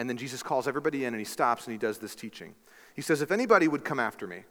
And 0.00 0.08
then 0.08 0.16
Jesus 0.16 0.42
calls 0.42 0.66
everybody 0.66 1.04
in 1.04 1.12
and 1.12 1.20
he 1.20 1.26
stops 1.26 1.66
and 1.66 1.72
he 1.72 1.78
does 1.78 1.98
this 1.98 2.14
teaching. 2.14 2.54
He 2.96 3.02
says, 3.02 3.20
If 3.20 3.30
anybody 3.30 3.68
would 3.68 3.84
come 3.84 4.00
after 4.00 4.26
me, 4.26 4.44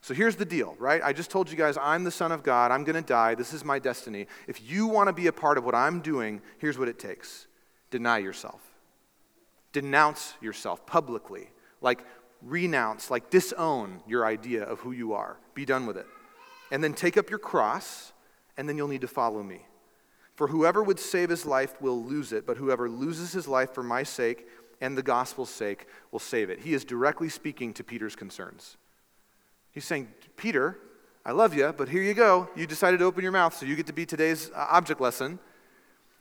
so 0.00 0.14
here's 0.14 0.36
the 0.36 0.46
deal, 0.46 0.74
right? 0.78 1.02
I 1.04 1.12
just 1.12 1.30
told 1.30 1.50
you 1.50 1.56
guys 1.58 1.76
I'm 1.76 2.02
the 2.02 2.10
Son 2.10 2.32
of 2.32 2.42
God. 2.42 2.70
I'm 2.70 2.82
going 2.82 2.96
to 2.96 3.06
die. 3.06 3.34
This 3.34 3.52
is 3.52 3.62
my 3.62 3.78
destiny. 3.78 4.26
If 4.48 4.62
you 4.62 4.86
want 4.86 5.08
to 5.08 5.12
be 5.12 5.26
a 5.26 5.34
part 5.34 5.58
of 5.58 5.64
what 5.66 5.74
I'm 5.74 6.00
doing, 6.00 6.40
here's 6.56 6.78
what 6.78 6.88
it 6.88 6.98
takes 6.98 7.46
deny 7.90 8.16
yourself, 8.16 8.62
denounce 9.74 10.32
yourself 10.40 10.86
publicly. 10.86 11.50
Like, 11.82 12.02
renounce, 12.40 13.10
like, 13.10 13.28
disown 13.28 14.00
your 14.06 14.24
idea 14.24 14.62
of 14.62 14.80
who 14.80 14.92
you 14.92 15.12
are. 15.12 15.36
Be 15.52 15.66
done 15.66 15.84
with 15.84 15.98
it. 15.98 16.06
And 16.72 16.82
then 16.82 16.94
take 16.94 17.18
up 17.18 17.28
your 17.28 17.38
cross, 17.38 18.14
and 18.56 18.66
then 18.66 18.78
you'll 18.78 18.88
need 18.88 19.02
to 19.02 19.08
follow 19.08 19.42
me. 19.42 19.66
For 20.36 20.46
whoever 20.46 20.82
would 20.82 20.98
save 20.98 21.28
his 21.28 21.44
life 21.44 21.80
will 21.82 22.02
lose 22.02 22.32
it, 22.32 22.46
but 22.46 22.56
whoever 22.56 22.88
loses 22.88 23.32
his 23.32 23.46
life 23.46 23.74
for 23.74 23.82
my 23.82 24.02
sake 24.02 24.46
and 24.80 24.96
the 24.96 25.02
gospel's 25.02 25.50
sake 25.50 25.86
will 26.12 26.18
save 26.18 26.50
it. 26.50 26.60
He 26.60 26.74
is 26.74 26.84
directly 26.84 27.28
speaking 27.28 27.72
to 27.74 27.84
Peter's 27.84 28.16
concerns. 28.16 28.76
He's 29.70 29.84
saying, 29.84 30.08
Peter, 30.36 30.78
I 31.24 31.32
love 31.32 31.54
you, 31.54 31.74
but 31.76 31.88
here 31.88 32.02
you 32.02 32.14
go. 32.14 32.48
You 32.56 32.66
decided 32.66 32.98
to 32.98 33.04
open 33.04 33.22
your 33.22 33.32
mouth, 33.32 33.54
so 33.54 33.66
you 33.66 33.76
get 33.76 33.86
to 33.86 33.92
be 33.92 34.06
today's 34.06 34.50
uh, 34.54 34.66
object 34.70 35.00
lesson. 35.00 35.38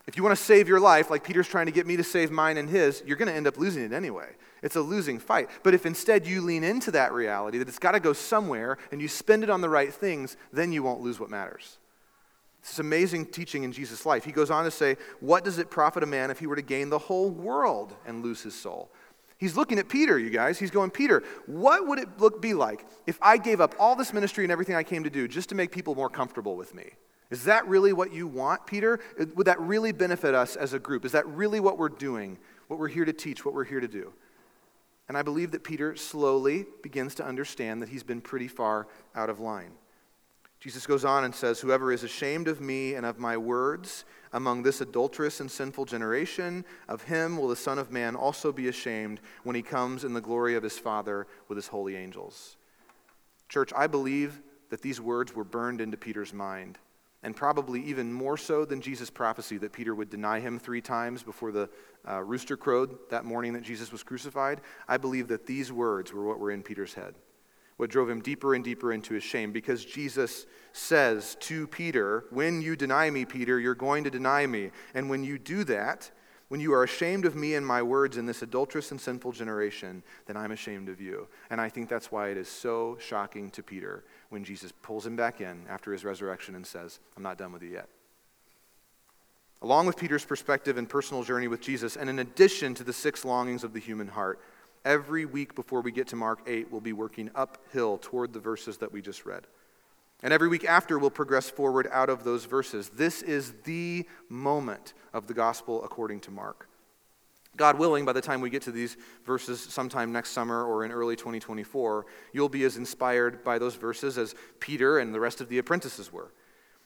If 0.07 0.17
you 0.17 0.23
want 0.23 0.37
to 0.37 0.43
save 0.43 0.67
your 0.67 0.79
life, 0.79 1.09
like 1.09 1.23
Peter's 1.23 1.47
trying 1.47 1.65
to 1.65 1.71
get 1.71 1.87
me 1.87 1.97
to 1.97 2.03
save 2.03 2.31
mine 2.31 2.57
and 2.57 2.69
his, 2.69 3.03
you're 3.05 3.17
going 3.17 3.27
to 3.27 3.33
end 3.33 3.47
up 3.47 3.57
losing 3.57 3.83
it 3.83 3.91
anyway. 3.91 4.29
It's 4.61 4.75
a 4.75 4.81
losing 4.81 5.19
fight. 5.19 5.49
But 5.63 5.73
if 5.73 5.85
instead 5.85 6.27
you 6.27 6.41
lean 6.41 6.63
into 6.63 6.91
that 6.91 7.13
reality, 7.13 7.57
that 7.57 7.67
it's 7.67 7.79
got 7.79 7.91
to 7.93 7.99
go 7.99 8.13
somewhere, 8.13 8.77
and 8.91 9.01
you 9.01 9.07
spend 9.07 9.43
it 9.43 9.49
on 9.49 9.61
the 9.61 9.69
right 9.69 9.93
things, 9.93 10.37
then 10.51 10.71
you 10.71 10.83
won't 10.83 11.01
lose 11.01 11.19
what 11.19 11.29
matters. 11.29 11.77
This 12.65 12.79
amazing 12.79 13.27
teaching 13.27 13.63
in 13.63 13.71
Jesus' 13.71 14.07
life. 14.07 14.25
He 14.25 14.31
goes 14.31 14.49
on 14.49 14.63
to 14.65 14.71
say, 14.71 14.97
What 15.19 15.43
does 15.43 15.59
it 15.59 15.69
profit 15.69 16.01
a 16.01 16.07
man 16.07 16.31
if 16.31 16.39
he 16.39 16.47
were 16.47 16.55
to 16.55 16.63
gain 16.63 16.89
the 16.89 16.97
whole 16.97 17.29
world 17.29 17.93
and 18.07 18.23
lose 18.23 18.41
his 18.41 18.55
soul? 18.55 18.89
He's 19.37 19.55
looking 19.55 19.77
at 19.77 19.87
Peter, 19.87 20.17
you 20.17 20.31
guys. 20.31 20.57
He's 20.57 20.71
going, 20.71 20.89
Peter, 20.89 21.21
what 21.45 21.87
would 21.87 21.99
it 21.99 22.19
look 22.19 22.41
be 22.41 22.55
like 22.55 22.87
if 23.05 23.19
I 23.21 23.37
gave 23.37 23.61
up 23.61 23.75
all 23.77 23.95
this 23.95 24.13
ministry 24.13 24.45
and 24.45 24.51
everything 24.51 24.75
I 24.75 24.81
came 24.81 25.03
to 25.03 25.11
do 25.11 25.27
just 25.27 25.49
to 25.49 25.55
make 25.55 25.71
people 25.71 25.93
more 25.93 26.09
comfortable 26.09 26.55
with 26.55 26.73
me? 26.73 26.89
Is 27.29 27.43
that 27.43 27.67
really 27.67 27.93
what 27.93 28.11
you 28.11 28.25
want, 28.25 28.65
Peter? 28.65 28.99
Would 29.35 29.45
that 29.45 29.59
really 29.59 29.91
benefit 29.91 30.33
us 30.33 30.55
as 30.55 30.73
a 30.73 30.79
group? 30.79 31.05
Is 31.05 31.11
that 31.11 31.27
really 31.27 31.59
what 31.59 31.77
we're 31.77 31.89
doing, 31.89 32.39
what 32.67 32.79
we're 32.79 32.87
here 32.87 33.05
to 33.05 33.13
teach, 33.13 33.45
what 33.45 33.53
we're 33.53 33.63
here 33.65 33.79
to 33.79 33.87
do? 33.87 34.11
And 35.07 35.15
I 35.15 35.21
believe 35.21 35.51
that 35.51 35.63
Peter 35.63 35.95
slowly 35.95 36.65
begins 36.81 37.13
to 37.15 37.25
understand 37.25 37.83
that 37.83 37.89
he's 37.89 38.03
been 38.03 38.21
pretty 38.21 38.47
far 38.47 38.87
out 39.13 39.29
of 39.29 39.39
line. 39.39 39.73
Jesus 40.65 40.87
goes 40.87 41.05
on 41.05 41.25
and 41.25 41.35
says, 41.35 41.59
Whoever 41.59 41.91
is 41.91 42.01
ashamed 42.01 42.47
of 42.47 42.59
me 42.59 42.95
and 42.95 43.05
of 43.05 43.19
my 43.19 43.37
words 43.37 44.03
among 44.33 44.63
this 44.63 44.81
adulterous 44.81 45.39
and 45.39 45.51
sinful 45.51 45.85
generation, 45.85 46.65
of 46.87 47.03
him 47.03 47.37
will 47.37 47.47
the 47.47 47.55
Son 47.55 47.77
of 47.77 47.91
Man 47.91 48.15
also 48.15 48.51
be 48.51 48.67
ashamed 48.67 49.21
when 49.43 49.55
he 49.55 49.61
comes 49.61 50.03
in 50.03 50.13
the 50.13 50.21
glory 50.21 50.55
of 50.55 50.63
his 50.63 50.79
Father 50.79 51.27
with 51.47 51.55
his 51.55 51.67
holy 51.67 51.95
angels. 51.95 52.57
Church, 53.47 53.71
I 53.77 53.85
believe 53.85 54.41
that 54.71 54.81
these 54.81 54.99
words 54.99 55.35
were 55.35 55.43
burned 55.43 55.81
into 55.81 55.97
Peter's 55.97 56.33
mind 56.33 56.79
and 57.21 57.35
probably 57.35 57.83
even 57.83 58.11
more 58.11 58.35
so 58.35 58.65
than 58.65 58.81
Jesus' 58.81 59.11
prophecy 59.11 59.59
that 59.59 59.71
Peter 59.71 59.93
would 59.93 60.09
deny 60.09 60.39
him 60.39 60.57
three 60.57 60.81
times 60.81 61.21
before 61.21 61.51
the 61.51 61.69
uh, 62.09 62.23
rooster 62.23 62.57
crowed 62.57 62.97
that 63.11 63.23
morning 63.23 63.53
that 63.53 63.61
Jesus 63.61 63.91
was 63.91 64.01
crucified, 64.01 64.61
I 64.87 64.97
believe 64.97 65.27
that 65.27 65.45
these 65.45 65.71
words 65.71 66.11
were 66.11 66.25
what 66.25 66.39
were 66.39 66.49
in 66.49 66.63
Peter's 66.63 66.95
head, 66.95 67.13
what 67.77 67.89
drove 67.89 68.09
him 68.09 68.21
deeper 68.21 68.55
and 68.55 68.63
deeper 68.63 68.93
into 68.93 69.13
his 69.13 69.23
shame, 69.23 69.51
because 69.51 69.83
Jesus 69.83 70.45
says 70.71 71.35
to 71.41 71.67
Peter, 71.67 72.25
When 72.29 72.61
you 72.61 72.75
deny 72.75 73.09
me, 73.09 73.25
Peter, 73.25 73.59
you're 73.59 73.75
going 73.75 74.03
to 74.05 74.09
deny 74.09 74.45
me. 74.45 74.71
And 74.93 75.09
when 75.09 75.23
you 75.23 75.37
do 75.37 75.63
that, 75.65 76.09
when 76.47 76.61
you 76.61 76.73
are 76.73 76.83
ashamed 76.83 77.25
of 77.25 77.35
me 77.35 77.55
and 77.55 77.65
my 77.65 77.81
words 77.81 78.17
in 78.17 78.27
this 78.27 78.41
adulterous 78.41 78.91
and 78.91 79.01
sinful 79.01 79.31
generation, 79.31 80.03
then 80.27 80.37
I'm 80.37 80.51
ashamed 80.51 80.89
of 80.89 81.01
you. 81.01 81.27
And 81.49 81.59
I 81.59 81.69
think 81.69 81.89
that's 81.89 82.11
why 82.11 82.29
it 82.29 82.37
is 82.37 82.47
so 82.47 82.97
shocking 82.99 83.49
to 83.51 83.63
Peter 83.63 84.03
when 84.29 84.43
Jesus 84.43 84.71
pulls 84.83 85.05
him 85.05 85.15
back 85.15 85.41
in 85.41 85.65
after 85.67 85.91
his 85.91 86.05
resurrection 86.05 86.55
and 86.55 86.65
says, 86.65 86.99
I'm 87.17 87.23
not 87.23 87.37
done 87.37 87.51
with 87.51 87.63
you 87.63 87.69
yet. 87.69 87.89
Along 89.61 89.87
with 89.87 89.97
Peter's 89.97 90.25
perspective 90.25 90.77
and 90.77 90.87
personal 90.87 91.23
journey 91.23 91.47
with 91.47 91.61
Jesus, 91.61 91.95
and 91.95 92.09
in 92.09 92.19
addition 92.19 92.75
to 92.75 92.83
the 92.83 92.93
six 92.93 93.25
longings 93.25 93.63
of 93.63 93.73
the 93.73 93.79
human 93.79 94.07
heart, 94.07 94.39
every 94.85 95.25
week 95.25 95.55
before 95.55 95.81
we 95.81 95.91
get 95.91 96.07
to 96.09 96.15
Mark 96.15 96.39
8, 96.47 96.71
we'll 96.71 96.79
be 96.79 96.93
working 96.93 97.31
uphill 97.35 97.97
toward 97.97 98.31
the 98.31 98.39
verses 98.39 98.77
that 98.77 98.93
we 98.93 99.01
just 99.01 99.25
read. 99.25 99.47
And 100.23 100.31
every 100.31 100.47
week 100.47 100.63
after, 100.63 100.97
we'll 100.97 101.09
progress 101.09 101.49
forward 101.49 101.89
out 101.91 102.09
of 102.09 102.23
those 102.23 102.45
verses. 102.45 102.89
This 102.89 103.21
is 103.21 103.53
the 103.63 104.07
moment 104.29 104.93
of 105.13 105.27
the 105.27 105.33
gospel 105.33 105.83
according 105.83 106.21
to 106.21 106.31
Mark. 106.31 106.69
God 107.57 107.79
willing, 107.79 108.05
by 108.05 108.13
the 108.13 108.21
time 108.21 108.41
we 108.41 108.49
get 108.49 108.63
to 108.63 108.71
these 108.71 108.97
verses 109.25 109.61
sometime 109.61 110.11
next 110.11 110.31
summer 110.31 110.65
or 110.65 110.83
in 110.83 110.91
early 110.91 111.15
2024, 111.15 112.05
you'll 112.33 112.49
be 112.49 112.63
as 112.63 112.77
inspired 112.77 113.43
by 113.43 113.57
those 113.57 113.75
verses 113.75 114.17
as 114.17 114.35
Peter 114.59 114.99
and 114.99 115.13
the 115.13 115.19
rest 115.19 115.41
of 115.41 115.49
the 115.49 115.57
apprentices 115.57 116.11
were. 116.11 116.31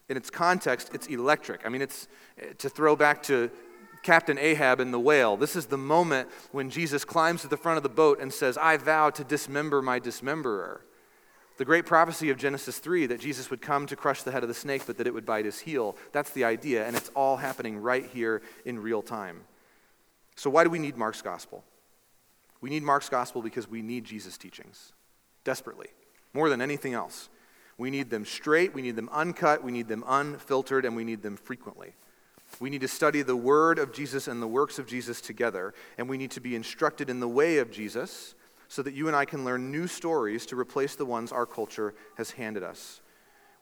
In 0.09 0.17
its 0.17 0.29
context, 0.29 0.91
it's 0.93 1.07
electric. 1.07 1.65
I 1.65 1.69
mean, 1.69 1.81
it's 1.81 2.07
to 2.59 2.69
throw 2.69 2.95
back 2.95 3.23
to 3.23 3.49
Captain 4.03 4.37
Ahab 4.37 4.79
and 4.79 4.93
the 4.93 4.99
whale. 4.99 5.37
This 5.37 5.55
is 5.55 5.67
the 5.67 5.77
moment 5.77 6.29
when 6.51 6.69
Jesus 6.69 7.05
climbs 7.05 7.41
to 7.41 7.47
the 7.47 7.57
front 7.57 7.77
of 7.77 7.83
the 7.83 7.89
boat 7.89 8.19
and 8.19 8.33
says, 8.33 8.57
I 8.57 8.77
vow 8.77 9.09
to 9.11 9.23
dismember 9.23 9.81
my 9.81 9.99
dismemberer. 9.99 10.81
The 11.57 11.65
great 11.65 11.85
prophecy 11.85 12.29
of 12.29 12.37
Genesis 12.37 12.79
3 12.79 13.07
that 13.07 13.19
Jesus 13.19 13.49
would 13.49 13.61
come 13.61 13.85
to 13.87 13.95
crush 13.97 14.23
the 14.23 14.31
head 14.31 14.43
of 14.43 14.47
the 14.47 14.55
snake, 14.55 14.83
but 14.87 14.97
that 14.97 15.07
it 15.07 15.13
would 15.13 15.25
bite 15.25 15.43
his 15.43 15.59
heel. 15.59 15.97
That's 16.13 16.31
the 16.31 16.45
idea, 16.45 16.87
and 16.87 16.95
it's 16.95 17.09
all 17.09 17.35
happening 17.35 17.81
right 17.81 18.05
here 18.05 18.41
in 18.63 18.79
real 18.79 19.01
time. 19.01 19.41
So, 20.35 20.49
why 20.49 20.63
do 20.63 20.69
we 20.69 20.79
need 20.79 20.95
Mark's 20.95 21.21
gospel? 21.21 21.65
We 22.61 22.69
need 22.69 22.83
Mark's 22.83 23.09
gospel 23.09 23.41
because 23.41 23.69
we 23.69 23.81
need 23.81 24.05
Jesus' 24.05 24.37
teachings 24.37 24.93
desperately, 25.43 25.87
more 26.33 26.49
than 26.49 26.61
anything 26.61 26.93
else. 26.93 27.27
We 27.77 27.89
need 27.89 28.09
them 28.09 28.23
straight, 28.23 28.73
we 28.73 28.81
need 28.81 28.95
them 28.95 29.09
uncut, 29.11 29.63
we 29.63 29.71
need 29.71 29.89
them 29.89 30.03
unfiltered, 30.07 30.85
and 30.85 30.95
we 30.95 31.03
need 31.03 31.23
them 31.23 31.35
frequently. 31.35 31.93
We 32.59 32.69
need 32.69 32.81
to 32.81 32.87
study 32.87 33.21
the 33.21 33.35
word 33.35 33.79
of 33.79 33.93
Jesus 33.93 34.27
and 34.27 34.41
the 34.41 34.47
works 34.47 34.79
of 34.79 34.87
Jesus 34.87 35.21
together, 35.21 35.73
and 35.97 36.09
we 36.09 36.17
need 36.17 36.31
to 36.31 36.41
be 36.41 36.55
instructed 36.55 37.09
in 37.09 37.19
the 37.19 37.27
way 37.27 37.59
of 37.59 37.71
Jesus 37.71 38.35
so 38.67 38.81
that 38.83 38.93
you 38.93 39.07
and 39.07 39.15
I 39.15 39.25
can 39.25 39.45
learn 39.45 39.71
new 39.71 39.87
stories 39.87 40.45
to 40.47 40.59
replace 40.59 40.95
the 40.95 41.05
ones 41.05 41.31
our 41.31 41.45
culture 41.45 41.93
has 42.17 42.31
handed 42.31 42.63
us. 42.63 43.01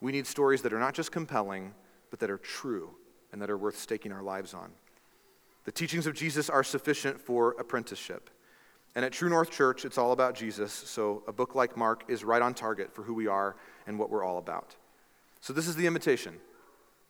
We 0.02 0.12
need 0.12 0.28
stories 0.28 0.62
that 0.64 0.74
are 0.74 0.80
not 0.80 0.94
just 0.94 1.12
compelling, 1.12 1.74
but 2.10 2.20
that 2.20 2.30
are 2.30 2.38
true 2.38 2.92
and 3.32 3.42
that 3.42 3.50
are 3.50 3.58
worth 3.58 3.78
staking 3.78 4.12
our 4.12 4.24
lives 4.24 4.54
on. 4.54 4.72
The 5.66 5.72
teachings 5.72 6.08
of 6.08 6.14
Jesus 6.14 6.50
are 6.50 6.64
sufficient 6.64 7.20
for 7.20 7.52
apprenticeship. 7.60 8.30
And 8.96 9.06
at 9.06 9.12
True 9.12 9.30
North 9.30 9.52
Church, 9.52 9.86
it's 9.86 9.98
all 9.98 10.12
about 10.12 10.34
Jesus, 10.34 10.74
so 10.74 11.24
a 11.28 11.32
book 11.32 11.56
like 11.56 11.78
Mark 11.78 12.04
is 12.08 12.24
right 12.24 12.42
on 12.42 12.54
target 12.54 12.94
for 12.94 13.04
who 13.04 13.14
we 13.14 13.28
are 13.28 13.56
and 13.86 14.00
what 14.00 14.10
we're 14.10 14.24
all 14.24 14.40
about. 14.40 14.76
So, 15.40 15.54
this 15.54 15.68
is 15.68 15.76
the 15.76 15.86
invitation. 15.86 16.40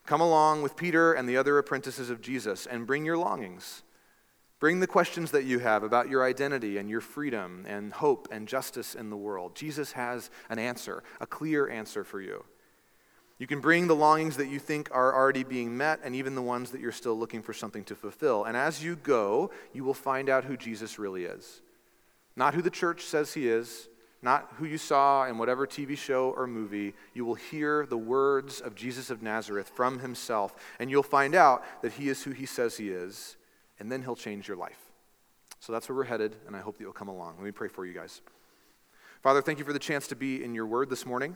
Come 0.07 0.21
along 0.21 0.61
with 0.61 0.77
Peter 0.77 1.11
and 1.11 1.27
the 1.27 1.35
other 1.35 1.57
apprentices 1.57 2.09
of 2.09 2.21
Jesus 2.21 2.65
and 2.65 2.87
bring 2.87 3.03
your 3.03 3.17
longings. 3.17 3.83
Bring 4.57 4.79
the 4.79 4.87
questions 4.87 5.31
that 5.31 5.43
you 5.43 5.59
have 5.59 5.83
about 5.83 6.09
your 6.09 6.23
identity 6.23 6.77
and 6.77 6.89
your 6.89 7.01
freedom 7.01 7.65
and 7.67 7.91
hope 7.91 8.29
and 8.31 8.47
justice 8.47 8.95
in 8.95 9.09
the 9.09 9.17
world. 9.17 9.53
Jesus 9.53 9.91
has 9.91 10.31
an 10.49 10.59
answer, 10.59 11.03
a 11.19 11.27
clear 11.27 11.69
answer 11.69 12.05
for 12.05 12.21
you. 12.21 12.45
You 13.37 13.47
can 13.47 13.59
bring 13.59 13.87
the 13.87 13.95
longings 13.95 14.37
that 14.37 14.47
you 14.47 14.59
think 14.59 14.89
are 14.93 15.13
already 15.13 15.43
being 15.43 15.75
met 15.75 15.99
and 16.01 16.15
even 16.15 16.35
the 16.35 16.41
ones 16.41 16.71
that 16.71 16.79
you're 16.79 16.93
still 16.93 17.19
looking 17.19 17.41
for 17.41 17.53
something 17.53 17.83
to 17.83 17.93
fulfill. 17.93 18.45
And 18.45 18.55
as 18.55 18.81
you 18.81 18.95
go, 18.95 19.51
you 19.73 19.83
will 19.83 19.93
find 19.93 20.29
out 20.29 20.45
who 20.45 20.55
Jesus 20.55 20.97
really 20.97 21.25
is. 21.25 21.61
Not 22.37 22.53
who 22.53 22.61
the 22.61 22.69
church 22.69 23.03
says 23.03 23.33
he 23.33 23.49
is, 23.49 23.89
not 24.21 24.51
who 24.55 24.65
you 24.65 24.77
saw 24.77 25.25
in 25.25 25.37
whatever 25.37 25.67
TV 25.67 25.97
show 25.97 26.33
or 26.35 26.47
movie. 26.47 26.93
You 27.13 27.25
will 27.25 27.35
hear 27.35 27.85
the 27.85 27.97
words 27.97 28.61
of 28.61 28.75
Jesus 28.75 29.09
of 29.09 29.21
Nazareth 29.21 29.69
from 29.69 29.99
himself, 29.99 30.55
and 30.79 30.89
you'll 30.89 31.03
find 31.03 31.35
out 31.35 31.63
that 31.81 31.93
he 31.93 32.09
is 32.09 32.23
who 32.23 32.31
he 32.31 32.45
says 32.45 32.77
he 32.77 32.89
is 32.89 33.37
and 33.79 33.91
then 33.91 34.01
He'll 34.01 34.15
change 34.15 34.47
your 34.47 34.57
life. 34.57 34.79
So 35.59 35.73
that's 35.73 35.89
where 35.89 35.95
we're 35.95 36.03
headed, 36.03 36.35
and 36.45 36.55
I 36.55 36.59
hope 36.59 36.77
that 36.77 36.83
you'll 36.83 36.93
come 36.93 37.07
along. 37.07 37.35
Let 37.37 37.45
me 37.45 37.51
pray 37.51 37.67
for 37.67 37.85
you 37.85 37.93
guys. 37.93 38.21
Father, 39.21 39.41
thank 39.41 39.59
you 39.59 39.65
for 39.65 39.73
the 39.73 39.79
chance 39.79 40.07
to 40.07 40.15
be 40.15 40.43
in 40.43 40.53
your 40.53 40.65
word 40.65 40.89
this 40.89 41.05
morning. 41.05 41.35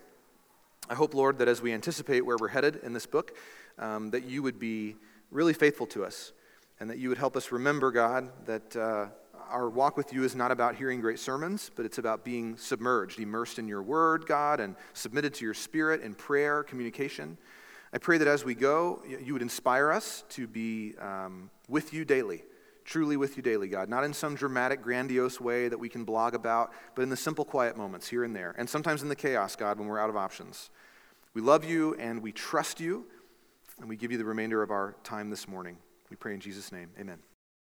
I 0.90 0.96
hope, 0.96 1.14
Lord, 1.14 1.40
that 1.40 1.48
as 1.48 1.62
we 1.62 1.74
anticipate 1.74 2.26
where 2.26 2.38
we're 2.38 2.50
headed 2.50 2.80
in 2.84 2.94
this 2.94 3.06
book, 3.06 3.36
um, 3.80 4.12
that 4.12 4.26
you 4.26 4.44
would 4.44 4.60
be 4.60 4.96
really 5.32 5.54
faithful 5.54 5.88
to 5.88 6.04
us 6.06 6.34
and 6.80 6.90
that 6.90 6.98
you 6.98 7.10
would 7.10 7.18
help 7.18 7.36
us 7.36 7.52
remember, 7.52 7.92
God, 7.92 8.30
that 8.46 8.76
uh, 8.76 9.08
our 9.50 9.70
walk 9.70 9.98
with 9.98 10.14
you 10.14 10.24
is 10.24 10.36
not 10.36 10.52
about 10.52 10.76
hearing 10.76 11.02
great 11.02 11.20
sermons, 11.20 11.72
but 11.76 11.86
it's 11.86 11.98
about 11.98 12.24
being 12.24 12.58
submerged, 12.58 13.20
immersed 13.20 13.60
in 13.60 13.68
your 13.68 13.82
word, 13.82 14.26
God, 14.26 14.60
and 14.60 14.76
submitted 14.94 15.34
to 15.36 15.46
your 15.46 15.54
spirit 15.54 16.02
in 16.02 16.14
prayer, 16.14 16.64
communication. 16.64 17.38
I 17.94 17.98
pray 17.98 18.18
that 18.18 18.28
as 18.28 18.46
we 18.46 18.56
go, 18.56 19.04
you 19.22 19.34
would 19.34 19.42
inspire 19.42 19.92
us 19.92 20.24
to 20.30 20.48
be 20.48 20.96
um, 20.98 21.50
with 21.68 21.94
you 21.94 22.06
daily, 22.06 22.44
truly 22.86 23.18
with 23.18 23.36
you 23.38 23.44
daily, 23.44 23.68
God. 23.68 23.90
Not 23.90 24.04
in 24.04 24.14
some 24.14 24.36
dramatic, 24.36 24.82
grandiose 24.82 25.42
way 25.42 25.68
that 25.68 25.78
we 25.78 25.90
can 25.90 26.06
blog 26.06 26.34
about, 26.34 26.72
but 26.96 27.02
in 27.02 27.10
the 27.10 27.18
simple, 27.18 27.44
quiet 27.44 27.76
moments 27.76 28.08
here 28.08 28.24
and 28.24 28.36
there. 28.36 28.56
And 28.58 28.70
sometimes 28.70 29.02
in 29.04 29.10
the 29.10 29.16
chaos, 29.16 29.56
God, 29.56 29.78
when 29.78 29.88
we're 29.88 30.00
out 30.00 30.10
of 30.10 30.16
options. 30.16 30.70
We 31.34 31.42
love 31.42 31.64
you 31.64 31.96
and 31.96 32.22
we 32.22 32.32
trust 32.32 32.80
you, 32.80 33.06
and 33.80 33.90
we 33.90 33.96
give 33.96 34.12
you 34.12 34.18
the 34.18 34.26
remainder 34.26 34.62
of 34.62 34.72
our 34.72 34.96
time 35.04 35.30
this 35.30 35.48
morning. 35.48 35.78
We 36.10 36.16
pray 36.16 36.34
in 36.34 36.40
Jesus' 36.40 36.72
name. 36.72 36.90
Amen. 37.00 37.31